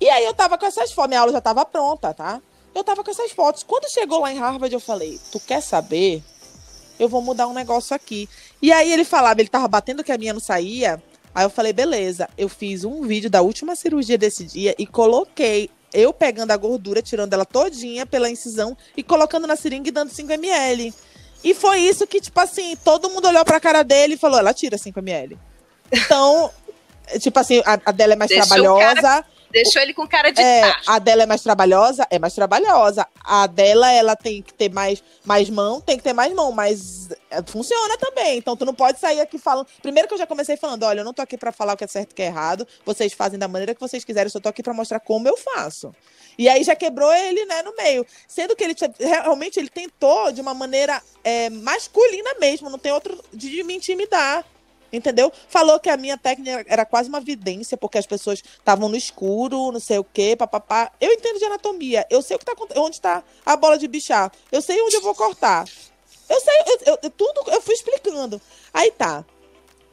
E 0.03 0.11
aí 0.11 0.24
eu 0.24 0.34
tava 0.34 0.59
com 0.59 0.66
essas 0.66 0.90
fotos, 0.90 1.11
minha 1.11 1.20
aula 1.20 1.30
já 1.30 1.40
tava 1.40 1.64
pronta, 1.64 2.12
tá? 2.12 2.42
Eu 2.74 2.82
tava 2.82 3.05
com 3.05 3.11
essas 3.12 3.30
fotos. 3.30 3.62
Quando 3.62 3.88
chegou 3.88 4.18
lá 4.18 4.32
em 4.32 4.36
Harvard, 4.36 4.74
eu 4.74 4.80
falei: 4.80 5.20
"Tu 5.30 5.38
quer 5.38 5.62
saber? 5.62 6.20
Eu 6.98 7.09
vou 7.09 7.22
mudar 7.22 7.46
um 7.46 7.53
negócio 7.53 7.94
aqui". 7.94 8.28
E 8.61 8.72
aí 8.72 8.92
ele 8.92 9.05
falava, 9.05 9.40
ele 9.40 9.48
tava 9.48 9.68
batendo 9.68 10.03
que 10.03 10.11
a 10.11 10.18
minha 10.18 10.32
não 10.32 10.40
saía. 10.40 11.00
Aí 11.32 11.44
eu 11.44 11.50
falei: 11.50 11.72
"Beleza". 11.72 12.28
Eu 12.36 12.48
fiz 12.48 12.82
um 12.82 13.03
vídeo 13.03 13.30
da 13.30 13.42
última 13.42 13.76
cirurgia 13.76 14.18
desse 14.18 14.44
dia 14.44 14.74
e 14.76 14.84
coloquei 14.88 15.70
eu 15.94 16.12
pegando 16.12 16.50
a 16.50 16.57
gordura, 16.57 17.00
tirando 17.00 17.32
ela 17.32 17.44
todinha 17.44 18.05
pela 18.05 18.28
incisão 18.28 18.76
e 18.96 19.05
colocando 19.05 19.46
na 19.46 19.55
seringa 19.55 19.88
e 19.88 19.92
dando 19.92 20.11
5 20.11 20.32
ml. 20.32 20.92
E 21.44 21.55
foi 21.55 21.78
isso 21.78 22.09
que, 22.09 22.20
tipo 22.20 22.40
assim, 22.40 22.74
todo 22.82 23.09
mundo 23.09 23.28
olhou 23.28 23.44
pra 23.44 23.61
cara 23.61 23.84
dele 23.84 24.14
e 24.14 24.18
falou: 24.18 24.40
ela 24.40 24.53
tira 24.53 24.76
5 24.76 24.98
ml. 24.98 25.38
Então, 25.92 26.50
tipo 27.20 27.38
assim, 27.38 27.62
a, 27.64 27.78
a 27.84 27.92
dela 27.92 28.14
é 28.14 28.16
mais 28.16 28.30
Deixou 28.30 28.48
trabalhosa. 28.48 29.00
Cara, 29.00 29.32
deixou 29.53 29.80
ele 29.82 29.94
com 29.94 30.07
cara 30.07 30.30
de 30.30 30.40
é, 30.40 30.61
tacho. 30.61 30.90
A 30.90 30.98
dela 30.98 31.22
é 31.22 31.26
mais 31.26 31.42
trabalhosa? 31.42 32.07
É 32.11 32.18
mais 32.18 32.34
trabalhosa. 32.34 33.07
A 33.24 33.46
dela, 33.46 33.92
ela 33.92 34.16
tem 34.16 34.42
que 34.42 34.53
ter 34.53 34.70
mais, 34.70 35.03
mais 35.24 35.48
mão, 35.48 35.80
tem 35.80 35.96
que 35.96 36.03
ter 36.03 36.12
mais 36.12 36.32
mão, 36.32 36.50
mas 36.50 37.11
é, 37.30 37.42
funciona 37.42 37.96
também. 37.98 38.38
Então, 38.38 38.57
tu 38.57 38.64
não 38.64 38.74
pode 38.74 38.98
sair 38.98 39.20
aqui 39.20 39.38
falando. 39.38 39.66
Primeiro 39.80 40.09
que 40.09 40.14
eu 40.14 40.18
já 40.18 40.26
comecei 40.26 40.57
falando: 40.57 40.82
olha, 40.84 41.00
eu 41.00 41.05
não 41.05 41.14
tô 41.14 41.22
aqui 41.22 41.36
pra 41.36 41.53
falar 41.53 41.74
o 41.74 41.76
que 41.76 41.84
é 41.84 41.86
certo 41.86 42.11
e 42.11 42.12
o 42.12 42.16
que 42.16 42.22
é 42.22 42.26
errado. 42.26 42.66
Vocês 42.84 43.12
fazem 43.12 43.38
da 43.38 43.46
maneira 43.46 43.74
que 43.74 43.80
vocês 43.80 44.05
quiserem, 44.05 44.26
eu 44.26 44.32
só 44.32 44.40
tô 44.40 44.48
aqui 44.48 44.62
pra 44.62 44.74
mostrar 44.74 44.98
como 45.00 45.28
eu 45.28 45.36
faço. 45.36 45.94
E 46.38 46.48
aí 46.48 46.64
já 46.64 46.74
quebrou 46.74 47.12
ele, 47.12 47.44
né, 47.44 47.62
no 47.62 47.74
meio. 47.76 48.07
Sendo 48.26 48.57
que 48.57 48.64
ele 48.64 48.74
realmente 48.98 49.59
ele 49.59 49.68
tentou 49.68 50.32
de 50.32 50.40
uma 50.40 50.55
maneira 50.55 51.03
é, 51.22 51.50
masculina 51.50 52.30
mesmo, 52.40 52.70
não 52.70 52.78
tem 52.78 52.92
outro 52.92 53.22
de 53.32 53.62
me 53.62 53.74
intimidar. 53.74 54.44
Entendeu? 54.93 55.32
Falou 55.49 55.80
que 55.80 55.88
a 55.88 55.97
minha 55.97 56.18
técnica 56.18 56.64
era 56.68 56.84
quase 56.84 57.09
uma 57.09 57.20
vidência, 57.20 57.76
porque 57.78 57.97
as 57.97 58.07
pessoas 58.07 58.43
estavam 58.43 58.88
no 58.88 58.97
escuro, 58.97 59.72
não 59.72 59.80
sei 59.80 59.99
o 59.99 60.05
quê, 60.05 60.36
papapá. 60.36 60.93
Eu 61.01 61.11
entendo 61.12 61.38
de 61.38 61.45
anatomia. 61.47 62.07
Eu 62.11 62.20
sei 62.20 62.36
o 62.36 62.38
que 62.38 62.45
tá, 62.45 62.53
onde 62.76 62.97
está 62.97 63.24
a 63.47 63.57
bola 63.57 63.78
de 63.78 63.88
bichar. 63.88 64.30
Eu 64.51 64.61
sei 64.61 64.80
onde 64.82 64.97
eu 64.97 65.03
vou 65.03 65.14
cortar. 65.14 65.66
Eu 66.28 66.40
sei, 66.40 66.55
eu, 66.86 66.99
eu, 67.03 67.11
tudo 67.11 67.43
eu 67.47 67.62
fui 67.62 67.74
explicando. 67.74 68.40
Aí 68.72 68.90
tá. 68.90 69.24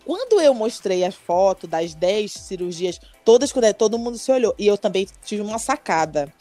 Quando 0.06 0.42
eu 0.42 0.54
mostrei 0.54 1.06
as 1.06 1.16
fotos 1.16 1.70
das 1.70 1.94
10 1.94 2.32
cirurgias, 2.32 3.00
todas 3.24 3.52
quando 3.52 3.74
todo 3.74 4.00
mundo 4.00 4.18
se 4.18 4.32
olhou. 4.32 4.54
E 4.58 4.68
eu 4.68 4.78
também 4.78 5.08
tive 5.24 5.42
uma 5.42 5.60
sacada. 5.60 6.34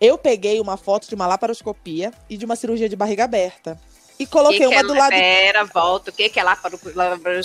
Eu 0.00 0.16
peguei 0.16 0.60
uma 0.60 0.76
foto 0.76 1.08
de 1.08 1.14
uma 1.16 1.26
laparoscopia 1.26 2.12
e 2.30 2.36
de 2.36 2.44
uma 2.44 2.54
cirurgia 2.54 2.88
de 2.88 2.94
barriga 2.94 3.24
aberta 3.24 3.80
e 4.18 4.26
coloquei 4.26 4.58
que 4.58 4.66
uma 4.66 4.80
que 4.80 4.86
do 4.86 4.94
lado. 4.94 5.10
Pera, 5.10 5.64
volta. 5.64 6.10
O 6.10 6.12
que, 6.12 6.28
que 6.28 6.40
é 6.40 6.42
lá 6.42 6.56
para 6.56 6.74
o 6.74 6.78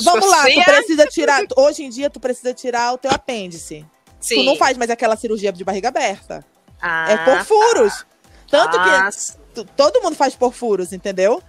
Vamos 0.03 0.29
lá, 0.29 0.43
tu 0.43 0.63
precisa 0.63 1.05
tirar. 1.07 1.41
Hoje 1.55 1.83
em 1.83 1.89
dia, 1.89 2.09
tu 2.09 2.19
precisa 2.19 2.53
tirar 2.53 2.93
o 2.93 2.97
teu 2.97 3.11
apêndice. 3.11 3.85
Sim. 4.19 4.35
Tu 4.35 4.43
não 4.43 4.55
faz 4.55 4.77
mais 4.77 4.89
aquela 4.89 5.15
cirurgia 5.15 5.51
de 5.51 5.63
barriga 5.63 5.89
aberta. 5.89 6.45
Ah, 6.81 7.11
é 7.11 7.17
por 7.17 7.45
furos. 7.45 8.05
Tanto 8.49 8.77
ah, 8.77 9.09
que 9.53 9.63
todo 9.75 10.01
mundo 10.01 10.15
faz 10.15 10.35
por 10.35 10.53
furos, 10.53 10.93
entendeu? 10.93 11.41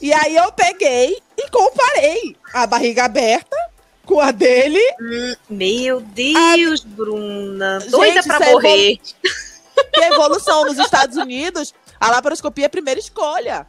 E 0.00 0.12
aí 0.12 0.36
eu 0.36 0.50
peguei 0.52 1.20
e 1.36 1.50
comparei 1.50 2.36
a 2.52 2.66
barriga 2.66 3.04
aberta 3.04 3.56
com 4.04 4.20
a 4.20 4.30
dele. 4.30 4.80
Hum, 5.00 5.34
meu 5.50 6.00
Deus, 6.00 6.84
a... 6.84 6.88
Bruna. 6.88 7.78
Doida 7.80 8.22
Gente, 8.22 8.26
pra 8.26 8.46
é 8.46 8.52
morrer. 8.52 9.00
Que 9.92 10.04
evolução 10.04 10.66
nos 10.66 10.78
Estados 10.78 11.16
Unidos, 11.16 11.74
a 11.98 12.10
laparoscopia 12.10 12.64
é 12.64 12.66
a 12.66 12.70
primeira 12.70 13.00
escolha. 13.00 13.66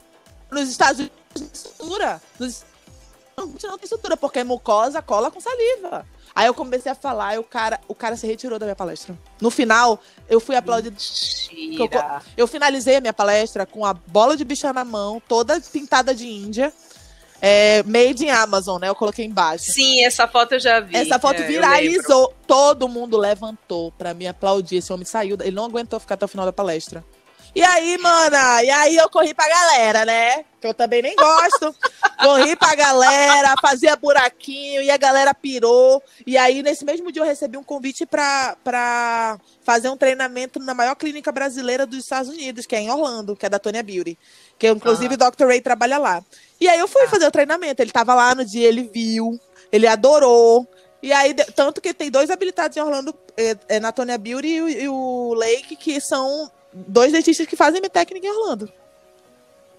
Nos 0.51 0.69
Estados 0.69 0.99
Unidos 0.99 1.17
não 1.33 1.41
tem 1.41 1.49
estrutura. 1.53 2.21
Nos... 2.37 2.65
Não, 3.37 3.47
não 3.47 3.77
tem 3.77 3.83
estrutura, 3.83 4.17
porque 4.17 4.43
mucosa 4.43 5.01
cola 5.01 5.31
com 5.31 5.39
saliva. 5.39 6.05
Aí 6.35 6.47
eu 6.47 6.53
comecei 6.53 6.91
a 6.91 6.95
falar 6.95 7.35
e 7.35 7.39
o 7.39 7.43
cara, 7.43 7.79
o 7.87 7.95
cara 7.95 8.15
se 8.15 8.25
retirou 8.25 8.57
da 8.57 8.65
minha 8.65 8.75
palestra. 8.75 9.17
No 9.39 9.49
final, 9.49 9.99
eu 10.29 10.39
fui 10.39 10.55
aplaudido. 10.55 10.95
Eu, 11.77 11.89
eu, 12.37 12.47
finalizei 12.47 12.97
a 12.97 13.01
minha 13.01 13.13
palestra 13.13 13.65
com 13.65 13.85
a 13.85 13.93
bola 13.93 14.37
de 14.37 14.45
bicha 14.45 14.71
na 14.71 14.85
mão, 14.85 15.21
toda 15.27 15.59
pintada 15.59 16.13
de 16.13 16.27
Índia. 16.27 16.71
É, 17.43 17.81
made 17.83 18.23
in 18.23 18.29
Amazon, 18.29 18.79
né? 18.79 18.87
Eu 18.87 18.93
coloquei 18.93 19.25
embaixo. 19.25 19.71
Sim, 19.71 20.05
essa 20.05 20.27
foto 20.27 20.53
eu 20.53 20.59
já 20.59 20.79
vi. 20.79 20.95
Essa 20.95 21.17
foto 21.17 21.41
é, 21.41 21.47
viralizou. 21.47 22.33
Todo 22.45 22.87
mundo 22.87 23.17
levantou 23.17 23.91
para 23.93 24.13
me 24.13 24.27
aplaudir. 24.27 24.77
Esse 24.77 24.93
homem 24.93 25.05
saiu, 25.05 25.35
ele 25.41 25.55
não 25.55 25.65
aguentou 25.65 25.99
ficar 25.99 26.13
até 26.13 26.25
o 26.25 26.27
final 26.27 26.45
da 26.45 26.53
palestra. 26.53 27.03
E 27.53 27.61
aí, 27.61 27.97
mana, 27.97 28.63
e 28.63 28.69
aí 28.69 28.95
eu 28.95 29.09
corri 29.09 29.33
pra 29.33 29.47
galera, 29.47 30.05
né? 30.05 30.45
Que 30.61 30.67
eu 30.67 30.73
também 30.73 31.01
nem 31.01 31.13
gosto. 31.17 31.75
corri 32.17 32.55
pra 32.55 32.73
galera, 32.75 33.55
fazia 33.61 33.95
buraquinho, 33.97 34.81
e 34.81 34.89
a 34.89 34.95
galera 34.95 35.33
pirou. 35.33 36.01
E 36.25 36.37
aí, 36.37 36.63
nesse 36.63 36.85
mesmo 36.85 37.11
dia, 37.11 37.21
eu 37.21 37.25
recebi 37.25 37.57
um 37.57 37.63
convite 37.63 38.05
pra, 38.05 38.55
pra 38.63 39.37
fazer 39.63 39.89
um 39.89 39.97
treinamento 39.97 40.59
na 40.59 40.73
maior 40.73 40.95
clínica 40.95 41.29
brasileira 41.29 41.85
dos 41.85 41.99
Estados 41.99 42.29
Unidos, 42.29 42.65
que 42.65 42.73
é 42.73 42.79
em 42.79 42.89
Orlando, 42.89 43.35
que 43.35 43.45
é 43.45 43.49
da 43.49 43.59
Tonya 43.59 43.83
Beauty. 43.83 44.17
Que 44.57 44.69
inclusive 44.69 45.17
ah. 45.19 45.27
o 45.27 45.31
Dr. 45.31 45.47
Ray 45.47 45.59
trabalha 45.59 45.97
lá. 45.97 46.23
E 46.59 46.69
aí 46.69 46.79
eu 46.79 46.87
fui 46.87 47.03
ah. 47.03 47.09
fazer 47.09 47.27
o 47.27 47.31
treinamento. 47.31 47.81
Ele 47.81 47.91
tava 47.91 48.13
lá 48.13 48.33
no 48.33 48.45
dia, 48.45 48.65
ele 48.65 48.83
viu, 48.83 49.37
ele 49.69 49.87
adorou. 49.87 50.65
E 51.03 51.11
aí, 51.11 51.33
tanto 51.33 51.81
que 51.81 51.93
tem 51.93 52.09
dois 52.09 52.29
habilitados 52.29 52.77
em 52.77 52.79
Orlando, 52.79 53.13
é, 53.35 53.57
é 53.67 53.79
na 53.79 53.91
Tonya 53.91 54.17
Beauty 54.17 54.47
e 54.47 54.83
e 54.83 54.87
o 54.87 55.33
Lake, 55.33 55.75
que 55.75 55.99
são 55.99 56.49
dois 56.73 57.11
dentistas 57.11 57.47
que 57.47 57.55
fazem 57.55 57.81
técnica 57.81 58.25
em 58.25 58.29
Orlando. 58.29 58.71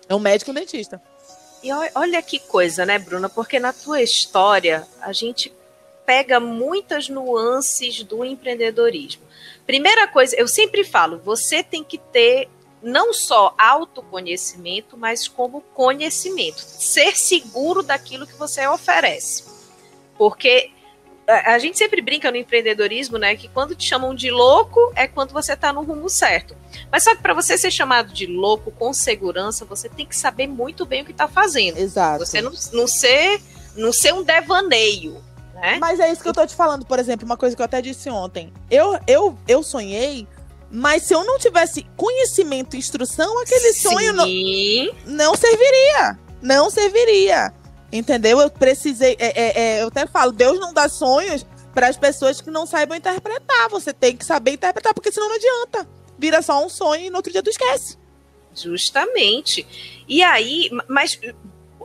É 0.08 0.14
um 0.14 0.18
médico 0.18 0.50
e 0.50 0.52
um 0.52 0.54
dentista. 0.54 1.00
E 1.62 1.68
olha 1.94 2.20
que 2.20 2.40
coisa, 2.40 2.84
né, 2.84 2.98
Bruna? 2.98 3.28
Porque 3.28 3.58
na 3.58 3.72
tua 3.72 4.02
história 4.02 4.86
a 5.00 5.12
gente 5.12 5.52
pega 6.04 6.40
muitas 6.40 7.08
nuances 7.08 8.02
do 8.02 8.24
empreendedorismo. 8.24 9.22
Primeira 9.64 10.08
coisa, 10.08 10.34
eu 10.36 10.48
sempre 10.48 10.82
falo, 10.82 11.18
você 11.24 11.62
tem 11.62 11.84
que 11.84 11.98
ter 11.98 12.48
não 12.82 13.14
só 13.14 13.54
autoconhecimento, 13.56 14.96
mas 14.96 15.28
como 15.28 15.60
conhecimento. 15.72 16.58
Ser 16.58 17.16
seguro 17.16 17.82
daquilo 17.82 18.26
que 18.26 18.34
você 18.34 18.66
oferece. 18.66 19.44
Porque 20.18 20.70
a 21.26 21.58
gente 21.58 21.78
sempre 21.78 22.02
brinca 22.02 22.30
no 22.30 22.36
empreendedorismo, 22.36 23.16
né, 23.16 23.36
que 23.36 23.48
quando 23.48 23.74
te 23.74 23.88
chamam 23.88 24.14
de 24.14 24.30
louco 24.30 24.92
é 24.94 25.06
quando 25.06 25.32
você 25.32 25.52
está 25.52 25.72
no 25.72 25.82
rumo 25.82 26.08
certo. 26.08 26.56
Mas 26.90 27.04
só 27.04 27.14
que 27.14 27.22
para 27.22 27.32
você 27.32 27.56
ser 27.56 27.70
chamado 27.70 28.12
de 28.12 28.26
louco 28.26 28.70
com 28.72 28.92
segurança, 28.92 29.64
você 29.64 29.88
tem 29.88 30.04
que 30.04 30.16
saber 30.16 30.46
muito 30.46 30.84
bem 30.84 31.02
o 31.02 31.04
que 31.04 31.12
está 31.12 31.28
fazendo. 31.28 31.78
Exato. 31.78 32.24
Você 32.24 32.42
não, 32.42 32.52
não 32.72 32.86
ser 32.86 33.40
não 33.76 33.92
ser 33.92 34.12
um 34.12 34.22
devaneio, 34.22 35.22
né? 35.54 35.78
Mas 35.80 35.98
é 35.98 36.12
isso 36.12 36.22
que 36.22 36.28
eu 36.28 36.34
tô 36.34 36.46
te 36.46 36.54
falando, 36.54 36.84
por 36.84 36.98
exemplo, 36.98 37.24
uma 37.24 37.36
coisa 37.36 37.56
que 37.56 37.62
eu 37.62 37.66
até 37.66 37.80
disse 37.80 38.10
ontem. 38.10 38.52
Eu 38.70 38.98
eu 39.06 39.38
eu 39.46 39.62
sonhei 39.62 40.26
mas 40.74 41.02
se 41.02 41.14
eu 41.14 41.22
não 41.22 41.38
tivesse 41.38 41.86
conhecimento 41.98 42.74
e 42.74 42.78
instrução, 42.78 43.38
aquele 43.42 43.74
Sim. 43.74 43.90
sonho 43.90 44.12
não, 44.14 44.26
não 45.04 45.34
serviria. 45.36 46.18
Não 46.40 46.70
serviria. 46.70 47.52
Entendeu? 47.92 48.40
Eu 48.40 48.50
precisei. 48.50 49.16
É, 49.18 49.40
é, 49.40 49.60
é, 49.60 49.82
eu 49.82 49.88
até 49.88 50.06
falo, 50.06 50.32
Deus 50.32 50.58
não 50.58 50.72
dá 50.72 50.88
sonhos 50.88 51.44
para 51.74 51.88
as 51.88 51.96
pessoas 51.96 52.40
que 52.40 52.50
não 52.50 52.66
saibam 52.66 52.96
interpretar. 52.96 53.68
Você 53.68 53.92
tem 53.92 54.16
que 54.16 54.24
saber 54.24 54.52
interpretar, 54.52 54.94
porque 54.94 55.12
senão 55.12 55.28
não 55.28 55.36
adianta. 55.36 55.88
Vira 56.18 56.40
só 56.40 56.64
um 56.64 56.68
sonho 56.68 57.06
e 57.06 57.10
no 57.10 57.16
outro 57.16 57.32
dia 57.32 57.42
tu 57.42 57.50
esquece. 57.50 57.98
Justamente. 58.54 59.66
E 60.08 60.22
aí, 60.22 60.70
mas 60.88 61.18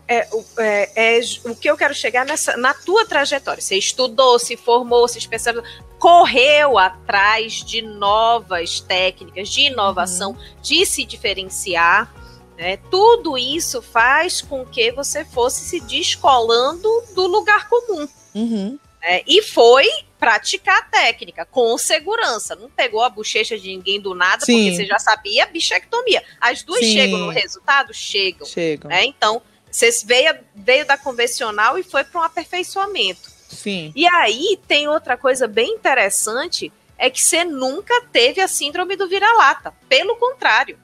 é, 0.07 0.27
é, 0.57 1.17
é, 1.17 1.19
o 1.43 1.53
que 1.53 1.69
eu 1.69 1.75
quero 1.75 1.93
chegar 1.93 2.25
nessa, 2.25 2.55
na 2.55 2.73
tua 2.73 3.05
trajetória. 3.05 3.61
Você 3.61 3.75
estudou, 3.75 4.39
se 4.39 4.55
formou, 4.55 5.07
se 5.07 5.17
especializou, 5.17 5.67
correu 5.99 6.77
atrás 6.77 7.63
de 7.63 7.81
novas 7.81 8.79
técnicas, 8.79 9.49
de 9.49 9.61
inovação, 9.61 10.31
uhum. 10.31 10.61
de 10.61 10.85
se 10.85 11.03
diferenciar. 11.03 12.13
Né? 12.57 12.77
Tudo 12.89 13.37
isso 13.37 13.81
faz 13.81 14.41
com 14.41 14.65
que 14.65 14.91
você 14.91 15.23
fosse 15.23 15.61
se 15.61 15.79
descolando 15.79 16.89
do 17.13 17.27
lugar 17.27 17.69
comum. 17.69 18.07
Uhum. 18.33 18.79
É, 19.01 19.23
e 19.27 19.41
foi 19.43 19.85
praticar 20.19 20.79
a 20.79 20.81
técnica 20.81 21.45
com 21.45 21.77
segurança. 21.77 22.55
Não 22.55 22.69
pegou 22.69 23.03
a 23.03 23.09
bochecha 23.09 23.57
de 23.57 23.69
ninguém 23.69 24.01
do 24.01 24.15
nada, 24.15 24.43
Sim. 24.43 24.55
porque 24.55 24.75
você 24.75 24.85
já 24.85 24.97
sabia 24.97 25.45
bichectomia. 25.45 26.23
As 26.41 26.63
duas 26.63 26.79
Sim. 26.79 26.93
chegam 26.93 27.19
no 27.19 27.29
resultado? 27.29 27.93
Chegam. 27.93 28.47
Chegam. 28.47 28.89
né? 28.89 29.05
Então, 29.05 29.41
você 29.71 29.91
veio, 30.03 30.35
veio 30.55 30.85
da 30.85 30.97
convencional 30.97 31.77
e 31.77 31.83
foi 31.83 32.03
para 32.03 32.19
um 32.19 32.23
aperfeiçoamento. 32.23 33.29
Sim. 33.47 33.93
E 33.95 34.05
aí 34.07 34.59
tem 34.67 34.87
outra 34.87 35.15
coisa 35.15 35.47
bem 35.47 35.75
interessante, 35.75 36.71
é 36.97 37.09
que 37.09 37.21
você 37.21 37.45
nunca 37.45 38.01
teve 38.11 38.41
a 38.41 38.47
síndrome 38.47 38.95
do 38.95 39.07
vira-lata. 39.07 39.73
Pelo 39.87 40.15
contrário. 40.15 40.77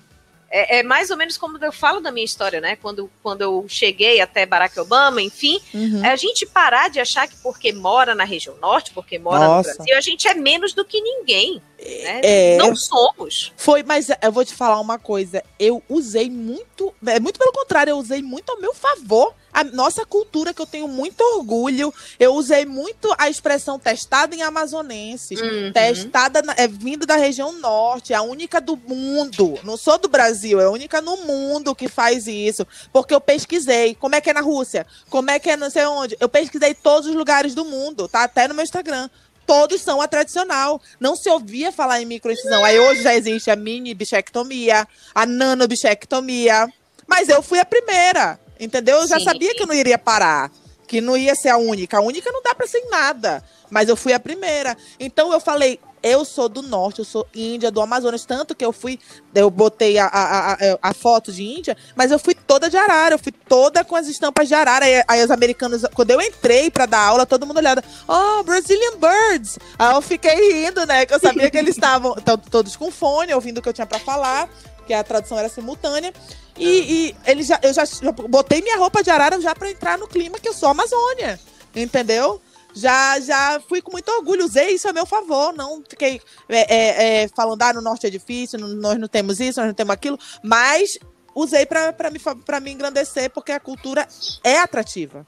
É, 0.56 0.80
é 0.80 0.84
mais 0.84 1.10
ou 1.10 1.18
menos 1.18 1.36
como 1.36 1.58
eu 1.58 1.74
falo 1.74 2.00
da 2.00 2.12
minha 2.12 2.24
história, 2.24 2.62
né? 2.62 2.76
Quando, 2.76 3.10
quando 3.24 3.42
eu 3.42 3.66
cheguei 3.68 4.22
até 4.22 4.46
Barack 4.46 4.80
Obama, 4.80 5.20
enfim, 5.20 5.60
Uhum. 5.74 6.06
é 6.06 6.12
a 6.12 6.16
gente 6.16 6.46
parar 6.46 6.92
de 6.92 7.00
achar 7.00 7.28
que 7.28 7.36
porque 7.38 7.74
mora 7.74 8.14
na 8.14 8.24
região 8.24 8.56
norte, 8.62 8.92
porque 8.94 9.18
mora 9.18 9.40
Nossa. 9.40 9.72
no 9.72 9.76
Brasil, 9.78 9.98
a 9.98 10.02
gente 10.02 10.28
é 10.28 10.36
menos 10.36 10.74
do 10.74 10.86
que 10.86 11.02
ninguém. 11.02 11.60
Né? 11.80 12.22
É. 12.24 12.58
Não 12.58 12.76
somos. 12.76 13.52
Foi, 13.58 13.82
mas 13.82 14.10
eu 14.22 14.32
vou 14.32 14.46
te 14.46 14.54
falar 14.54 14.80
uma 14.80 15.00
coisa. 15.00 15.44
Eu 15.60 15.82
usei 15.90 16.30
muito, 16.30 16.94
é 17.08 17.20
muito 17.20 17.40
pelo 17.40 17.52
contrário, 17.52 17.90
eu 17.92 17.98
usei 17.98 18.22
muito 18.22 18.52
ao 18.52 18.60
meu 18.62 18.76
favor 18.76 19.34
a 19.54 19.64
nossa 19.64 20.06
cultura, 20.06 20.54
que 20.54 20.62
eu 20.62 20.66
tenho 20.66 20.88
muito 20.88 21.22
orgulho. 21.22 21.94
Eu 22.20 22.34
usei 22.36 22.66
muito 22.66 23.14
a 23.18 23.30
expressão 23.30 23.78
testada 23.78 24.36
em 24.36 24.42
amazonenses. 24.42 25.40
Uhum. 25.40 25.72
Testada, 25.72 26.42
na- 26.42 26.56
é 26.58 26.68
vindo 26.68 27.06
da 27.06 27.16
região 27.16 27.52
norte, 27.54 28.14
a 28.14 28.22
única 28.22 28.60
do 28.60 28.76
mundo. 28.76 29.60
Não 29.64 29.78
sou 29.78 29.98
do 29.98 30.08
Brasil, 30.08 30.60
é 30.60 30.66
a 30.66 30.70
única 30.72 31.02
no 31.02 31.18
mundo 31.18 31.76
que 31.76 31.88
faz 31.88 32.28
isso. 32.28 32.66
Porque 32.92 33.14
eu 33.14 33.22
pesquisei. 33.22 33.96
Como 33.96 34.16
é 34.16 34.22
que 34.22 34.30
é 34.30 34.34
na 34.34 34.42
Rússia? 34.42 34.86
Como 35.10 35.30
é 35.30 35.38
que 35.40 35.50
é 35.50 35.56
não 35.58 35.70
sei 35.70 35.86
onde? 35.86 36.18
Eu 36.20 36.28
pesquisei 36.30 36.74
todos 36.74 37.08
os 37.10 37.16
lugares 37.16 37.54
do 37.54 37.64
mundo, 37.66 38.08
tá? 38.08 38.24
Até 38.24 38.48
no 38.48 38.54
meu 38.56 38.64
Instagram. 38.64 39.10
Todos 39.46 39.82
são 39.82 40.02
a 40.02 40.08
tradicional. 40.08 40.82
Não 41.00 41.16
se 41.18 41.30
ouvia 41.30 41.72
falar 41.72 42.02
em 42.02 42.06
microincisão. 42.06 42.64
Aí 42.64 42.80
hoje 42.80 43.04
já 43.04 43.14
existe 43.14 43.52
a 43.52 43.56
mini 43.58 43.94
bichectomia, 43.94 44.88
a 45.14 45.26
nano 45.26 45.68
bichectomia. 45.68 46.68
Mas 47.06 47.28
eu 47.28 47.42
fui 47.44 47.60
a 47.60 47.66
primeira. 47.66 48.40
Entendeu? 48.64 49.00
Eu 49.00 49.08
já 49.08 49.20
Sim. 49.20 49.26
sabia 49.26 49.54
que 49.54 49.64
eu 49.64 49.68
não 49.68 49.76
iria 49.76 49.98
parar. 49.98 50.52
Que 50.88 51.02
não 51.02 51.18
ia 51.18 51.36
ser 51.36 51.50
a 51.50 51.58
única. 51.58 51.98
A 51.98 52.02
única 52.02 52.32
não 52.32 52.42
dá 52.42 52.54
pra 52.54 52.68
ser 52.68 52.78
em 52.80 52.90
nada. 52.90 53.44
Mas 53.70 53.90
eu 53.90 53.96
fui 53.96 54.14
a 54.14 54.20
primeira. 54.20 54.78
Então 55.00 55.32
eu 55.34 55.40
falei, 55.40 55.80
eu 56.04 56.26
sou 56.26 56.50
do 56.50 56.62
norte, 56.62 57.00
eu 57.00 57.06
sou 57.06 57.26
índia, 57.34 57.72
do 57.72 57.80
Amazonas. 57.82 58.26
Tanto 58.26 58.54
que 58.54 58.64
eu 58.64 58.74
fui, 58.74 59.00
eu 59.34 59.50
botei 59.50 59.98
a, 59.98 60.06
a, 60.06 60.54
a, 60.54 60.58
a 60.82 60.94
foto 60.94 61.32
de 61.32 61.44
índia, 61.44 61.78
mas 61.96 62.12
eu 62.12 62.20
fui 62.20 62.36
toda 62.36 62.70
de 62.70 62.76
arara, 62.76 63.16
eu 63.16 63.20
fui 63.20 63.32
toda 63.32 63.84
com 63.86 63.96
as 63.96 64.08
estampas 64.08 64.50
de 64.50 64.54
arara. 64.54 64.86
Aí, 64.86 65.04
aí 65.08 65.24
os 65.24 65.32
americanos, 65.32 65.84
quando 65.96 66.12
eu 66.12 66.22
entrei 66.22 66.70
pra 66.70 66.86
dar 66.86 67.00
aula, 67.00 67.26
todo 67.26 67.48
mundo 67.48 67.58
olhava, 67.58 67.82
oh, 68.06 68.44
Brazilian 68.44 68.98
Birds. 68.98 69.58
Aí 69.80 69.96
eu 69.96 70.02
fiquei 70.02 70.66
rindo, 70.66 70.86
né? 70.86 71.06
Que 71.06 71.14
eu 71.14 71.20
sabia 71.20 71.50
que 71.50 71.58
eles 71.58 71.76
estavam 71.76 72.16
todos 72.52 72.76
com 72.76 72.92
fone, 72.92 73.34
ouvindo 73.34 73.60
o 73.60 73.62
que 73.62 73.70
eu 73.70 73.74
tinha 73.74 73.88
pra 73.88 73.98
falar, 74.00 74.50
que 74.86 74.94
a 74.94 75.04
tradução 75.04 75.38
era 75.40 75.50
simultânea. 75.50 76.14
E, 76.58 76.68
e 77.10 77.16
eles 77.26 77.48
já, 77.48 77.60
eu 77.64 77.74
já, 77.74 77.84
já 77.86 78.12
botei 78.12 78.62
minha 78.62 78.78
roupa 78.78 79.02
de 79.04 79.10
arara 79.10 79.40
já 79.42 79.56
pra 79.56 79.72
entrar 79.72 79.98
no 79.98 80.08
clima 80.08 80.40
que 80.40 80.48
eu 80.48 80.54
sou 80.54 80.70
Amazônia. 80.70 81.40
Entendeu? 81.76 82.40
Já, 82.76 83.20
já 83.20 83.62
fui 83.70 83.82
com 83.82 83.92
muito 83.92 84.10
orgulho, 84.12 84.46
usei 84.46 84.72
isso 84.72 84.88
a 84.90 84.94
meu 84.94 85.06
favor, 85.06 85.54
não 85.54 85.84
fiquei 85.88 86.20
é, 86.50 86.76
é, 86.76 87.24
é, 87.24 87.28
falando, 87.28 87.62
ah, 87.62 87.72
no 87.74 87.82
norte 87.82 88.08
é 88.08 88.10
difícil, 88.10 88.58
no- 88.60 88.68
nós 88.70 88.98
não 88.98 89.08
temos 89.08 89.40
isso, 89.40 89.60
nós 89.60 89.68
não 89.68 89.76
temos 89.76 89.94
aquilo, 89.94 90.18
mas 90.44 90.98
usei 91.36 91.68
pra, 91.68 91.94
me, 92.12 92.20
pra 92.44 92.60
me 92.60 92.72
engrandecer, 92.72 93.30
porque 93.30 93.52
a 93.52 93.60
cultura 93.60 94.08
é 94.44 94.58
atrativa. 94.58 95.26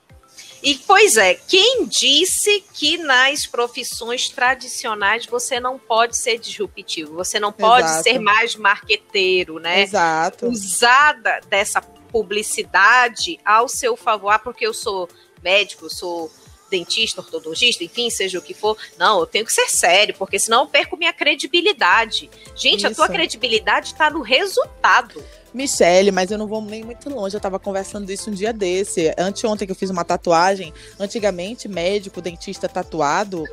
E, 0.65 0.73
pois 0.79 1.15
é, 1.15 1.35
quem 1.35 1.85
disse 1.85 2.63
que 2.73 2.97
nas 2.97 3.45
profissões 3.45 4.29
tradicionais 4.29 5.27
você 5.27 5.59
não 5.59 5.77
pode 5.77 6.17
ser 6.17 6.39
disruptivo, 6.39 7.13
você 7.13 7.39
não 7.39 7.51
pode 7.51 7.87
Exato. 7.87 8.03
ser 8.03 8.17
mais 8.17 8.55
marqueteiro, 8.55 9.59
né? 9.59 9.83
Exato. 9.83 10.47
Usada 10.47 11.39
dessa 11.47 11.79
publicidade 11.81 13.39
ao 13.45 13.67
seu 13.67 13.95
favor, 13.95 14.31
ah, 14.31 14.39
porque 14.39 14.65
eu 14.65 14.73
sou 14.73 15.07
médico, 15.43 15.85
eu 15.85 15.89
sou 15.91 16.31
dentista, 16.67 17.21
ortodontista, 17.21 17.83
enfim, 17.83 18.09
seja 18.09 18.39
o 18.39 18.41
que 18.41 18.55
for. 18.55 18.75
Não, 18.97 19.19
eu 19.19 19.27
tenho 19.27 19.45
que 19.45 19.53
ser 19.53 19.69
sério, 19.69 20.15
porque 20.17 20.39
senão 20.39 20.61
eu 20.61 20.67
perco 20.67 20.97
minha 20.97 21.13
credibilidade. 21.13 22.27
Gente, 22.55 22.87
a 22.87 22.93
tua 22.93 23.05
Isso. 23.05 23.13
credibilidade 23.13 23.87
está 23.89 24.09
no 24.09 24.21
resultado. 24.21 25.23
Michele, 25.55 26.11
mas 26.11 26.31
eu 26.31 26.37
não 26.37 26.47
vou 26.47 26.61
nem 26.61 26.83
muito 26.83 27.09
longe. 27.09 27.35
Eu 27.35 27.41
tava 27.41 27.57
conversando 27.57 28.11
isso 28.11 28.29
um 28.29 28.33
dia 28.33 28.51
desse. 28.51 29.13
Anteontem 29.17 29.65
que 29.65 29.71
eu 29.71 29.75
fiz 29.75 29.89
uma 29.89 30.03
tatuagem. 30.03 30.73
Antigamente, 30.99 31.67
médico, 31.67 32.21
dentista 32.21 32.67
tatuado 32.67 33.43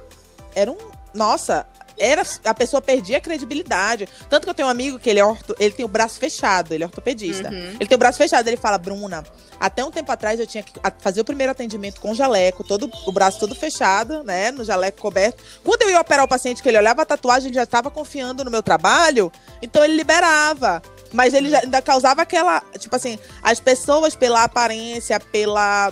era 0.55 0.71
um. 0.71 0.77
Nossa, 1.15 1.67
era 1.99 2.23
a 2.45 2.55
pessoa 2.55 2.81
perdia 2.81 3.19
a 3.19 3.21
credibilidade. 3.21 4.09
Tanto 4.29 4.45
que 4.45 4.51
eu 4.51 4.55
tenho 4.55 4.69
um 4.69 4.71
amigo 4.71 4.99
que 4.99 5.09
ele 5.09 5.21
é 5.21 5.25
orto, 5.25 5.55
ele 5.59 5.75
tem 5.75 5.85
o 5.85 5.89
braço 5.89 6.19
fechado, 6.19 6.73
ele 6.73 6.83
é 6.83 6.87
ortopedista. 6.87 7.51
Uhum. 7.51 7.77
Ele 7.79 7.87
tem 7.87 7.97
o 7.97 7.99
braço 7.99 8.19
fechado, 8.19 8.49
ele 8.49 8.57
fala, 8.57 8.79
Bruna, 8.79 9.25
até 9.61 9.85
um 9.85 9.91
tempo 9.91 10.11
atrás 10.11 10.41
eu 10.41 10.47
tinha 10.47 10.63
que 10.63 10.73
fazer 10.99 11.21
o 11.21 11.25
primeiro 11.25 11.53
atendimento 11.53 12.01
com 12.01 12.15
jaleco, 12.15 12.65
todo 12.65 12.91
o 13.07 13.13
braço 13.13 13.39
todo 13.39 13.55
fechado, 13.55 14.25
né, 14.25 14.51
no 14.51 14.65
jaleco 14.65 15.01
coberto. 15.01 15.43
Quando 15.63 15.83
eu 15.83 15.91
ia 15.91 16.01
operar 16.01 16.25
o 16.25 16.29
paciente, 16.29 16.63
que 16.63 16.69
ele 16.69 16.79
olhava 16.79 17.03
a 17.03 17.07
tatuagem, 17.07 17.49
ele 17.49 17.55
já 17.55 17.63
estava 17.63 17.91
confiando 17.91 18.45
no 18.45 18.51
meu 18.51 18.63
trabalho, 18.63 19.31
então 19.61 19.85
ele 19.85 19.95
liberava. 19.95 20.83
Mas 21.13 21.35
ele 21.35 21.55
ainda 21.55 21.83
causava 21.83 22.23
aquela, 22.23 22.61
tipo 22.79 22.95
assim, 22.97 23.19
as 23.43 23.61
pessoas 23.61 24.15
pela 24.17 24.45
aparência, 24.45 25.19
pela 25.21 25.91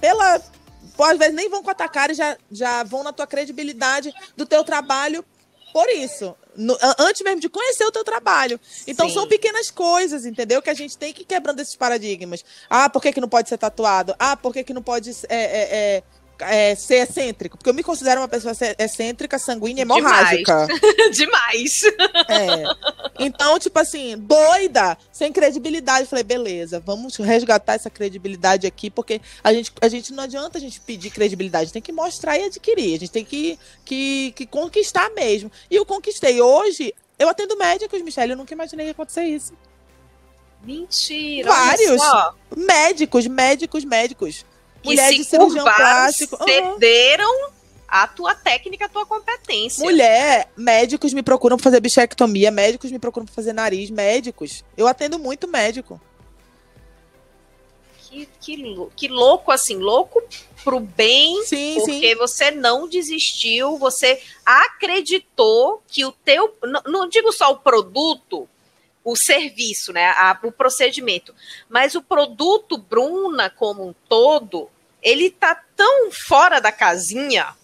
pela 0.00 0.40
pô, 0.96 1.04
às 1.04 1.18
vezes 1.18 1.34
nem 1.34 1.48
vão 1.48 1.62
com 1.62 1.70
a 1.70 1.74
tua 1.74 1.88
cara 1.88 2.12
e 2.12 2.14
já, 2.14 2.36
já 2.50 2.82
vão 2.84 3.02
na 3.02 3.12
tua 3.12 3.26
credibilidade 3.26 4.12
do 4.36 4.44
teu 4.46 4.62
trabalho 4.64 5.24
por 5.72 5.88
isso. 5.90 6.34
No- 6.56 6.76
antes 6.98 7.22
mesmo 7.22 7.40
de 7.40 7.48
conhecer 7.48 7.84
o 7.84 7.92
teu 7.92 8.02
trabalho. 8.02 8.58
Então 8.86 9.08
Sim. 9.08 9.14
são 9.14 9.28
pequenas 9.28 9.70
coisas, 9.70 10.26
entendeu? 10.26 10.60
Que 10.60 10.70
a 10.70 10.74
gente 10.74 10.98
tem 10.98 11.12
que 11.12 11.22
ir 11.22 11.24
quebrando 11.24 11.60
esses 11.60 11.76
paradigmas. 11.76 12.44
Ah, 12.68 12.88
por 12.90 13.00
que, 13.00 13.12
que 13.12 13.20
não 13.20 13.28
pode 13.28 13.48
ser 13.48 13.58
tatuado? 13.58 14.14
Ah, 14.18 14.36
por 14.36 14.52
que, 14.52 14.64
que 14.64 14.74
não 14.74 14.82
pode 14.82 15.10
é, 15.28 15.36
é, 15.36 15.68
é, 15.96 16.02
é, 16.40 16.74
ser 16.74 16.96
excêntrico? 16.96 17.56
Porque 17.56 17.70
eu 17.70 17.74
me 17.74 17.82
considero 17.82 18.20
uma 18.20 18.28
pessoa 18.28 18.54
excêntrica, 18.78 19.38
sanguínea 19.38 19.82
e 19.82 19.84
Demais. 19.84 20.00
hemorrágica. 20.00 20.66
Demais. 21.12 21.82
É. 22.28 22.64
Então, 23.18 23.58
tipo 23.58 23.78
assim, 23.78 24.16
doida, 24.16 24.96
sem 25.12 25.32
credibilidade. 25.32 26.06
Falei, 26.06 26.24
beleza, 26.24 26.80
vamos 26.80 27.16
resgatar 27.16 27.74
essa 27.74 27.90
credibilidade 27.90 28.66
aqui, 28.66 28.90
porque 28.90 29.20
a 29.42 29.52
gente, 29.52 29.72
a 29.80 29.88
gente 29.88 30.12
não 30.12 30.24
adianta 30.24 30.58
a 30.58 30.60
gente 30.60 30.80
pedir 30.80 31.10
credibilidade, 31.10 31.62
a 31.62 31.64
gente 31.66 31.74
tem 31.74 31.82
que 31.82 31.92
mostrar 31.92 32.38
e 32.38 32.44
adquirir, 32.44 32.96
a 32.96 32.98
gente 32.98 33.10
tem 33.10 33.24
que, 33.24 33.58
que, 33.84 34.32
que 34.32 34.46
conquistar 34.46 35.10
mesmo. 35.10 35.50
E 35.70 35.76
eu 35.76 35.84
conquistei. 35.84 36.40
Hoje, 36.40 36.94
eu 37.18 37.28
atendo 37.28 37.56
médicos, 37.56 38.00
Michelle, 38.02 38.32
eu 38.32 38.36
nunca 38.36 38.54
imaginei 38.54 38.86
que 38.86 38.90
ia 38.90 38.92
acontecer 38.92 39.24
isso. 39.24 39.52
Mentira. 40.62 41.48
Vários. 41.48 42.02
Médicos, 42.56 43.26
médicos, 43.26 43.84
médicos. 43.84 44.44
Mulher 44.84 45.10
se 45.10 45.18
de 45.18 45.24
cirurgião 45.24 45.64
curvaram, 45.64 45.84
plástico. 45.84 46.44
Cederam 46.44 47.50
a 47.88 48.06
tua 48.06 48.34
técnica, 48.34 48.84
a 48.84 48.88
tua 48.88 49.06
competência. 49.06 49.82
Mulher, 49.82 50.50
médicos 50.56 51.14
me 51.14 51.22
procuram 51.22 51.56
pra 51.56 51.64
fazer 51.64 51.80
bichectomia, 51.80 52.50
médicos 52.50 52.90
me 52.90 52.98
procuram 52.98 53.24
pra 53.24 53.34
fazer 53.34 53.52
nariz, 53.52 53.90
médicos. 53.90 54.62
Eu 54.76 54.86
atendo 54.86 55.18
muito 55.18 55.48
médico. 55.48 56.00
Que, 57.98 58.28
que, 58.40 58.88
que 58.96 59.08
louco, 59.08 59.50
assim, 59.50 59.76
louco 59.76 60.22
pro 60.64 60.80
bem, 60.80 61.42
Sim, 61.44 61.76
porque 61.76 62.10
sim. 62.10 62.14
você 62.14 62.50
não 62.50 62.88
desistiu, 62.88 63.78
você 63.78 64.20
acreditou 64.44 65.82
que 65.86 66.04
o 66.04 66.12
teu, 66.12 66.56
não, 66.62 66.82
não 66.86 67.08
digo 67.08 67.32
só 67.32 67.52
o 67.52 67.58
produto, 67.58 68.48
o 69.12 69.16
serviço, 69.16 69.92
né, 69.92 70.06
a- 70.10 70.38
o 70.42 70.52
procedimento, 70.52 71.34
mas 71.68 71.94
o 71.94 72.02
produto 72.02 72.76
Bruna 72.76 73.48
como 73.50 73.88
um 73.88 73.94
todo, 74.08 74.68
ele 75.02 75.30
tá 75.30 75.54
tão 75.76 76.10
fora 76.10 76.60
da 76.60 76.72
casinha, 76.72 77.54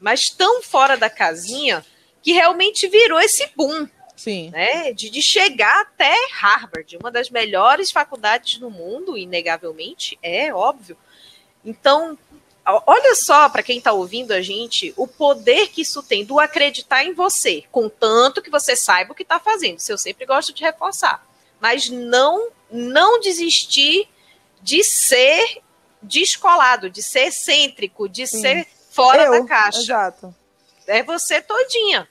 mas 0.00 0.30
tão 0.30 0.62
fora 0.62 0.96
da 0.96 1.10
casinha, 1.10 1.84
que 2.22 2.32
realmente 2.32 2.88
virou 2.88 3.20
esse 3.20 3.46
boom 3.54 3.88
Sim. 4.16 4.50
né, 4.50 4.92
de, 4.92 5.10
de 5.10 5.20
chegar 5.22 5.82
até 5.82 6.14
Harvard, 6.32 6.96
uma 6.96 7.10
das 7.10 7.30
melhores 7.30 7.90
faculdades 7.90 8.58
do 8.58 8.70
mundo, 8.70 9.18
inegavelmente, 9.18 10.18
é 10.22 10.52
óbvio. 10.54 10.96
Então, 11.64 12.16
olha 12.66 13.14
só 13.14 13.48
para 13.48 13.62
quem 13.62 13.78
está 13.78 13.92
ouvindo 13.92 14.32
a 14.32 14.42
gente, 14.42 14.92
o 14.96 15.06
poder 15.06 15.68
que 15.68 15.82
isso 15.82 16.02
tem 16.02 16.24
do 16.24 16.40
acreditar 16.40 17.04
em 17.04 17.12
você, 17.12 17.64
contanto 17.70 18.42
que 18.42 18.50
você 18.50 18.74
saiba 18.74 19.12
o 19.12 19.14
que 19.14 19.22
está 19.22 19.38
fazendo. 19.38 19.78
Isso 19.78 19.92
eu 19.92 19.98
sempre 19.98 20.26
gosto 20.26 20.52
de 20.52 20.62
reforçar. 20.62 21.24
Mas 21.60 21.88
não, 21.88 22.48
não 22.70 23.20
desistir 23.20 24.08
de 24.60 24.82
ser 24.82 25.62
descolado, 26.02 26.90
de 26.90 27.02
ser 27.02 27.28
excêntrico, 27.28 28.08
de 28.08 28.26
Sim. 28.26 28.40
ser 28.40 28.66
fora 28.90 29.24
Eu, 29.24 29.30
da 29.32 29.44
caixa 29.46 29.78
Exato. 29.78 30.34
é 30.86 31.02
você 31.02 31.40
todinha. 31.40 32.08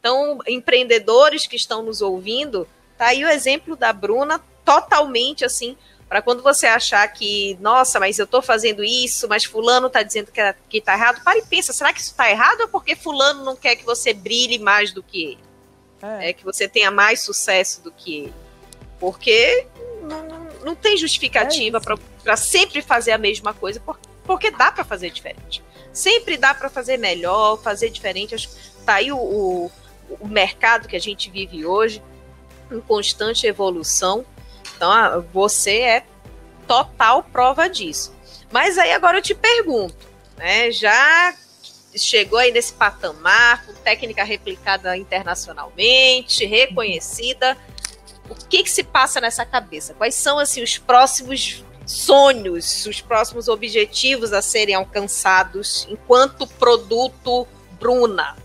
Então, 0.00 0.38
empreendedores 0.48 1.46
que 1.46 1.54
estão 1.54 1.82
nos 1.82 2.02
ouvindo, 2.02 2.68
tá 2.98 3.06
aí 3.06 3.24
o 3.24 3.28
exemplo 3.28 3.76
da 3.76 3.92
Bruna, 3.92 4.40
totalmente 4.64 5.44
assim. 5.44 5.76
Para 6.12 6.20
quando 6.20 6.42
você 6.42 6.66
achar 6.66 7.08
que, 7.08 7.56
nossa, 7.58 7.98
mas 7.98 8.18
eu 8.18 8.26
estou 8.26 8.42
fazendo 8.42 8.84
isso, 8.84 9.26
mas 9.30 9.46
fulano 9.46 9.86
está 9.86 10.02
dizendo 10.02 10.30
que, 10.30 10.42
é, 10.42 10.54
que 10.68 10.78
tá 10.78 10.92
errado, 10.92 11.24
para 11.24 11.38
e 11.38 11.42
pensa, 11.42 11.72
será 11.72 11.90
que 11.90 12.02
isso 12.02 12.10
está 12.10 12.30
errado 12.30 12.60
ou 12.60 12.68
porque 12.68 12.94
fulano 12.94 13.42
não 13.42 13.56
quer 13.56 13.76
que 13.76 13.84
você 13.86 14.12
brilhe 14.12 14.58
mais 14.58 14.92
do 14.92 15.02
que 15.02 15.24
ele? 15.24 15.44
É, 16.02 16.28
é 16.28 16.32
que 16.34 16.44
você 16.44 16.68
tenha 16.68 16.90
mais 16.90 17.22
sucesso 17.22 17.82
do 17.82 17.90
que 17.90 18.24
ele. 18.24 18.34
Porque 19.00 19.66
não, 20.02 20.28
não 20.62 20.74
tem 20.74 20.98
justificativa 20.98 21.78
é 21.78 21.96
para 22.22 22.36
sempre 22.36 22.82
fazer 22.82 23.12
a 23.12 23.18
mesma 23.18 23.54
coisa, 23.54 23.80
porque 24.26 24.50
dá 24.50 24.70
para 24.70 24.84
fazer 24.84 25.08
diferente. 25.08 25.64
Sempre 25.94 26.36
dá 26.36 26.52
para 26.52 26.68
fazer 26.68 26.98
melhor, 26.98 27.56
fazer 27.62 27.88
diferente. 27.88 28.34
Está 28.34 28.96
aí 28.96 29.10
o, 29.10 29.16
o, 29.16 29.72
o 30.20 30.28
mercado 30.28 30.86
que 30.86 30.96
a 30.96 31.00
gente 31.00 31.30
vive 31.30 31.64
hoje, 31.64 32.02
em 32.70 32.82
constante 32.82 33.46
evolução 33.46 34.26
então, 34.82 35.24
você 35.32 35.78
é 35.78 36.04
total 36.66 37.22
prova 37.22 37.68
disso. 37.68 38.12
Mas 38.50 38.76
aí 38.76 38.90
agora 38.90 39.18
eu 39.18 39.22
te 39.22 39.32
pergunto, 39.32 40.08
né? 40.36 40.72
Já 40.72 41.32
chegou 41.94 42.38
aí 42.38 42.50
nesse 42.50 42.72
patamar, 42.72 43.64
com 43.64 43.72
técnica 43.74 44.24
replicada 44.24 44.96
internacionalmente, 44.96 46.44
reconhecida. 46.44 47.56
O 48.28 48.34
que, 48.34 48.64
que 48.64 48.70
se 48.70 48.82
passa 48.82 49.20
nessa 49.20 49.46
cabeça? 49.46 49.94
Quais 49.94 50.16
são 50.16 50.40
assim 50.40 50.60
os 50.60 50.78
próximos 50.78 51.64
sonhos, 51.86 52.84
os 52.84 53.00
próximos 53.00 53.46
objetivos 53.46 54.32
a 54.32 54.42
serem 54.42 54.74
alcançados 54.74 55.86
enquanto 55.88 56.44
produto 56.44 57.46
Bruna? 57.78 58.36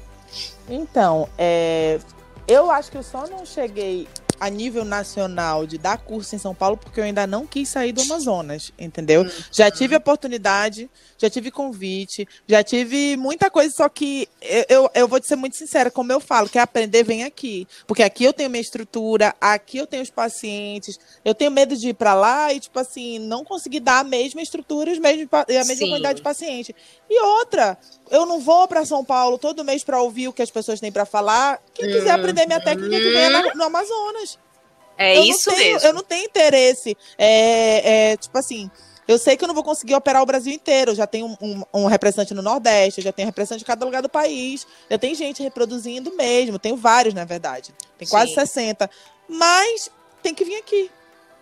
Então, 0.70 1.28
é, 1.36 2.00
eu 2.48 2.70
acho 2.70 2.92
que 2.92 2.98
eu 2.98 3.04
só 3.04 3.26
não 3.26 3.44
cheguei 3.44 4.08
a 4.40 4.50
nível 4.50 4.86
nacional 4.86 5.66
de 5.66 5.78
dar 5.78 5.98
curso 5.98 6.36
em 6.36 6.38
São 6.38 6.54
Paulo 6.54 6.78
porque 6.78 7.00
eu 7.00 7.04
ainda 7.04 7.26
não 7.26 7.46
quis 7.46 7.70
sair 7.70 7.92
do 7.92 8.02
Amazonas, 8.02 8.72
entendeu? 8.78 9.22
Uhum. 9.24 9.30
Já 9.52 9.72
tive 9.72 9.96
oportunidade, 9.96 10.90
já 11.18 11.30
tive 11.30 11.52
convite, 11.52 12.28
já 12.48 12.64
tive 12.64 13.18
muita 13.18 13.50
coisa, 13.50 13.74
só 13.76 13.90
que 13.90 14.28
eu, 14.70 14.90
eu, 14.94 15.08
vou 15.08 15.20
te 15.20 15.28
ser 15.28 15.36
muito 15.36 15.56
sincera, 15.56 15.90
como 15.90 16.12
eu 16.12 16.20
falo, 16.20 16.50
quer 16.50 16.60
aprender, 16.60 17.04
vem 17.04 17.24
aqui. 17.24 17.68
Porque 17.86 18.04
aqui 18.04 18.24
eu 18.24 18.34
tenho 18.34 18.50
minha 18.50 18.62
estrutura, 18.62 19.36
aqui 19.42 19.78
eu 19.78 19.88
tenho 19.88 20.04
os 20.04 20.10
pacientes, 20.10 21.00
eu 21.26 21.34
tenho 21.34 21.52
medo 21.52 21.76
de 21.76 21.90
ir 21.90 21.94
para 21.94 22.14
lá 22.14 22.54
e, 22.54 22.60
tipo 22.60 22.78
assim, 22.80 23.20
não 23.20 23.44
conseguir 23.44 23.80
dar 23.80 24.00
a 24.00 24.04
mesma 24.04 24.42
estrutura 24.42 24.92
e 24.92 24.98
a 24.98 25.00
mesma 25.00 25.76
Sim. 25.76 25.90
quantidade 25.90 26.18
de 26.18 26.24
paciente. 26.24 26.76
E 27.10 27.22
outra, 27.22 27.78
eu 28.12 28.26
não 28.26 28.40
vou 28.40 28.68
para 28.68 28.86
São 28.86 29.04
Paulo 29.04 29.38
todo 29.38 29.64
mês 29.64 29.84
para 29.84 30.02
ouvir 30.02 30.28
o 30.28 30.34
que 30.34 30.42
as 30.42 30.52
pessoas 30.52 30.80
têm 30.80 30.92
para 30.92 31.06
falar. 31.06 31.62
Quem 31.74 31.88
quiser 31.88 32.14
uhum. 32.14 32.20
aprender 32.20 32.46
minha 32.46 32.62
técnica, 32.62 32.96
que 32.98 33.10
venha 33.10 33.56
no 33.56 33.64
Amazonas. 33.64 34.38
É 34.98 35.18
eu 35.18 35.24
isso 35.24 35.52
tenho, 35.52 35.74
mesmo. 35.74 35.88
Eu 35.88 35.94
não 35.94 36.04
tenho 36.04 36.26
interesse. 36.26 36.98
É, 37.18 38.12
é, 38.12 38.18
tipo 38.18 38.38
assim, 38.38 38.70
eu 39.08 39.18
sei 39.18 39.38
que 39.38 39.44
eu 39.44 39.48
não 39.48 39.56
vou 39.56 39.64
conseguir 39.64 39.96
operar 39.96 40.22
o 40.22 40.26
Brasil 40.26 40.54
inteiro. 40.54 40.92
Eu 40.92 40.96
já 40.96 41.08
tenho 41.08 41.28
um, 41.28 41.38
um, 41.42 41.64
um 41.74 41.86
representante 41.86 42.34
no 42.34 42.42
Nordeste, 42.42 43.02
já 43.02 43.12
tenho 43.12 43.28
representante 43.28 43.64
em 43.64 43.68
cada 43.68 43.86
lugar 43.86 44.02
do 44.02 44.10
país. 44.10 44.68
Já 44.90 44.98
tem 44.98 45.16
gente 45.16 45.42
reproduzindo 45.42 46.16
mesmo. 46.16 46.60
Tenho 46.60 46.76
vários, 46.76 47.14
na 47.14 47.24
verdade. 47.24 47.74
Tem 47.98 48.08
quase 48.08 48.30
Sim. 48.30 48.36
60. 48.36 48.90
Mas 49.30 49.90
tem 50.22 50.34
que 50.34 50.44
vir 50.44 50.58
aqui. 50.58 50.92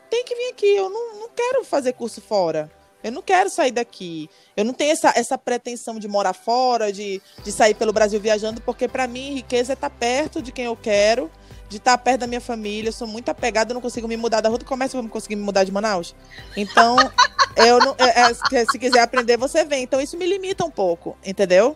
Tem 0.09 0.23
que 0.23 0.35
vir 0.35 0.49
aqui. 0.49 0.75
Eu 0.75 0.89
não, 0.89 1.21
não 1.21 1.29
quero 1.29 1.63
fazer 1.65 1.93
curso 1.93 2.21
fora. 2.21 2.71
Eu 3.05 3.11
não 3.11 3.21
quero 3.21 3.51
sair 3.51 3.71
daqui. 3.71 4.27
Eu 4.57 4.65
não 4.65 4.73
tenho 4.73 4.91
essa, 4.91 5.13
essa 5.15 5.37
pretensão 5.37 5.99
de 5.99 6.07
morar 6.07 6.33
fora, 6.33 6.91
de, 6.91 7.21
de 7.43 7.51
sair 7.51 7.75
pelo 7.75 7.93
Brasil 7.93 8.19
viajando, 8.19 8.61
porque 8.61 8.87
para 8.87 9.05
mim 9.05 9.35
riqueza 9.35 9.73
é 9.73 9.75
estar 9.75 9.91
tá 9.91 9.95
perto 9.95 10.41
de 10.41 10.51
quem 10.51 10.65
eu 10.65 10.75
quero, 10.75 11.29
de 11.69 11.77
estar 11.77 11.97
tá 11.97 12.03
perto 12.03 12.21
da 12.21 12.27
minha 12.27 12.41
família. 12.41 12.89
Eu 12.89 12.93
sou 12.93 13.07
muito 13.07 13.29
apegada, 13.29 13.71
eu 13.71 13.75
não 13.75 13.81
consigo 13.81 14.07
me 14.07 14.17
mudar 14.17 14.41
da 14.41 14.49
rua 14.49 14.57
do 14.57 14.65
comércio, 14.65 15.01
vou 15.01 15.09
conseguir 15.09 15.35
me 15.35 15.43
mudar 15.43 15.63
de 15.63 15.71
Manaus. 15.71 16.15
Então, 16.55 16.95
eu 17.55 17.79
não, 17.79 17.95
é, 17.97 18.31
é, 18.31 18.65
se 18.65 18.79
quiser 18.79 19.01
aprender, 19.01 19.37
você 19.37 19.65
vem. 19.65 19.83
Então, 19.83 19.99
isso 19.99 20.17
me 20.17 20.25
limita 20.25 20.65
um 20.65 20.71
pouco, 20.71 21.17
entendeu? 21.25 21.75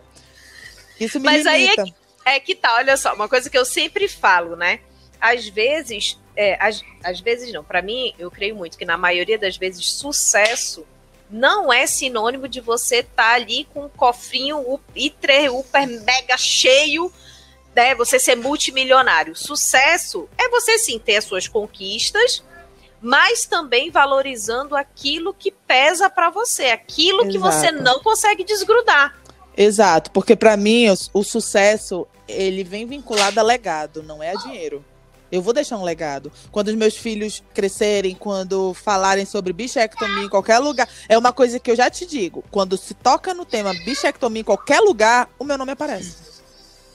Isso 0.98 1.18
me 1.18 1.26
Mas 1.26 1.44
limita. 1.44 1.50
aí 1.50 1.68
é 1.68 1.84
que, 1.84 1.94
é 2.26 2.40
que 2.40 2.54
tá, 2.54 2.74
olha 2.76 2.96
só, 2.96 3.14
uma 3.14 3.28
coisa 3.28 3.48
que 3.48 3.58
eu 3.58 3.64
sempre 3.64 4.08
falo, 4.08 4.56
né? 4.56 4.80
Às 5.20 5.48
vezes, 5.48 6.18
é, 6.36 6.56
às, 6.60 6.82
às 7.04 7.20
vezes 7.20 7.52
não, 7.52 7.62
para 7.62 7.82
mim, 7.82 8.14
eu 8.18 8.30
creio 8.30 8.54
muito 8.54 8.78
que 8.78 8.84
na 8.84 8.96
maioria 8.96 9.38
das 9.38 9.56
vezes, 9.56 9.84
sucesso 9.86 10.86
não 11.30 11.72
é 11.72 11.86
sinônimo 11.86 12.48
de 12.48 12.60
você 12.60 12.96
estar 12.96 13.22
tá 13.22 13.34
ali 13.34 13.64
com 13.72 13.84
um 13.84 13.88
cofrinho 13.88 14.80
hiper, 14.94 15.50
super 15.50 15.86
mega 15.86 16.36
cheio, 16.36 17.12
né? 17.74 17.94
Você 17.94 18.18
ser 18.18 18.36
multimilionário. 18.36 19.34
Sucesso 19.36 20.28
é 20.38 20.48
você 20.48 20.78
sim 20.78 20.98
ter 20.98 21.16
as 21.16 21.24
suas 21.24 21.48
conquistas, 21.48 22.42
mas 23.00 23.46
também 23.46 23.90
valorizando 23.90 24.76
aquilo 24.76 25.32
que 25.32 25.50
pesa 25.50 26.10
para 26.10 26.30
você, 26.30 26.66
aquilo 26.66 27.20
Exato. 27.20 27.30
que 27.30 27.38
você 27.38 27.72
não 27.72 28.00
consegue 28.00 28.44
desgrudar. 28.44 29.18
Exato, 29.56 30.10
porque 30.10 30.36
para 30.36 30.56
mim 30.56 30.88
o, 30.88 31.20
o 31.20 31.24
sucesso 31.24 32.06
ele 32.28 32.62
vem 32.62 32.86
vinculado 32.86 33.40
a 33.40 33.42
legado, 33.42 34.02
não 34.02 34.22
é 34.22 34.30
a 34.30 34.34
dinheiro. 34.34 34.84
Eu 35.30 35.40
vou 35.40 35.52
deixar 35.52 35.76
um 35.76 35.84
legado. 35.84 36.32
Quando 36.50 36.68
os 36.68 36.74
meus 36.74 36.96
filhos 36.96 37.42
crescerem, 37.54 38.16
quando 38.16 38.74
falarem 38.74 39.24
sobre 39.24 39.52
bichectomia 39.52 40.24
em 40.24 40.28
qualquer 40.28 40.58
lugar, 40.58 40.88
é 41.08 41.16
uma 41.16 41.32
coisa 41.32 41.60
que 41.60 41.70
eu 41.70 41.76
já 41.76 41.88
te 41.88 42.04
digo. 42.04 42.42
Quando 42.50 42.76
se 42.76 42.94
toca 42.94 43.32
no 43.32 43.44
tema 43.44 43.72
bichectomia 43.84 44.40
em 44.40 44.44
qualquer 44.44 44.80
lugar, 44.80 45.30
o 45.38 45.44
meu 45.44 45.56
nome 45.56 45.70
aparece. 45.72 46.29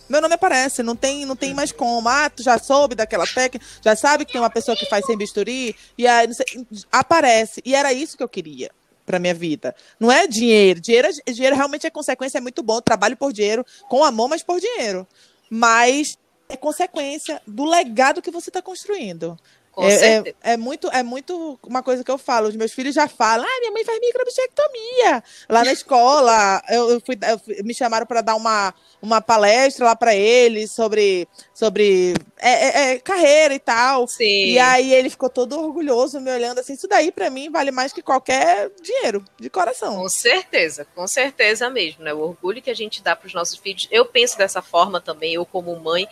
Meu 0.08 0.22
nome 0.22 0.36
aparece, 0.36 0.84
não 0.84 0.96
tem, 0.96 1.26
não 1.26 1.36
tem 1.36 1.54
mais 1.54 1.72
como. 1.72 2.08
Ah, 2.08 2.30
tu 2.30 2.44
já 2.44 2.58
soube 2.60 2.96
daquela 2.96 3.26
técnica, 3.26 3.66
já 3.84 3.96
sabe 3.96 4.26
que 4.26 4.34
tem 4.34 4.42
uma 4.42 4.50
pessoa 4.50 4.78
que 4.78 4.86
faz 4.86 5.06
sem 5.06 5.18
bisturi, 5.18 5.76
e 5.98 6.08
aí 6.08 6.34
sei, 6.34 6.46
aparece. 6.92 7.62
E 7.66 7.76
era 7.76 7.92
isso 7.92 8.16
que 8.16 8.24
eu 8.24 8.30
queria 8.30 8.70
para 9.06 9.20
minha 9.20 9.34
vida. 9.34 9.76
Não 10.00 10.12
é 10.12 10.28
dinheiro. 10.28 10.80
Dinheiro, 10.80 11.10
dinheiro 11.28 11.56
realmente 11.56 11.86
é 11.86 11.90
consequência, 11.90 12.40
é 12.40 12.42
muito 12.42 12.64
bom. 12.64 12.82
Trabalho 12.82 13.16
por 13.16 13.32
dinheiro, 13.32 13.66
com 13.88 14.04
amor, 14.04 14.28
mas 14.28 14.42
por 14.44 14.60
dinheiro. 14.60 15.08
Mas 15.50 16.18
é 16.50 16.58
consequência 16.58 17.42
do 17.46 17.66
legado 17.66 18.22
que 18.22 18.32
você 18.32 18.50
está 18.50 18.62
construindo. 18.62 19.38
É, 19.78 20.16
é, 20.18 20.36
é, 20.54 20.58
muito, 20.58 20.90
é 20.90 21.04
muito 21.04 21.60
uma 21.62 21.84
coisa 21.84 22.04
que 22.04 22.12
eu 22.12 22.18
falo. 22.18 22.48
Os 22.48 22.56
meus 22.56 22.72
filhos 22.72 22.96
já 22.96 23.08
falam: 23.08 23.46
ah, 23.46 23.60
minha 23.60 23.72
mãe 23.72 23.84
faz 23.84 24.00
microbichectomia. 24.00 25.24
Lá 25.50 25.66
na 25.66 25.74
escola, 25.74 26.62
eu, 26.70 26.92
eu, 26.92 27.02
fui, 27.06 27.18
eu 27.58 27.64
me 27.64 27.74
chamaram 27.74 28.06
para 28.06 28.22
dar 28.22 28.36
uma, 28.36 28.74
uma 29.02 29.22
palestra 29.22 29.86
lá 29.86 29.96
para 29.96 30.16
eles 30.16 30.72
sobre, 30.72 31.28
sobre 31.54 32.14
é, 32.38 32.50
é, 32.50 32.94
é, 32.94 33.00
carreira 33.00 33.54
e 33.54 33.60
tal. 33.60 34.08
Sim. 34.08 34.46
E 34.46 34.60
aí 34.60 34.94
ele 34.94 35.10
ficou 35.10 35.30
todo 35.30 35.60
orgulhoso 35.60 36.22
me 36.22 36.32
olhando 36.32 36.60
assim. 36.60 36.74
Isso 36.74 36.88
daí, 36.88 37.12
para 37.12 37.30
mim, 37.30 37.50
vale 37.50 37.72
mais 37.72 37.92
que 37.92 38.02
qualquer 38.02 38.72
dinheiro, 38.82 39.26
de 39.38 39.50
coração. 39.50 39.98
Com 39.98 40.10
certeza, 40.10 40.88
com 40.96 41.06
certeza 41.06 41.70
mesmo. 41.70 42.04
Né? 42.04 42.14
O 42.14 42.20
orgulho 42.20 42.62
que 42.62 42.70
a 42.70 42.76
gente 42.76 43.04
dá 43.04 43.16
para 43.16 43.28
os 43.28 43.34
nossos 43.34 43.58
filhos. 43.58 43.88
Eu 43.92 44.06
penso 44.06 44.38
dessa 44.38 44.62
forma 44.62 45.02
também, 45.02 45.34
eu 45.34 45.46
como 45.46 45.78
mãe. 45.78 46.08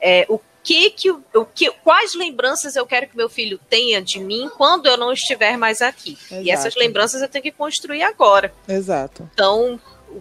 É, 0.00 0.24
o 0.28 0.38
que 0.68 0.90
que 0.90 1.10
o 1.10 1.46
que 1.46 1.70
quais 1.82 2.14
lembranças 2.14 2.76
eu 2.76 2.84
quero 2.84 3.08
que 3.08 3.16
meu 3.16 3.30
filho 3.30 3.58
tenha 3.70 4.02
de 4.02 4.20
mim 4.20 4.50
quando 4.54 4.84
eu 4.84 4.98
não 4.98 5.14
estiver 5.14 5.56
mais 5.56 5.80
aqui. 5.80 6.18
Exato. 6.26 6.42
E 6.42 6.50
essas 6.50 6.76
lembranças 6.76 7.22
eu 7.22 7.28
tenho 7.28 7.42
que 7.42 7.50
construir 7.50 8.02
agora. 8.02 8.52
Exato. 8.68 9.26
Então, 9.32 9.80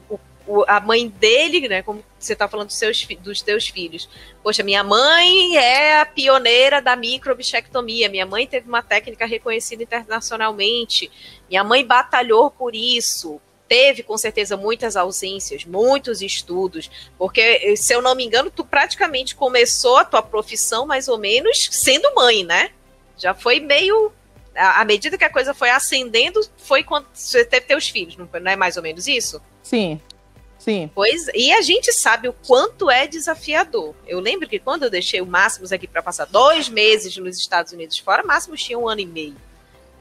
o, 0.09 0.19
o, 0.47 0.63
a 0.65 0.79
mãe 0.79 1.09
dele, 1.09 1.67
né, 1.67 1.81
como 1.81 2.01
você 2.17 2.31
está 2.31 2.47
falando 2.47 2.67
dos, 2.67 2.77
seus, 2.77 3.05
dos 3.19 3.41
teus 3.41 3.67
filhos. 3.67 4.07
Poxa, 4.41 4.63
minha 4.63 4.85
mãe 4.85 5.57
é 5.57 5.99
a 5.99 6.05
pioneira 6.05 6.81
da 6.81 6.95
microbichectomia. 6.95 8.07
Minha 8.07 8.25
mãe 8.25 8.47
teve 8.47 8.69
uma 8.69 8.81
técnica 8.81 9.25
reconhecida 9.25 9.83
internacionalmente. 9.83 11.11
Minha 11.49 11.65
mãe 11.65 11.85
batalhou 11.85 12.49
por 12.49 12.73
isso 12.73 13.41
teve 13.68 14.03
com 14.03 14.18
certeza 14.18 14.55
muitas 14.55 14.95
ausências, 14.95 15.65
muitos 15.65 16.22
estudos, 16.22 16.89
porque 17.18 17.76
se 17.76 17.93
eu 17.93 18.01
não 18.01 18.15
me 18.15 18.26
engano, 18.26 18.49
tu 18.49 18.63
praticamente 18.63 19.36
começou 19.36 19.97
a 19.97 20.05
tua 20.05 20.22
profissão 20.22 20.86
mais 20.86 21.07
ou 21.07 21.18
menos 21.18 21.70
sendo 21.72 22.13
mãe, 22.15 22.43
né? 22.43 22.72
Já 23.18 23.34
foi 23.34 23.59
meio 23.59 24.11
à 24.55 24.84
medida 24.84 25.18
que 25.18 25.24
a 25.24 25.30
coisa 25.30 25.53
foi 25.53 25.70
ascendendo, 25.70 26.41
foi 26.57 26.84
quando 26.84 27.05
você 27.13 27.45
teve 27.45 27.68
teus 27.68 27.88
filhos, 27.88 28.18
não 28.18 28.28
é 28.51 28.55
mais 28.55 28.76
ou 28.76 28.84
menos 28.84 29.07
isso? 29.07 29.41
Sim. 29.61 30.01
Sim. 30.57 30.89
Pois, 30.93 31.28
e 31.34 31.53
a 31.53 31.61
gente 31.61 31.93
sabe 31.93 32.28
o 32.28 32.34
quanto 32.34 32.89
é 32.89 33.07
desafiador. 33.07 33.93
Eu 34.07 34.20
lembro 34.20 34.49
que 34.49 34.59
quando 34.59 34.84
eu 34.84 34.89
deixei 34.89 35.22
o 35.22 35.26
Máximos 35.26 35.72
aqui 35.72 35.88
para 35.88 36.01
passar 36.01 36.26
dois 36.26 36.68
meses 36.68 37.15
nos 37.15 37.38
Estados 37.38 37.72
Unidos 37.72 37.97
fora, 37.99 38.24
Máximos 38.24 38.63
tinha 38.63 38.78
um 38.78 38.88
ano 38.88 39.01
e 39.01 39.05
meio. 39.05 39.36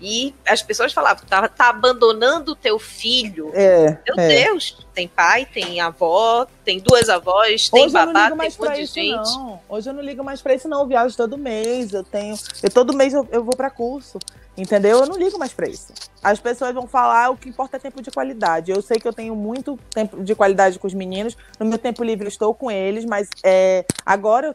E 0.00 0.34
as 0.46 0.62
pessoas 0.62 0.92
falavam, 0.92 1.24
tá, 1.26 1.48
tá 1.48 1.70
abandonando 1.70 2.52
o 2.52 2.56
teu 2.56 2.78
filho. 2.78 3.50
É, 3.54 3.98
Meu 4.06 4.18
é. 4.18 4.44
Deus, 4.44 4.76
tem 4.92 5.08
pai, 5.08 5.46
tem 5.46 5.80
avó, 5.80 6.46
tem 6.64 6.78
duas 6.78 7.08
avós, 7.08 7.70
tem 7.70 7.84
Hoje 7.84 7.92
babá, 7.94 8.30
tem 8.30 8.32
um 8.32 8.36
monte 8.36 8.74
de 8.76 8.86
gente. 8.86 9.36
Não. 9.36 9.60
Hoje 9.68 9.88
eu 9.88 9.94
não 9.94 10.02
ligo 10.02 10.22
mais 10.22 10.42
pra 10.42 10.54
isso, 10.54 10.68
não. 10.68 10.80
Eu 10.80 10.86
viajo 10.86 11.16
todo 11.16 11.38
mês, 11.38 11.92
eu 11.92 12.04
tenho. 12.04 12.34
Eu, 12.62 12.70
todo 12.70 12.94
mês 12.94 13.14
eu, 13.14 13.26
eu 13.30 13.42
vou 13.42 13.56
para 13.56 13.70
curso. 13.70 14.18
Entendeu? 14.56 15.00
Eu 15.00 15.06
não 15.06 15.18
ligo 15.18 15.38
mais 15.38 15.52
pra 15.52 15.68
isso. 15.68 15.92
As 16.22 16.40
pessoas 16.40 16.72
vão 16.72 16.86
falar 16.86 17.30
o 17.30 17.36
que 17.36 17.48
importa 17.48 17.76
é 17.76 17.80
tempo 17.80 18.00
de 18.00 18.10
qualidade. 18.10 18.72
Eu 18.72 18.80
sei 18.80 18.98
que 18.98 19.06
eu 19.06 19.12
tenho 19.12 19.36
muito 19.36 19.78
tempo 19.90 20.24
de 20.24 20.34
qualidade 20.34 20.78
com 20.78 20.86
os 20.86 20.94
meninos. 20.94 21.36
No 21.60 21.66
meu 21.66 21.76
tempo 21.76 22.02
livre 22.02 22.24
eu 22.24 22.30
estou 22.30 22.54
com 22.54 22.70
eles, 22.70 23.04
mas 23.04 23.28
é, 23.44 23.84
agora 24.04 24.48
eu 24.48 24.54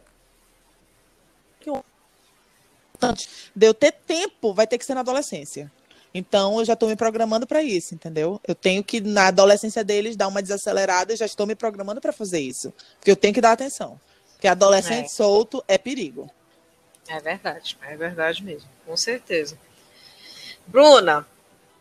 importante 3.02 3.28
de 3.54 3.66
eu 3.66 3.74
ter 3.74 3.92
tempo 3.92 4.54
vai 4.54 4.66
ter 4.66 4.78
que 4.78 4.84
ser 4.84 4.94
na 4.94 5.00
adolescência. 5.00 5.70
Então 6.14 6.58
eu 6.58 6.64
já 6.64 6.74
estou 6.74 6.88
me 6.88 6.96
programando 6.96 7.46
para 7.46 7.62
isso, 7.62 7.94
entendeu? 7.94 8.40
Eu 8.46 8.54
tenho 8.54 8.84
que, 8.84 9.00
na 9.00 9.28
adolescência 9.28 9.82
deles, 9.82 10.16
dar 10.16 10.28
uma 10.28 10.42
desacelerada 10.42 11.12
e 11.12 11.16
já 11.16 11.24
estou 11.24 11.46
me 11.46 11.54
programando 11.54 12.00
para 12.00 12.12
fazer 12.12 12.40
isso. 12.40 12.72
Porque 12.98 13.10
eu 13.10 13.16
tenho 13.16 13.32
que 13.32 13.40
dar 13.40 13.52
atenção. 13.52 13.98
Porque 14.32 14.46
adolescente 14.46 15.06
é. 15.06 15.08
solto 15.08 15.64
é 15.66 15.78
perigo. 15.78 16.30
É 17.08 17.18
verdade, 17.18 17.76
é 17.82 17.96
verdade 17.96 18.44
mesmo, 18.44 18.68
com 18.86 18.96
certeza. 18.96 19.58
Bruna, 20.66 21.26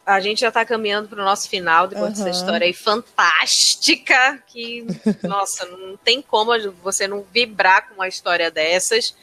a 0.05 0.19
gente 0.19 0.41
já 0.41 0.47
está 0.47 0.65
caminhando 0.65 1.09
para 1.09 1.21
o 1.21 1.25
nosso 1.25 1.47
final 1.47 1.87
depois 1.87 2.17
uhum. 2.17 2.25
dessa 2.25 2.37
história 2.37 2.65
aí 2.65 2.73
fantástica. 2.73 4.41
Que, 4.47 4.85
nossa, 5.23 5.65
não 5.65 5.97
tem 5.97 6.21
como 6.21 6.51
você 6.81 7.07
não 7.07 7.23
vibrar 7.31 7.87
com 7.87 7.95
uma 7.95 8.07
história 8.07 8.49
dessas. 8.49 9.13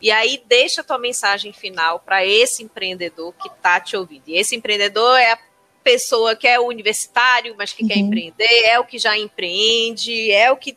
E 0.00 0.10
aí, 0.10 0.42
deixa 0.46 0.80
a 0.80 0.84
tua 0.84 0.98
mensagem 0.98 1.52
final 1.52 2.00
para 2.00 2.24
esse 2.24 2.62
empreendedor 2.62 3.34
que 3.34 3.48
está 3.48 3.80
te 3.80 3.96
ouvindo. 3.96 4.24
E 4.28 4.36
esse 4.36 4.54
empreendedor 4.54 5.18
é 5.18 5.32
a 5.32 5.38
pessoa 5.82 6.36
que 6.36 6.46
é 6.46 6.60
universitário, 6.60 7.54
mas 7.56 7.72
que 7.72 7.82
uhum. 7.82 7.88
quer 7.88 7.98
empreender, 7.98 8.64
é 8.64 8.78
o 8.78 8.84
que 8.84 8.98
já 8.98 9.16
empreende, 9.16 10.30
é 10.30 10.50
o 10.52 10.56
que 10.56 10.76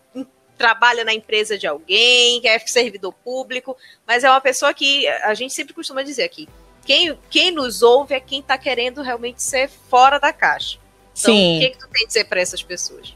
trabalha 0.57 1.03
na 1.03 1.13
empresa 1.13 1.57
de 1.57 1.67
alguém, 1.67 2.39
que 2.39 2.47
é 2.47 2.57
servidor 2.59 3.13
público, 3.24 3.76
mas 4.05 4.24
é 4.24 4.30
uma 4.30 4.41
pessoa 4.41 4.74
que 4.74 5.07
a 5.07 5.34
gente 5.34 5.53
sempre 5.53 5.74
costuma 5.74 6.03
dizer 6.03 6.24
aqui, 6.24 6.47
quem, 6.86 7.17
quem 7.30 7.51
nos 7.51 7.82
ouve 7.82 8.13
é 8.13 8.19
quem 8.19 8.39
está 8.39 8.57
querendo 8.57 9.01
realmente 9.01 9.41
ser 9.41 9.69
fora 9.69 10.19
da 10.19 10.32
caixa. 10.32 10.80
Então, 11.19 11.34
Sim. 11.34 11.57
o 11.57 11.59
que, 11.59 11.69
que 11.72 11.78
tu 11.78 11.88
tem 11.89 12.03
a 12.03 12.07
dizer 12.07 12.26
para 12.26 12.39
essas 12.39 12.63
pessoas? 12.63 13.15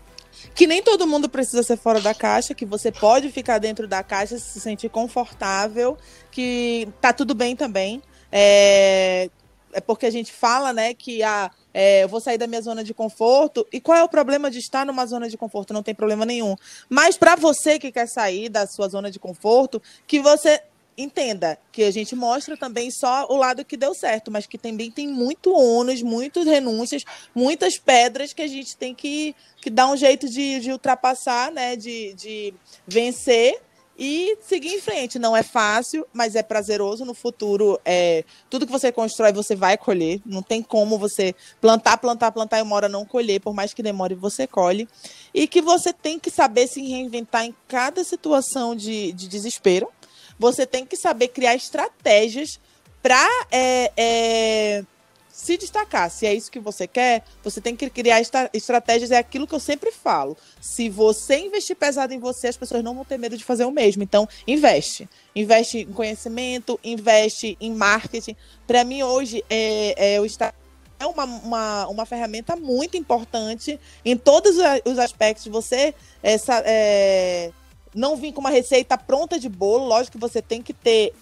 Que 0.55 0.65
nem 0.65 0.81
todo 0.81 1.05
mundo 1.05 1.27
precisa 1.27 1.61
ser 1.61 1.77
fora 1.77 1.99
da 1.99 2.13
caixa, 2.13 2.55
que 2.55 2.65
você 2.65 2.89
pode 2.91 3.29
ficar 3.29 3.57
dentro 3.59 3.87
da 3.87 4.01
caixa, 4.01 4.39
se 4.39 4.59
sentir 4.61 4.89
confortável, 4.89 5.97
que 6.31 6.87
tá 7.01 7.11
tudo 7.11 7.35
bem 7.35 7.57
também. 7.57 8.01
É, 8.31 9.29
é 9.73 9.81
porque 9.81 10.05
a 10.05 10.09
gente 10.09 10.31
fala, 10.31 10.71
né, 10.71 10.93
que 10.93 11.21
a, 11.21 11.51
é, 11.73 12.05
eu 12.05 12.07
vou 12.07 12.21
sair 12.21 12.37
da 12.37 12.47
minha 12.47 12.61
zona 12.61 12.85
de 12.85 12.93
conforto. 12.93 13.67
E 13.71 13.81
qual 13.81 13.97
é 13.97 14.03
o 14.03 14.07
problema 14.07 14.49
de 14.49 14.59
estar 14.59 14.85
numa 14.85 15.05
zona 15.05 15.27
de 15.27 15.35
conforto? 15.37 15.73
Não 15.73 15.83
tem 15.83 15.93
problema 15.93 16.25
nenhum. 16.25 16.55
Mas 16.87 17.17
para 17.17 17.35
você 17.35 17.77
que 17.77 17.91
quer 17.91 18.07
sair 18.07 18.47
da 18.47 18.65
sua 18.65 18.87
zona 18.87 19.11
de 19.11 19.19
conforto, 19.19 19.81
que 20.07 20.21
você 20.21 20.61
entenda 20.97 21.57
que 21.71 21.83
a 21.83 21.91
gente 21.91 22.15
mostra 22.15 22.55
também 22.55 22.89
só 22.89 23.27
o 23.29 23.35
lado 23.35 23.65
que 23.65 23.77
deu 23.77 23.93
certo, 23.93 24.31
mas 24.31 24.45
que 24.45 24.57
também 24.57 24.89
tem 24.89 25.07
muito 25.07 25.53
ônus, 25.53 26.01
muitas 26.01 26.45
renúncias, 26.45 27.03
muitas 27.33 27.77
pedras 27.77 28.33
que 28.33 28.41
a 28.41 28.47
gente 28.47 28.75
tem 28.77 28.93
que, 28.93 29.35
que 29.61 29.69
dar 29.69 29.87
um 29.87 29.97
jeito 29.97 30.29
de, 30.29 30.59
de 30.59 30.71
ultrapassar, 30.71 31.51
né? 31.51 31.75
De, 31.75 32.13
de 32.13 32.53
vencer 32.87 33.61
e 33.97 34.37
seguir 34.41 34.73
em 34.73 34.81
frente. 34.81 35.17
Não 35.17 35.35
é 35.35 35.43
fácil, 35.43 36.05
mas 36.13 36.35
é 36.35 36.43
prazeroso. 36.43 37.05
No 37.05 37.13
futuro, 37.13 37.79
é, 37.83 38.23
tudo 38.49 38.65
que 38.65 38.71
você 38.71 38.91
constrói, 38.91 39.31
você 39.31 39.55
vai 39.55 39.77
colher. 39.77 40.21
Não 40.25 40.41
tem 40.41 40.61
como 40.61 40.97
você 40.97 41.33
plantar, 41.61 41.97
plantar, 41.97 42.31
plantar 42.31 42.59
e 42.59 42.61
uma 42.61 42.75
hora 42.75 42.89
não 42.89 43.05
colher, 43.05 43.39
por 43.39 43.53
mais 43.53 43.73
que 43.73 43.83
demore, 43.83 44.15
você 44.15 44.47
colhe. 44.47 44.87
E 45.33 45.47
que 45.47 45.61
você 45.61 45.93
tem 45.93 46.19
que 46.19 46.29
saber 46.29 46.67
se 46.67 46.81
reinventar 46.81 47.45
em 47.45 47.55
cada 47.67 48.03
situação 48.03 48.75
de, 48.75 49.11
de 49.13 49.27
desespero 49.27 49.89
você 50.37 50.65
tem 50.65 50.85
que 50.85 50.95
saber 50.95 51.29
criar 51.29 51.55
estratégias 51.55 52.59
para 53.01 53.27
é, 53.51 53.91
é, 53.95 54.83
se 55.29 55.57
destacar. 55.57 56.09
Se 56.09 56.25
é 56.25 56.33
isso 56.33 56.51
que 56.51 56.59
você 56.59 56.87
quer, 56.87 57.23
você 57.43 57.61
tem 57.61 57.75
que 57.75 57.89
criar 57.89 58.21
estratégias. 58.53 59.11
É 59.11 59.17
aquilo 59.17 59.45
que 59.45 59.53
eu 59.53 59.59
sempre 59.59 59.91
falo. 59.91 60.35
Se 60.61 60.89
você 60.89 61.37
investir 61.37 61.75
pesado 61.75 62.13
em 62.13 62.19
você, 62.19 62.47
as 62.47 62.57
pessoas 62.57 62.83
não 62.83 62.95
vão 62.95 63.05
ter 63.05 63.19
medo 63.19 63.37
de 63.37 63.43
fazer 63.43 63.65
o 63.65 63.71
mesmo. 63.71 64.01
Então, 64.01 64.27
investe. 64.47 65.09
Investe 65.35 65.79
em 65.79 65.91
conhecimento, 65.93 66.79
investe 66.83 67.57
em 67.59 67.73
marketing. 67.73 68.35
Para 68.65 68.83
mim, 68.83 69.03
hoje, 69.03 69.43
é, 69.49 70.15
é 70.15 70.21
o 70.21 70.25
Instagram 70.25 70.65
é 70.97 71.05
uma, 71.05 71.25
uma, 71.25 71.87
uma 71.87 72.05
ferramenta 72.05 72.55
muito 72.55 72.95
importante 72.97 73.79
em 74.03 74.15
todos 74.17 74.55
os 74.85 74.97
aspectos. 74.97 75.45
Você 75.47 75.93
essa, 76.23 76.63
é, 76.65 77.51
não 77.95 78.15
vir 78.15 78.33
com 78.33 78.41
uma 78.41 78.49
receita 78.49 78.97
pronta 78.97 79.39
de 79.39 79.49
bolo, 79.49 79.85
lógico 79.85 80.17
que 80.17 80.21
você 80.21 80.41
tem 80.41 80.61
que 80.61 80.73
ter 80.73 81.13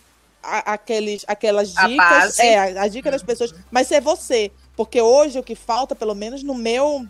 a, 0.41 0.73
aqueles, 0.73 1.23
aquelas 1.27 1.73
dicas, 1.73 2.39
é, 2.39 2.57
a, 2.57 2.83
a 2.83 2.87
dica 2.87 3.09
das 3.11 3.23
pessoas, 3.23 3.53
mas 3.71 3.87
ser 3.87 4.01
você, 4.01 4.51
porque 4.75 5.01
hoje 5.01 5.39
o 5.39 5.43
que 5.43 5.55
falta, 5.55 5.95
pelo 5.95 6.15
menos 6.15 6.43
no 6.43 6.55
meu 6.55 7.07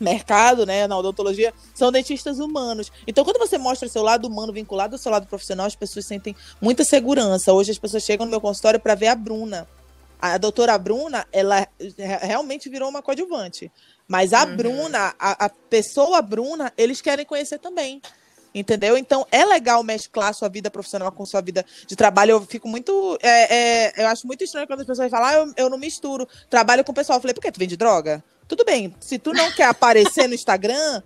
mercado, 0.00 0.66
né, 0.66 0.86
na 0.86 0.98
odontologia, 0.98 1.54
são 1.74 1.92
dentistas 1.92 2.38
humanos. 2.38 2.90
Então, 3.06 3.24
quando 3.24 3.38
você 3.38 3.56
mostra 3.56 3.88
seu 3.88 4.02
lado 4.02 4.26
humano 4.26 4.52
vinculado 4.52 4.94
ao 4.94 4.98
seu 4.98 5.12
lado 5.12 5.26
profissional, 5.26 5.66
as 5.66 5.76
pessoas 5.76 6.06
sentem 6.06 6.34
muita 6.60 6.82
segurança. 6.84 7.52
Hoje 7.52 7.70
as 7.70 7.78
pessoas 7.78 8.02
chegam 8.02 8.26
no 8.26 8.30
meu 8.30 8.40
consultório 8.40 8.80
para 8.80 8.94
ver 8.94 9.08
a 9.08 9.14
Bruna. 9.14 9.68
A 10.20 10.38
doutora 10.38 10.76
Bruna, 10.78 11.26
ela 11.32 11.66
realmente 12.20 12.68
virou 12.68 12.88
uma 12.88 13.02
coadjuvante. 13.02 13.70
Mas 14.06 14.32
a 14.32 14.44
uhum. 14.44 14.56
Bruna, 14.56 15.14
a, 15.18 15.46
a 15.46 15.48
pessoa 15.48 16.20
Bruna, 16.20 16.72
eles 16.76 17.00
querem 17.00 17.24
conhecer 17.24 17.58
também. 17.58 18.00
Entendeu? 18.54 18.98
Então 18.98 19.26
é 19.30 19.44
legal 19.44 19.82
mesclar 19.82 20.34
sua 20.34 20.48
vida 20.48 20.70
profissional 20.70 21.10
com 21.10 21.24
sua 21.24 21.40
vida 21.40 21.64
de 21.86 21.96
trabalho. 21.96 22.32
Eu 22.32 22.42
fico 22.42 22.68
muito. 22.68 23.18
É, 23.22 23.54
é, 23.54 24.02
eu 24.02 24.08
acho 24.08 24.26
muito 24.26 24.44
estranho 24.44 24.66
quando 24.66 24.80
as 24.80 24.86
pessoas 24.86 25.10
falam, 25.10 25.26
ah, 25.26 25.34
eu, 25.34 25.64
eu 25.64 25.70
não 25.70 25.78
misturo. 25.78 26.28
Trabalho 26.50 26.84
com 26.84 26.92
o 26.92 26.94
pessoal. 26.94 27.16
Eu 27.16 27.22
falei, 27.22 27.34
por 27.34 27.40
que 27.40 27.50
tu 27.50 27.58
vende 27.58 27.76
droga? 27.76 28.22
Tudo 28.46 28.64
bem, 28.64 28.94
se 29.00 29.18
tu 29.18 29.32
não 29.32 29.50
quer 29.52 29.64
aparecer 29.64 30.28
no 30.28 30.34
Instagram, 30.34 31.02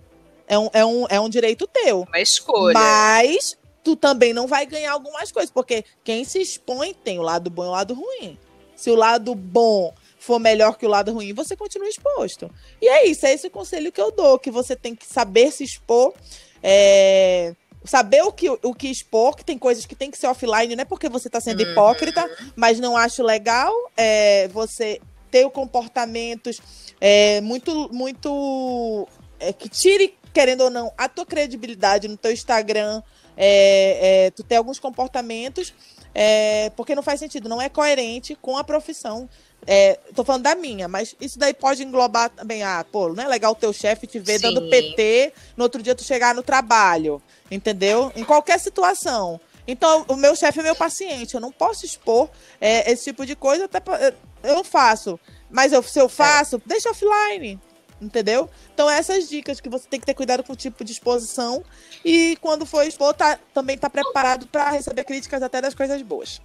é 0.47 0.59
um, 0.59 0.69
é, 0.73 0.85
um, 0.85 1.05
é 1.09 1.19
um 1.19 1.29
direito 1.29 1.67
teu. 1.67 2.01
Uma 2.01 2.19
escolha. 2.19 2.73
Mas 2.73 3.57
tu 3.83 3.95
também 3.95 4.33
não 4.33 4.47
vai 4.47 4.65
ganhar 4.65 4.91
algumas 4.91 5.31
coisas, 5.31 5.49
porque 5.49 5.85
quem 6.03 6.25
se 6.25 6.41
expõe 6.41 6.93
tem 6.93 7.19
o 7.19 7.21
lado 7.21 7.49
bom 7.49 7.63
e 7.63 7.67
o 7.67 7.71
lado 7.71 7.93
ruim. 7.93 8.37
Se 8.75 8.91
o 8.91 8.95
lado 8.95 9.33
bom 9.33 9.93
for 10.19 10.39
melhor 10.39 10.77
que 10.77 10.85
o 10.85 10.89
lado 10.89 11.13
ruim, 11.13 11.33
você 11.33 11.55
continua 11.55 11.87
exposto. 11.87 12.51
E 12.81 12.87
é 12.87 13.07
isso, 13.07 13.25
é 13.25 13.33
esse 13.33 13.47
o 13.47 13.51
conselho 13.51 13.91
que 13.91 14.01
eu 14.01 14.11
dou, 14.11 14.37
que 14.37 14.51
você 14.51 14.75
tem 14.75 14.93
que 14.93 15.05
saber 15.05 15.51
se 15.51 15.63
expor 15.63 16.13
é, 16.61 17.53
saber 17.83 18.21
o 18.21 18.31
que, 18.31 18.49
o 18.49 18.73
que 18.73 18.87
expor, 18.87 19.35
que 19.35 19.45
tem 19.45 19.57
coisas 19.57 19.85
que 19.85 19.95
tem 19.95 20.11
que 20.11 20.17
ser 20.17 20.27
offline, 20.27 20.75
não 20.75 20.81
é 20.81 20.85
porque 20.85 21.09
você 21.09 21.27
está 21.27 21.39
sendo 21.39 21.63
uhum. 21.63 21.71
hipócrita, 21.71 22.29
mas 22.55 22.79
não 22.79 22.97
acho 22.97 23.23
legal 23.23 23.73
é, 23.95 24.47
você 24.49 24.99
ter 25.31 25.49
comportamentos 25.49 26.59
é, 26.99 27.41
muito, 27.41 27.89
muito 27.93 29.07
é, 29.39 29.53
que 29.53 29.69
tire, 29.69 30.15
querendo 30.33 30.61
ou 30.61 30.69
não, 30.69 30.91
a 30.97 31.07
tua 31.07 31.25
credibilidade 31.25 32.07
no 32.07 32.17
teu 32.17 32.31
Instagram, 32.31 33.01
é, 33.35 34.25
é, 34.25 34.31
tu 34.31 34.43
ter 34.43 34.55
alguns 34.55 34.79
comportamentos, 34.79 35.73
é, 36.13 36.71
porque 36.71 36.95
não 36.95 37.03
faz 37.03 37.19
sentido, 37.19 37.47
não 37.47 37.61
é 37.61 37.69
coerente 37.69 38.35
com 38.35 38.57
a 38.57 38.63
profissão 38.63 39.29
é, 39.65 39.99
tô 40.15 40.23
falando 40.23 40.43
da 40.43 40.55
minha, 40.55 40.87
mas 40.87 41.15
isso 41.19 41.37
daí 41.37 41.53
pode 41.53 41.83
englobar 41.83 42.29
também. 42.29 42.63
Ah, 42.63 42.85
pô, 42.89 43.09
não 43.09 43.23
é 43.23 43.27
legal 43.27 43.51
o 43.51 43.55
teu 43.55 43.73
chefe 43.73 44.07
te 44.07 44.19
ver 44.19 44.39
Sim. 44.39 44.53
dando 44.53 44.69
PT, 44.69 45.33
no 45.55 45.63
outro 45.63 45.81
dia 45.81 45.95
tu 45.95 46.03
chegar 46.03 46.33
no 46.35 46.43
trabalho, 46.43 47.21
entendeu? 47.49 48.11
Em 48.15 48.23
qualquer 48.23 48.59
situação. 48.59 49.39
Então, 49.67 50.05
o 50.07 50.15
meu 50.15 50.33
chefe 50.35 50.61
é 50.61 50.63
meu 50.63 50.75
paciente, 50.75 51.35
eu 51.35 51.41
não 51.41 51.51
posso 51.51 51.85
expor 51.85 52.29
é, 52.61 52.89
esse 52.89 53.05
tipo 53.05 53.25
de 53.25 53.35
coisa, 53.35 53.65
até 53.65 53.81
eu 54.43 54.55
não 54.55 54.63
faço. 54.63 55.19
Mas 55.49 55.73
eu, 55.73 55.83
se 55.83 55.99
eu 55.99 56.07
faço, 56.07 56.55
é. 56.55 56.59
deixa 56.65 56.89
offline, 56.89 57.59
entendeu? 58.01 58.49
Então, 58.73 58.89
essas 58.89 59.27
dicas 59.27 59.59
que 59.59 59.67
você 59.67 59.85
tem 59.89 59.99
que 59.99 60.05
ter 60.05 60.13
cuidado 60.13 60.43
com 60.43 60.53
o 60.53 60.55
tipo 60.55 60.85
de 60.85 60.93
exposição 60.93 61.61
e 62.05 62.37
quando 62.39 62.65
for 62.65 62.85
expor, 62.87 63.13
tá, 63.13 63.37
também 63.53 63.77
tá 63.77 63.89
preparado 63.89 64.47
para 64.47 64.69
receber 64.69 65.03
críticas 65.03 65.43
até 65.43 65.61
das 65.61 65.75
coisas 65.75 66.01
boas. 66.01 66.39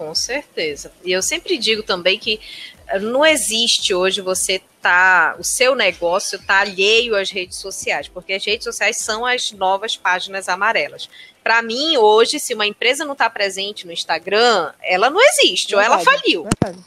Com 0.00 0.14
certeza. 0.14 0.90
E 1.04 1.12
eu 1.12 1.20
sempre 1.20 1.58
digo 1.58 1.82
também 1.82 2.18
que 2.18 2.40
eh, 2.88 2.98
não 2.98 3.22
existe 3.22 3.92
hoje 3.92 4.22
você 4.22 4.62
tá, 4.80 5.36
o 5.38 5.44
seu 5.44 5.74
negócio 5.74 6.38
tá 6.38 6.60
alheio 6.60 7.14
às 7.14 7.30
redes 7.30 7.58
sociais, 7.58 8.08
porque 8.08 8.32
as 8.32 8.42
redes 8.42 8.64
sociais 8.64 8.96
são 8.96 9.26
as 9.26 9.52
novas 9.52 9.98
páginas 9.98 10.48
amarelas. 10.48 11.06
Para 11.44 11.60
mim, 11.60 11.98
hoje, 11.98 12.40
se 12.40 12.54
uma 12.54 12.66
empresa 12.66 13.04
não 13.04 13.12
está 13.12 13.28
presente 13.28 13.86
no 13.86 13.92
Instagram, 13.92 14.72
ela 14.80 15.10
não 15.10 15.20
existe, 15.20 15.76
verdade, 15.76 15.90
ou 15.90 15.94
ela 15.94 16.02
faliu. 16.02 16.46
Verdade. 16.64 16.82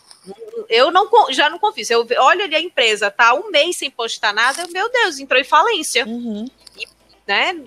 Eu 0.67 0.89
não, 0.89 1.07
já 1.31 1.51
não 1.51 1.59
confio. 1.59 1.85
Eu 1.91 2.07
olho 2.23 2.45
ali 2.45 2.55
a 2.55 2.61
empresa, 2.61 3.11
tá 3.11 3.35
um 3.35 3.51
mês 3.51 3.77
sem 3.77 3.91
postar 3.91 4.33
nada, 4.33 4.65
meu 4.71 4.91
Deus, 4.91 5.19
entrou 5.19 5.39
em 5.39 5.43
falência. 5.43 6.03
Uhum. 6.03 6.47
E, 6.75 6.87
né, 7.27 7.61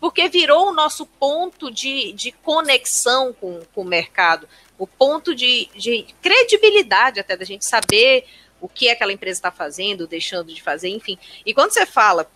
porque 0.00 0.28
virou 0.28 0.68
o 0.68 0.72
nosso 0.72 1.04
ponto 1.04 1.68
de, 1.68 2.12
de 2.12 2.30
conexão 2.30 3.32
com, 3.32 3.60
com 3.74 3.80
o 3.80 3.84
mercado 3.84 4.48
o 4.78 4.86
ponto 4.86 5.34
de, 5.34 5.68
de 5.74 6.06
credibilidade 6.22 7.20
até 7.20 7.36
da 7.36 7.44
gente 7.44 7.64
saber 7.64 8.24
o 8.60 8.68
que 8.68 8.88
aquela 8.88 9.12
empresa 9.12 9.38
está 9.38 9.50
fazendo, 9.50 10.06
deixando 10.06 10.52
de 10.54 10.62
fazer, 10.62 10.88
enfim. 10.88 11.18
E 11.44 11.52
quando 11.52 11.72
você 11.72 11.84
fala 11.84 12.30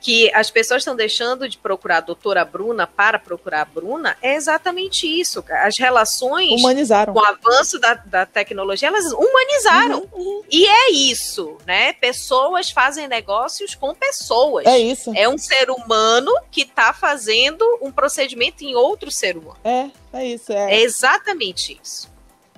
que 0.00 0.32
as 0.34 0.50
pessoas 0.50 0.80
estão 0.80 0.96
deixando 0.96 1.48
de 1.48 1.58
procurar 1.58 1.98
a 1.98 2.00
doutora 2.00 2.44
Bruna 2.44 2.86
para 2.86 3.18
procurar 3.18 3.62
a 3.62 3.64
Bruna, 3.64 4.16
é 4.22 4.34
exatamente 4.34 5.06
isso. 5.06 5.44
As 5.50 5.76
relações 5.76 6.60
humanizaram. 6.60 7.12
com 7.12 7.20
o 7.20 7.24
avanço 7.24 7.78
da, 7.78 7.94
da 7.94 8.24
tecnologia, 8.24 8.88
elas 8.88 9.12
humanizaram. 9.12 10.08
Uhum, 10.12 10.22
uhum. 10.22 10.42
E 10.50 10.66
é 10.66 10.90
isso, 10.90 11.58
né? 11.66 11.92
Pessoas 11.92 12.70
fazem 12.70 13.06
negócios 13.06 13.74
com 13.74 13.94
pessoas. 13.94 14.66
É 14.66 14.78
isso. 14.78 15.12
É 15.14 15.28
um 15.28 15.36
ser 15.36 15.70
humano 15.70 16.32
que 16.50 16.62
está 16.62 16.92
fazendo 16.92 17.64
um 17.82 17.92
procedimento 17.92 18.64
em 18.64 18.74
outro 18.74 19.10
ser 19.10 19.36
humano. 19.36 19.58
É, 19.62 19.90
é 20.12 20.26
isso. 20.26 20.52
É, 20.52 20.76
é 20.76 20.80
exatamente 20.80 21.78
isso. 21.82 22.08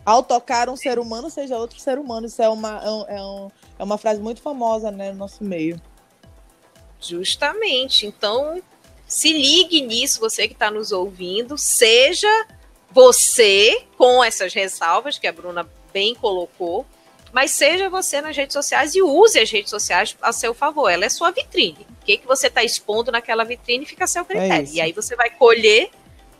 Ao 0.05 0.23
tocar 0.23 0.69
um 0.69 0.77
ser 0.77 0.99
humano, 0.99 1.31
seja 1.31 1.57
outro 1.57 1.79
ser 1.81 1.99
humano. 1.99 2.27
Isso 2.27 2.43
é 2.43 2.49
uma, 2.49 2.83
é, 2.83 2.91
um, 2.91 3.47
é, 3.47 3.51
é 3.81 3.85
uma 3.85 3.99
frase 3.99 4.21
muito 4.21 4.41
famosa 4.43 4.91
né, 4.91 5.11
no 5.11 5.19
nosso 5.19 5.43
meio. 5.43 5.81
Justamente. 7.09 8.07
Então, 8.07 8.63
se 9.07 9.33
ligue 9.33 9.81
nisso, 9.83 10.21
você 10.21 10.47
que 10.47 10.55
está 10.55 10.71
nos 10.71 10.93
ouvindo, 10.93 11.59
seja 11.59 12.47
você, 12.91 13.85
com 13.97 14.23
essas 14.23 14.53
ressalvas 14.53 15.19
que 15.19 15.27
a 15.27 15.33
Bruna 15.33 15.69
bem 15.93 16.15
colocou, 16.15 16.87
mas 17.33 17.51
seja 17.51 17.89
você 17.89 18.21
nas 18.21 18.37
redes 18.37 18.53
sociais 18.53 18.95
e 18.95 19.03
use 19.03 19.39
as 19.39 19.51
redes 19.51 19.71
sociais 19.71 20.17
a 20.21 20.33
seu 20.33 20.53
favor. 20.53 20.91
Ela 20.91 21.07
é 21.07 21.09
sua 21.09 21.31
vitrine. 21.31 21.87
O 22.03 22.05
que, 22.05 22.19
que 22.19 22.27
você 22.27 22.49
está 22.49 22.63
expondo 22.63 23.11
naquela 23.11 23.45
vitrine 23.45 23.87
fica 23.87 24.05
a 24.05 24.07
seu 24.07 24.25
critério. 24.25 24.69
É 24.69 24.73
e 24.73 24.81
aí 24.81 24.93
você 24.93 25.17
vai 25.17 25.31
colher 25.31 25.91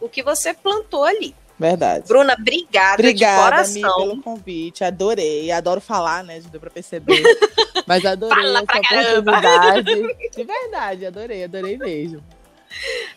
o 0.01 0.09
que 0.09 0.23
você 0.23 0.53
plantou 0.53 1.05
ali. 1.05 1.35
Verdade. 1.59 2.09
Bruna, 2.09 2.35
obrigada, 2.39 2.95
obrigada 2.95 3.63
de 3.63 3.81
coração. 3.81 4.09
pelo 4.09 4.23
convite. 4.23 4.85
Adorei. 4.85 5.51
Adoro 5.51 5.81
falar, 5.81 6.25
né? 6.25 6.41
Já 6.41 6.49
deu 6.49 6.61
pra 6.61 6.71
perceber. 6.71 7.23
Mas 7.87 8.05
adorei 8.05 8.37
Fala 8.37 8.65
essa 8.93 9.19
oportunidade. 9.19 10.31
De 10.35 10.45
verdade, 10.45 11.07
adorei, 11.07 11.45
adorei 11.45 11.77
mesmo. 11.77 12.23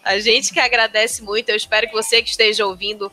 A 0.04 0.20
gente 0.20 0.54
que 0.54 0.60
agradece 0.60 1.22
muito. 1.24 1.50
Eu 1.50 1.56
espero 1.56 1.88
que 1.88 1.94
você 1.94 2.22
que 2.22 2.30
esteja 2.30 2.66
ouvindo 2.66 3.12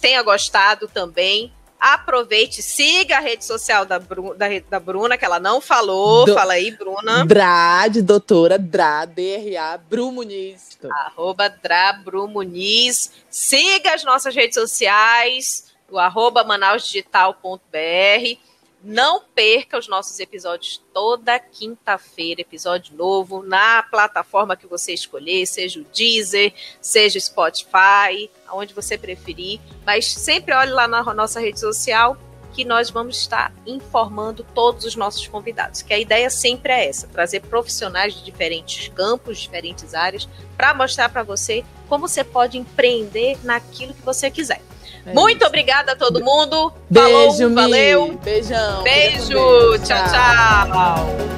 tenha 0.00 0.22
gostado 0.22 0.88
também. 0.88 1.52
Aproveite, 1.80 2.60
siga 2.60 3.18
a 3.18 3.20
rede 3.20 3.44
social 3.44 3.86
da, 3.86 4.00
Bru, 4.00 4.34
da, 4.34 4.46
da 4.68 4.80
Bruna, 4.80 5.16
que 5.16 5.24
ela 5.24 5.38
não 5.38 5.60
falou. 5.60 6.26
Do, 6.26 6.34
Fala 6.34 6.54
aí, 6.54 6.72
Bruna. 6.72 7.24
Dra, 7.24 7.86
de 7.86 8.02
doutora 8.02 8.58
Dra, 8.58 9.04
D-R-A, 9.04 9.78
Bru 9.78 10.10
Muniz. 10.10 10.76
Arroba 10.90 11.48
Dra 11.48 11.92
Bru 11.92 12.26
Muniz. 12.26 13.12
Siga 13.30 13.94
as 13.94 14.02
nossas 14.02 14.34
redes 14.34 14.54
sociais, 14.54 15.66
o 15.88 15.98
arroba 15.98 16.42
manausdigital.br. 16.42 18.47
Não 18.90 19.20
perca 19.20 19.76
os 19.76 19.86
nossos 19.86 20.18
episódios 20.18 20.82
toda 20.94 21.38
quinta-feira, 21.38 22.40
episódio 22.40 22.96
novo 22.96 23.42
na 23.42 23.82
plataforma 23.82 24.56
que 24.56 24.66
você 24.66 24.94
escolher, 24.94 25.44
seja 25.44 25.78
o 25.78 25.84
Deezer, 25.84 26.54
seja 26.80 27.18
o 27.18 27.20
Spotify, 27.20 28.30
aonde 28.46 28.72
você 28.72 28.96
preferir. 28.96 29.60
Mas 29.84 30.10
sempre 30.10 30.54
olhe 30.54 30.70
lá 30.70 30.88
na 30.88 31.02
nossa 31.12 31.38
rede 31.38 31.60
social 31.60 32.16
que 32.54 32.64
nós 32.64 32.88
vamos 32.88 33.18
estar 33.18 33.52
informando 33.66 34.42
todos 34.54 34.86
os 34.86 34.96
nossos 34.96 35.28
convidados. 35.28 35.82
Que 35.82 35.92
a 35.92 35.98
ideia 35.98 36.30
sempre 36.30 36.72
é 36.72 36.88
essa: 36.88 37.06
trazer 37.08 37.40
profissionais 37.40 38.14
de 38.14 38.24
diferentes 38.24 38.88
campos, 38.88 39.36
diferentes 39.36 39.92
áreas, 39.92 40.26
para 40.56 40.72
mostrar 40.72 41.10
para 41.10 41.22
você 41.22 41.62
como 41.90 42.08
você 42.08 42.24
pode 42.24 42.56
empreender 42.56 43.36
naquilo 43.44 43.92
que 43.92 44.00
você 44.00 44.30
quiser. 44.30 44.62
É 45.08 45.14
Muito 45.14 45.38
isso. 45.38 45.46
obrigada 45.46 45.92
a 45.92 45.96
todo 45.96 46.22
mundo. 46.22 46.70
Beijo, 46.90 47.38
Falou, 47.38 47.54
valeu. 47.54 48.20
Beijão. 48.22 48.82
Beijo. 48.82 49.78
Tchau, 49.78 50.04
tchau. 50.10 51.28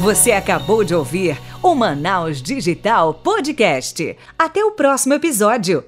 Você 0.00 0.32
acabou 0.32 0.84
de 0.84 0.94
ouvir 0.94 1.38
o 1.62 1.74
Manaus 1.74 2.42
Digital 2.42 3.14
Podcast. 3.14 4.16
Até 4.38 4.64
o 4.64 4.72
próximo 4.72 5.14
episódio. 5.14 5.84